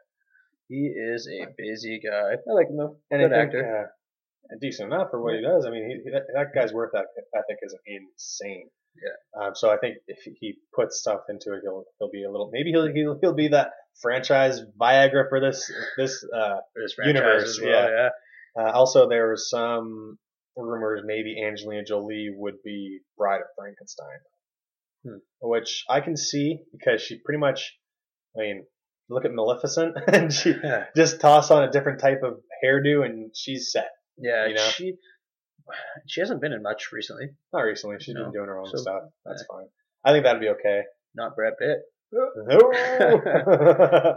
He 0.71 0.87
is 0.87 1.27
a 1.27 1.47
busy 1.57 1.99
guy. 1.99 2.39
I 2.39 2.53
like 2.55 2.69
him 2.71 2.77
though. 2.77 2.95
And 3.11 3.19
Good 3.21 3.33
I 3.33 3.41
think, 3.43 3.55
actor. 3.55 3.89
uh, 3.91 4.55
decent 4.61 4.93
enough 4.93 5.09
for 5.11 5.21
what 5.21 5.35
he 5.35 5.41
does. 5.41 5.65
I 5.65 5.69
mean, 5.69 5.83
he, 6.03 6.11
that, 6.11 6.23
that 6.33 6.47
guy's 6.55 6.71
worth 6.71 6.91
ethic 6.95 7.57
is 7.61 7.75
insane. 7.85 8.69
Yeah. 8.95 9.43
Um, 9.47 9.51
so 9.55 9.69
I 9.69 9.77
think 9.77 9.97
if 10.07 10.19
he 10.39 10.55
puts 10.73 10.99
stuff 10.99 11.21
into 11.29 11.53
it, 11.55 11.61
he'll 11.63 11.83
he'll 11.99 12.09
be 12.11 12.23
a 12.23 12.31
little. 12.31 12.49
Maybe 12.53 12.71
he'll 12.71 12.87
he'll, 12.93 13.17
he'll 13.21 13.35
be 13.35 13.49
that 13.49 13.71
franchise 14.01 14.61
Viagra 14.79 15.27
for 15.29 15.39
this 15.41 15.69
this. 15.97 16.23
Uh, 16.33 16.57
For 16.73 16.81
his 16.83 16.95
universe, 17.05 17.59
well, 17.61 17.89
yeah. 17.89 18.09
uh, 18.59 18.71
also, 18.71 19.07
there 19.09 19.29
was 19.29 19.49
some 19.49 20.17
rumors 20.57 21.01
maybe 21.05 21.41
Angelina 21.45 21.83
Jolie 21.85 22.29
would 22.35 22.61
be 22.63 22.99
Bride 23.17 23.41
of 23.41 23.47
Frankenstein, 23.57 24.19
Hmm. 25.05 25.17
which 25.41 25.83
I 25.89 26.01
can 26.01 26.15
see 26.17 26.59
because 26.71 27.01
she 27.01 27.19
pretty 27.23 27.39
much. 27.39 27.77
I 28.37 28.41
mean, 28.41 28.65
look 29.11 29.25
at 29.25 29.31
Maleficent, 29.33 29.95
and 30.07 30.31
she 30.33 30.53
yeah. 30.63 30.85
just 30.95 31.19
toss 31.21 31.51
on 31.51 31.63
a 31.63 31.71
different 31.71 31.99
type 31.99 32.21
of 32.23 32.39
hairdo, 32.63 33.05
and 33.05 33.31
she's 33.35 33.71
set. 33.71 33.89
Yeah, 34.17 34.47
You 34.47 34.55
know? 34.55 34.61
she 34.61 34.93
she 36.07 36.19
hasn't 36.21 36.41
been 36.41 36.51
in 36.53 36.61
much 36.63 36.91
recently. 36.91 37.27
Not 37.53 37.61
recently. 37.61 37.97
She's 37.99 38.15
No. 38.15 38.23
been 38.23 38.33
doing 38.33 38.47
her 38.47 38.59
own 38.59 38.65
So, 38.67 38.77
stuff. 38.77 39.01
Eh. 39.05 39.09
That's 39.25 39.45
fine. 39.49 39.67
I 40.03 40.11
think 40.11 40.23
that'd 40.25 40.41
be 40.41 40.49
okay. 40.49 40.81
Not 41.15 41.35
Brad 41.35 41.53
Pitt. 41.59 41.77
No. 42.11 42.71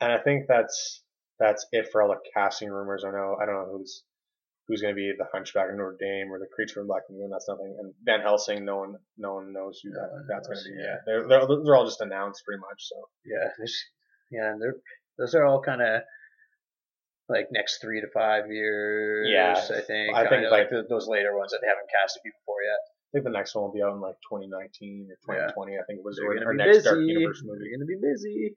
and 0.00 0.12
I 0.12 0.18
think 0.24 0.44
that's 0.48 1.02
that's 1.38 1.66
it 1.72 1.88
for 1.92 2.02
all 2.02 2.08
the 2.08 2.16
casting 2.34 2.70
rumors. 2.70 3.04
I 3.06 3.10
know. 3.10 3.36
I 3.40 3.46
don't 3.46 3.54
know 3.54 3.68
who's 3.78 4.02
who's 4.66 4.80
going 4.80 4.94
to 4.94 4.96
be 4.96 5.12
the 5.16 5.26
Hunchback 5.32 5.68
of 5.70 5.76
Notre 5.76 5.96
Dame 6.00 6.32
or 6.32 6.38
the 6.38 6.46
Creature 6.54 6.80
from 6.80 6.86
Black 6.86 7.02
Lagoon. 7.10 7.28
That's 7.30 7.48
nothing. 7.48 7.76
And 7.78 7.92
Van 8.04 8.20
Helsing. 8.22 8.64
No 8.64 8.78
one. 8.78 8.94
No 9.18 9.34
one 9.34 9.52
knows 9.52 9.80
who 9.82 9.90
No 9.90 10.00
that, 10.00 10.10
one 10.12 10.26
that's 10.28 10.48
going 10.48 10.58
to 10.58 10.64
be. 10.64 10.76
yeah. 10.80 10.86
Yeah. 10.86 10.96
They're, 11.06 11.28
they're 11.28 11.46
they're 11.64 11.76
all 11.76 11.84
just 11.86 12.00
announced 12.00 12.42
pretty 12.44 12.60
much. 12.60 12.80
So 12.88 12.96
Yeah, 13.26 13.48
yeah, 14.30 14.52
and 14.52 14.60
they're 14.62 14.76
those 15.18 15.34
are 15.34 15.44
all 15.44 15.60
kind 15.62 15.82
of 15.82 16.02
like 17.28 17.48
next 17.52 17.80
three 17.80 18.00
to 18.00 18.06
five 18.12 18.50
years. 18.50 19.28
Yeah, 19.30 19.52
I 19.54 19.80
think. 19.80 20.14
I 20.14 20.28
think, 20.28 20.50
like- 20.50 20.70
the, 20.70 20.84
those 20.88 21.08
later 21.08 21.36
ones 21.36 21.52
that 21.52 21.60
they 21.62 21.68
haven't 21.68 21.88
casted 21.90 22.22
for 22.44 22.56
yet. 22.62 22.78
I 22.80 23.08
think 23.14 23.24
the 23.24 23.30
next 23.30 23.54
one 23.54 23.64
will 23.64 23.72
be 23.72 23.80
out 23.82 23.94
in 23.94 24.00
like 24.00 24.16
2019 24.28 25.06
or 25.08 25.14
2020. 25.38 25.72
I 25.78 25.84
think 25.86 26.00
it 26.00 26.04
was 26.04 26.16
They're 26.16 26.26
our, 26.28 26.34
gonna 26.34 26.46
our 26.46 26.52
be 26.52 26.58
next 26.58 26.78
busy. 26.78 26.88
Dark 26.88 26.98
Universe 26.98 27.42
movie. 27.44 27.58
They're 27.62 27.78
gonna 27.78 27.86
be 27.86 28.00
busy. 28.02 28.56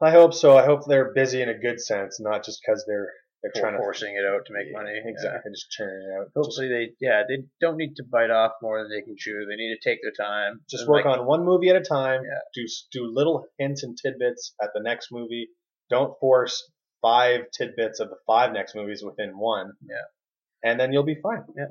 I 0.00 0.10
hope 0.12 0.32
so. 0.32 0.56
I 0.56 0.64
hope 0.64 0.86
they're 0.86 1.12
busy 1.12 1.42
in 1.42 1.48
a 1.48 1.58
good 1.58 1.80
sense, 1.80 2.20
not 2.20 2.44
just 2.44 2.62
because 2.64 2.84
they're 2.86 3.10
They're 3.42 3.52
trying 3.56 3.72
to 3.72 3.78
forcing 3.78 4.14
it 4.14 4.26
out 4.26 4.44
to 4.46 4.52
make 4.52 4.70
money. 4.70 4.92
Yeah. 4.92 5.10
Exactly, 5.10 5.52
just 5.52 5.70
churning 5.70 6.06
it 6.06 6.20
out. 6.20 6.26
Hopefully 6.36 6.68
they, 6.68 6.92
yeah, 7.00 7.22
they 7.26 7.44
don't 7.60 7.78
need 7.78 7.96
to 7.96 8.04
bite 8.04 8.30
off 8.30 8.52
more 8.60 8.82
than 8.82 8.90
they 8.90 9.02
can 9.02 9.16
chew. 9.16 9.46
They 9.48 9.56
need 9.56 9.74
to 9.74 9.88
take 9.88 10.00
their 10.02 10.12
time. 10.12 10.60
just 10.68 10.86
work 10.86 11.06
like, 11.06 11.18
on 11.18 11.26
one 11.26 11.44
movie 11.44 11.70
at 11.70 11.76
a 11.76 11.80
time. 11.80 12.20
Yeah. 12.22 12.38
Do 12.54 12.66
do 12.92 13.10
little 13.10 13.46
hints 13.58 13.82
and 13.82 13.96
tidbits 13.96 14.54
at 14.62 14.70
the 14.74 14.82
next 14.82 15.08
movie. 15.10 15.48
Don't 15.88 16.18
force 16.20 16.70
five 17.00 17.50
tidbits 17.56 18.00
of 18.00 18.10
the 18.10 18.16
five 18.26 18.52
next 18.52 18.74
movies 18.74 19.02
within 19.02 19.38
one. 19.38 19.72
Yeah. 19.88 20.70
And 20.70 20.78
then 20.78 20.92
you'll 20.92 21.04
be 21.04 21.18
fine. 21.22 21.44
Yeah. 21.56 21.66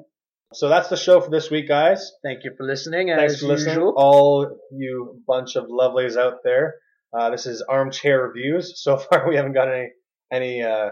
So 0.53 0.67
that's 0.70 0.89
the 0.89 0.97
show 0.97 1.22
for 1.22 1.30
this 1.30 1.51
week, 1.51 1.67
guys. 1.67 2.11
Thank 2.24 2.43
you 2.43 2.53
for 2.57 2.65
listening. 2.65 3.09
Thanks 3.09 3.34
as 3.34 3.39
for 3.41 3.47
listening, 3.47 3.76
usual. 3.76 3.93
all 3.95 4.57
you 4.72 5.22
bunch 5.28 5.55
of 5.55 5.65
lovelies 5.65 6.17
out 6.17 6.39
there. 6.43 6.76
Uh, 7.15 7.30
this 7.30 7.45
is 7.45 7.61
armchair 7.61 8.24
reviews. 8.24 8.82
So 8.82 8.97
far, 9.11 9.30
we 9.30 9.36
haven't 9.36 9.53
got 9.53 9.72
any 9.72 9.91
any 10.32 10.63
uh, 10.63 10.89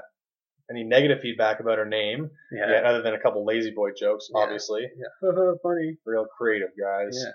any 0.69 0.83
negative 0.83 1.19
feedback 1.21 1.59
about 1.59 1.77
her 1.77 1.85
name 1.85 2.29
Yeah. 2.51 2.69
yet, 2.69 2.85
other 2.85 3.01
than 3.01 3.13
a 3.13 3.19
couple 3.19 3.45
lazy 3.45 3.71
boy 3.71 3.91
jokes, 3.97 4.29
Yeah. 4.33 4.41
obviously. 4.41 4.89
yeah. 4.95 5.31
Funny. 5.63 5.97
Real 6.05 6.25
creative 6.37 6.69
guys. 6.79 7.21
Yeah. 7.23 7.31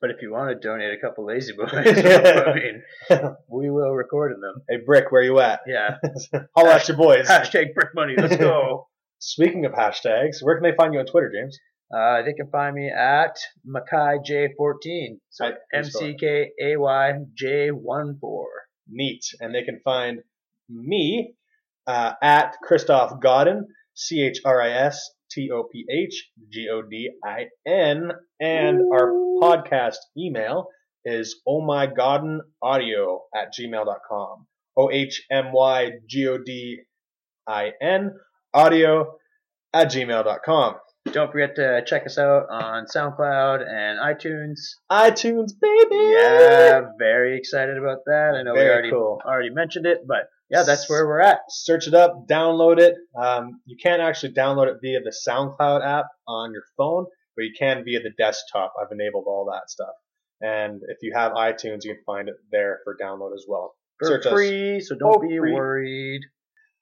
But 0.00 0.10
if 0.10 0.20
you 0.20 0.30
want 0.30 0.50
to 0.50 0.68
donate 0.68 0.92
a 0.92 1.00
couple 1.00 1.24
lazy 1.24 1.54
boys, 1.56 1.70
I 1.72 2.54
mean, 2.54 2.82
we 3.48 3.70
will 3.70 3.92
record 3.94 4.32
in 4.32 4.40
them. 4.40 4.62
Hey, 4.68 4.76
Brick, 4.84 5.10
where 5.10 5.22
you 5.22 5.38
at? 5.40 5.60
Yeah. 5.66 5.96
Holla 6.56 6.74
at 6.74 6.86
your 6.88 6.98
boys. 6.98 7.26
Hashtag 7.26 7.72
brick 7.74 7.94
money. 7.94 8.14
Let's 8.16 8.36
go. 8.36 8.88
Speaking 9.18 9.64
of 9.64 9.72
hashtags, 9.72 10.42
where 10.42 10.56
can 10.60 10.70
they 10.70 10.76
find 10.76 10.92
you 10.92 11.00
on 11.00 11.06
Twitter, 11.06 11.32
James? 11.34 11.58
Uh, 11.90 12.20
they 12.22 12.34
can 12.34 12.50
find 12.50 12.74
me 12.74 12.90
at 12.90 13.38
McKay 13.66 14.18
J14. 14.28 15.18
So 15.30 15.52
M 15.72 15.84
C 15.84 16.14
K 16.20 16.50
A 16.60 16.76
Y 16.76 17.12
J 17.34 17.70
1 17.70 18.18
4. 18.20 18.46
Neat. 18.90 19.24
And 19.40 19.54
they 19.54 19.62
can 19.62 19.80
find 19.82 20.20
me 20.68 21.36
uh, 21.86 22.12
at 22.22 22.56
Christoph 22.62 23.20
Godin, 23.20 23.66
C 23.94 24.22
H 24.22 24.40
R 24.44 24.60
I 24.60 24.70
S 24.70 25.10
T 25.30 25.50
O 25.52 25.64
P 25.64 25.84
H 25.90 26.30
G 26.52 26.68
O 26.72 26.82
D 26.82 27.10
I 27.24 27.46
N. 27.66 28.10
And 28.40 28.82
our 28.92 29.12
podcast 29.42 29.96
email 30.16 30.66
is 31.04 31.40
ohmygodinaudio 31.46 33.18
at 33.34 33.52
gmail.com. 33.58 34.46
O 34.76 34.90
H 34.90 35.22
M 35.30 35.52
Y 35.52 35.90
G 36.08 36.28
O 36.28 36.38
D 36.38 36.80
I 37.46 37.72
N 37.80 38.12
audio 38.52 39.16
at 39.72 39.88
gmail.com. 39.88 40.76
Don't 41.12 41.30
forget 41.32 41.56
to 41.56 41.82
check 41.86 42.04
us 42.06 42.18
out 42.18 42.46
on 42.50 42.86
SoundCloud 42.86 43.66
and 43.66 43.98
iTunes. 44.00 44.58
iTunes, 44.90 45.52
baby! 45.60 45.96
Yeah, 46.12 46.82
very 46.98 47.38
excited 47.38 47.78
about 47.78 47.98
that. 48.06 48.34
I 48.38 48.42
know 48.42 48.54
we 48.54 48.60
already 48.60 48.90
cool. 48.90 49.20
already 49.24 49.50
mentioned 49.50 49.86
it, 49.86 50.00
but 50.06 50.28
yeah, 50.50 50.62
that's 50.64 50.88
where 50.90 51.06
we're 51.06 51.20
at. 51.20 51.40
search 51.48 51.86
it 51.88 51.94
up, 51.94 52.26
download 52.28 52.78
it. 52.78 52.94
Um, 53.18 53.60
you 53.66 53.76
can't 53.82 54.02
actually 54.02 54.32
download 54.34 54.68
it 54.68 54.78
via 54.82 55.00
the 55.00 55.14
SoundCloud 55.26 55.84
app 55.84 56.06
on 56.28 56.52
your 56.52 56.62
phone, 56.76 57.06
but 57.36 57.42
you 57.44 57.52
can 57.58 57.84
via 57.84 58.00
the 58.00 58.10
desktop. 58.18 58.74
I've 58.80 58.92
enabled 58.92 59.24
all 59.26 59.48
that 59.52 59.70
stuff. 59.70 59.94
And 60.40 60.82
if 60.88 60.98
you 61.02 61.12
have 61.14 61.32
iTunes, 61.32 61.84
you 61.84 61.94
can 61.94 62.02
find 62.04 62.28
it 62.28 62.34
there 62.52 62.80
for 62.84 62.96
download 63.00 63.32
as 63.34 63.44
well. 63.48 63.74
For 63.98 64.08
Search 64.08 64.26
us. 64.26 64.32
free, 64.32 64.80
so 64.80 64.94
don't 64.96 65.16
Oh, 65.16 65.20
be 65.20 65.38
free. 65.38 65.52
worried. 65.54 66.20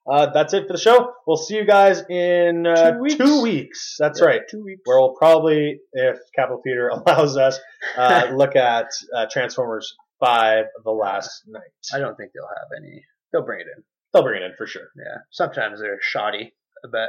Uh, 0.07 0.31
that's 0.33 0.53
it 0.53 0.67
for 0.67 0.75
the 0.75 0.79
show. 0.79 1.13
We'll 1.27 1.37
see 1.39 1.57
you 1.57 1.65
guys 1.65 2.03
in 2.11 2.67
uh, 2.67 2.93
Two 2.93 2.99
weeks. 3.01 3.15
two 3.17 3.43
weeks. 3.43 3.97
That's 3.99 4.21
Yeah, 4.21 4.27
right. 4.27 4.41
Two 4.51 4.63
weeks. 4.63 4.83
Where 4.85 5.01
we'll 5.01 5.15
probably, 5.15 5.81
if 5.93 6.19
Capital 6.37 6.61
Theater 6.63 6.89
allows 6.89 7.37
us, 7.37 7.59
uh, 7.97 8.29
look 8.35 8.57
at 8.57 8.89
uh, 9.17 9.27
Transformers 9.31 9.95
5 10.21 10.67
The 10.85 10.91
Last 10.91 11.45
Knight. 11.47 11.63
I 11.95 11.99
don't 11.99 12.17
think 12.17 12.33
they'll 12.35 12.47
have 12.47 12.83
any. 12.83 13.03
They'll 13.33 13.45
bring 13.45 13.61
it 13.61 13.67
in. 13.77 13.83
They'll 14.13 14.23
bring 14.23 14.43
it 14.43 14.45
in 14.45 14.53
for 14.57 14.67
sure. 14.67 14.89
Yeah. 14.97 15.19
Sometimes 15.31 15.81
they're 15.81 15.99
shoddy. 16.03 16.55
I 16.85 16.89
bet. 16.93 17.09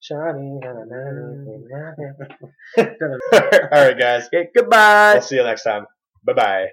Shiny. 0.00 0.58
All 0.62 0.74
right, 3.70 3.98
guys. 3.98 4.26
Okay. 4.26 4.48
Goodbye. 4.54 5.12
We'll 5.14 5.22
see 5.22 5.36
you 5.36 5.44
next 5.44 5.62
time. 5.62 5.86
Bye 6.26 6.32
bye. 6.34 6.66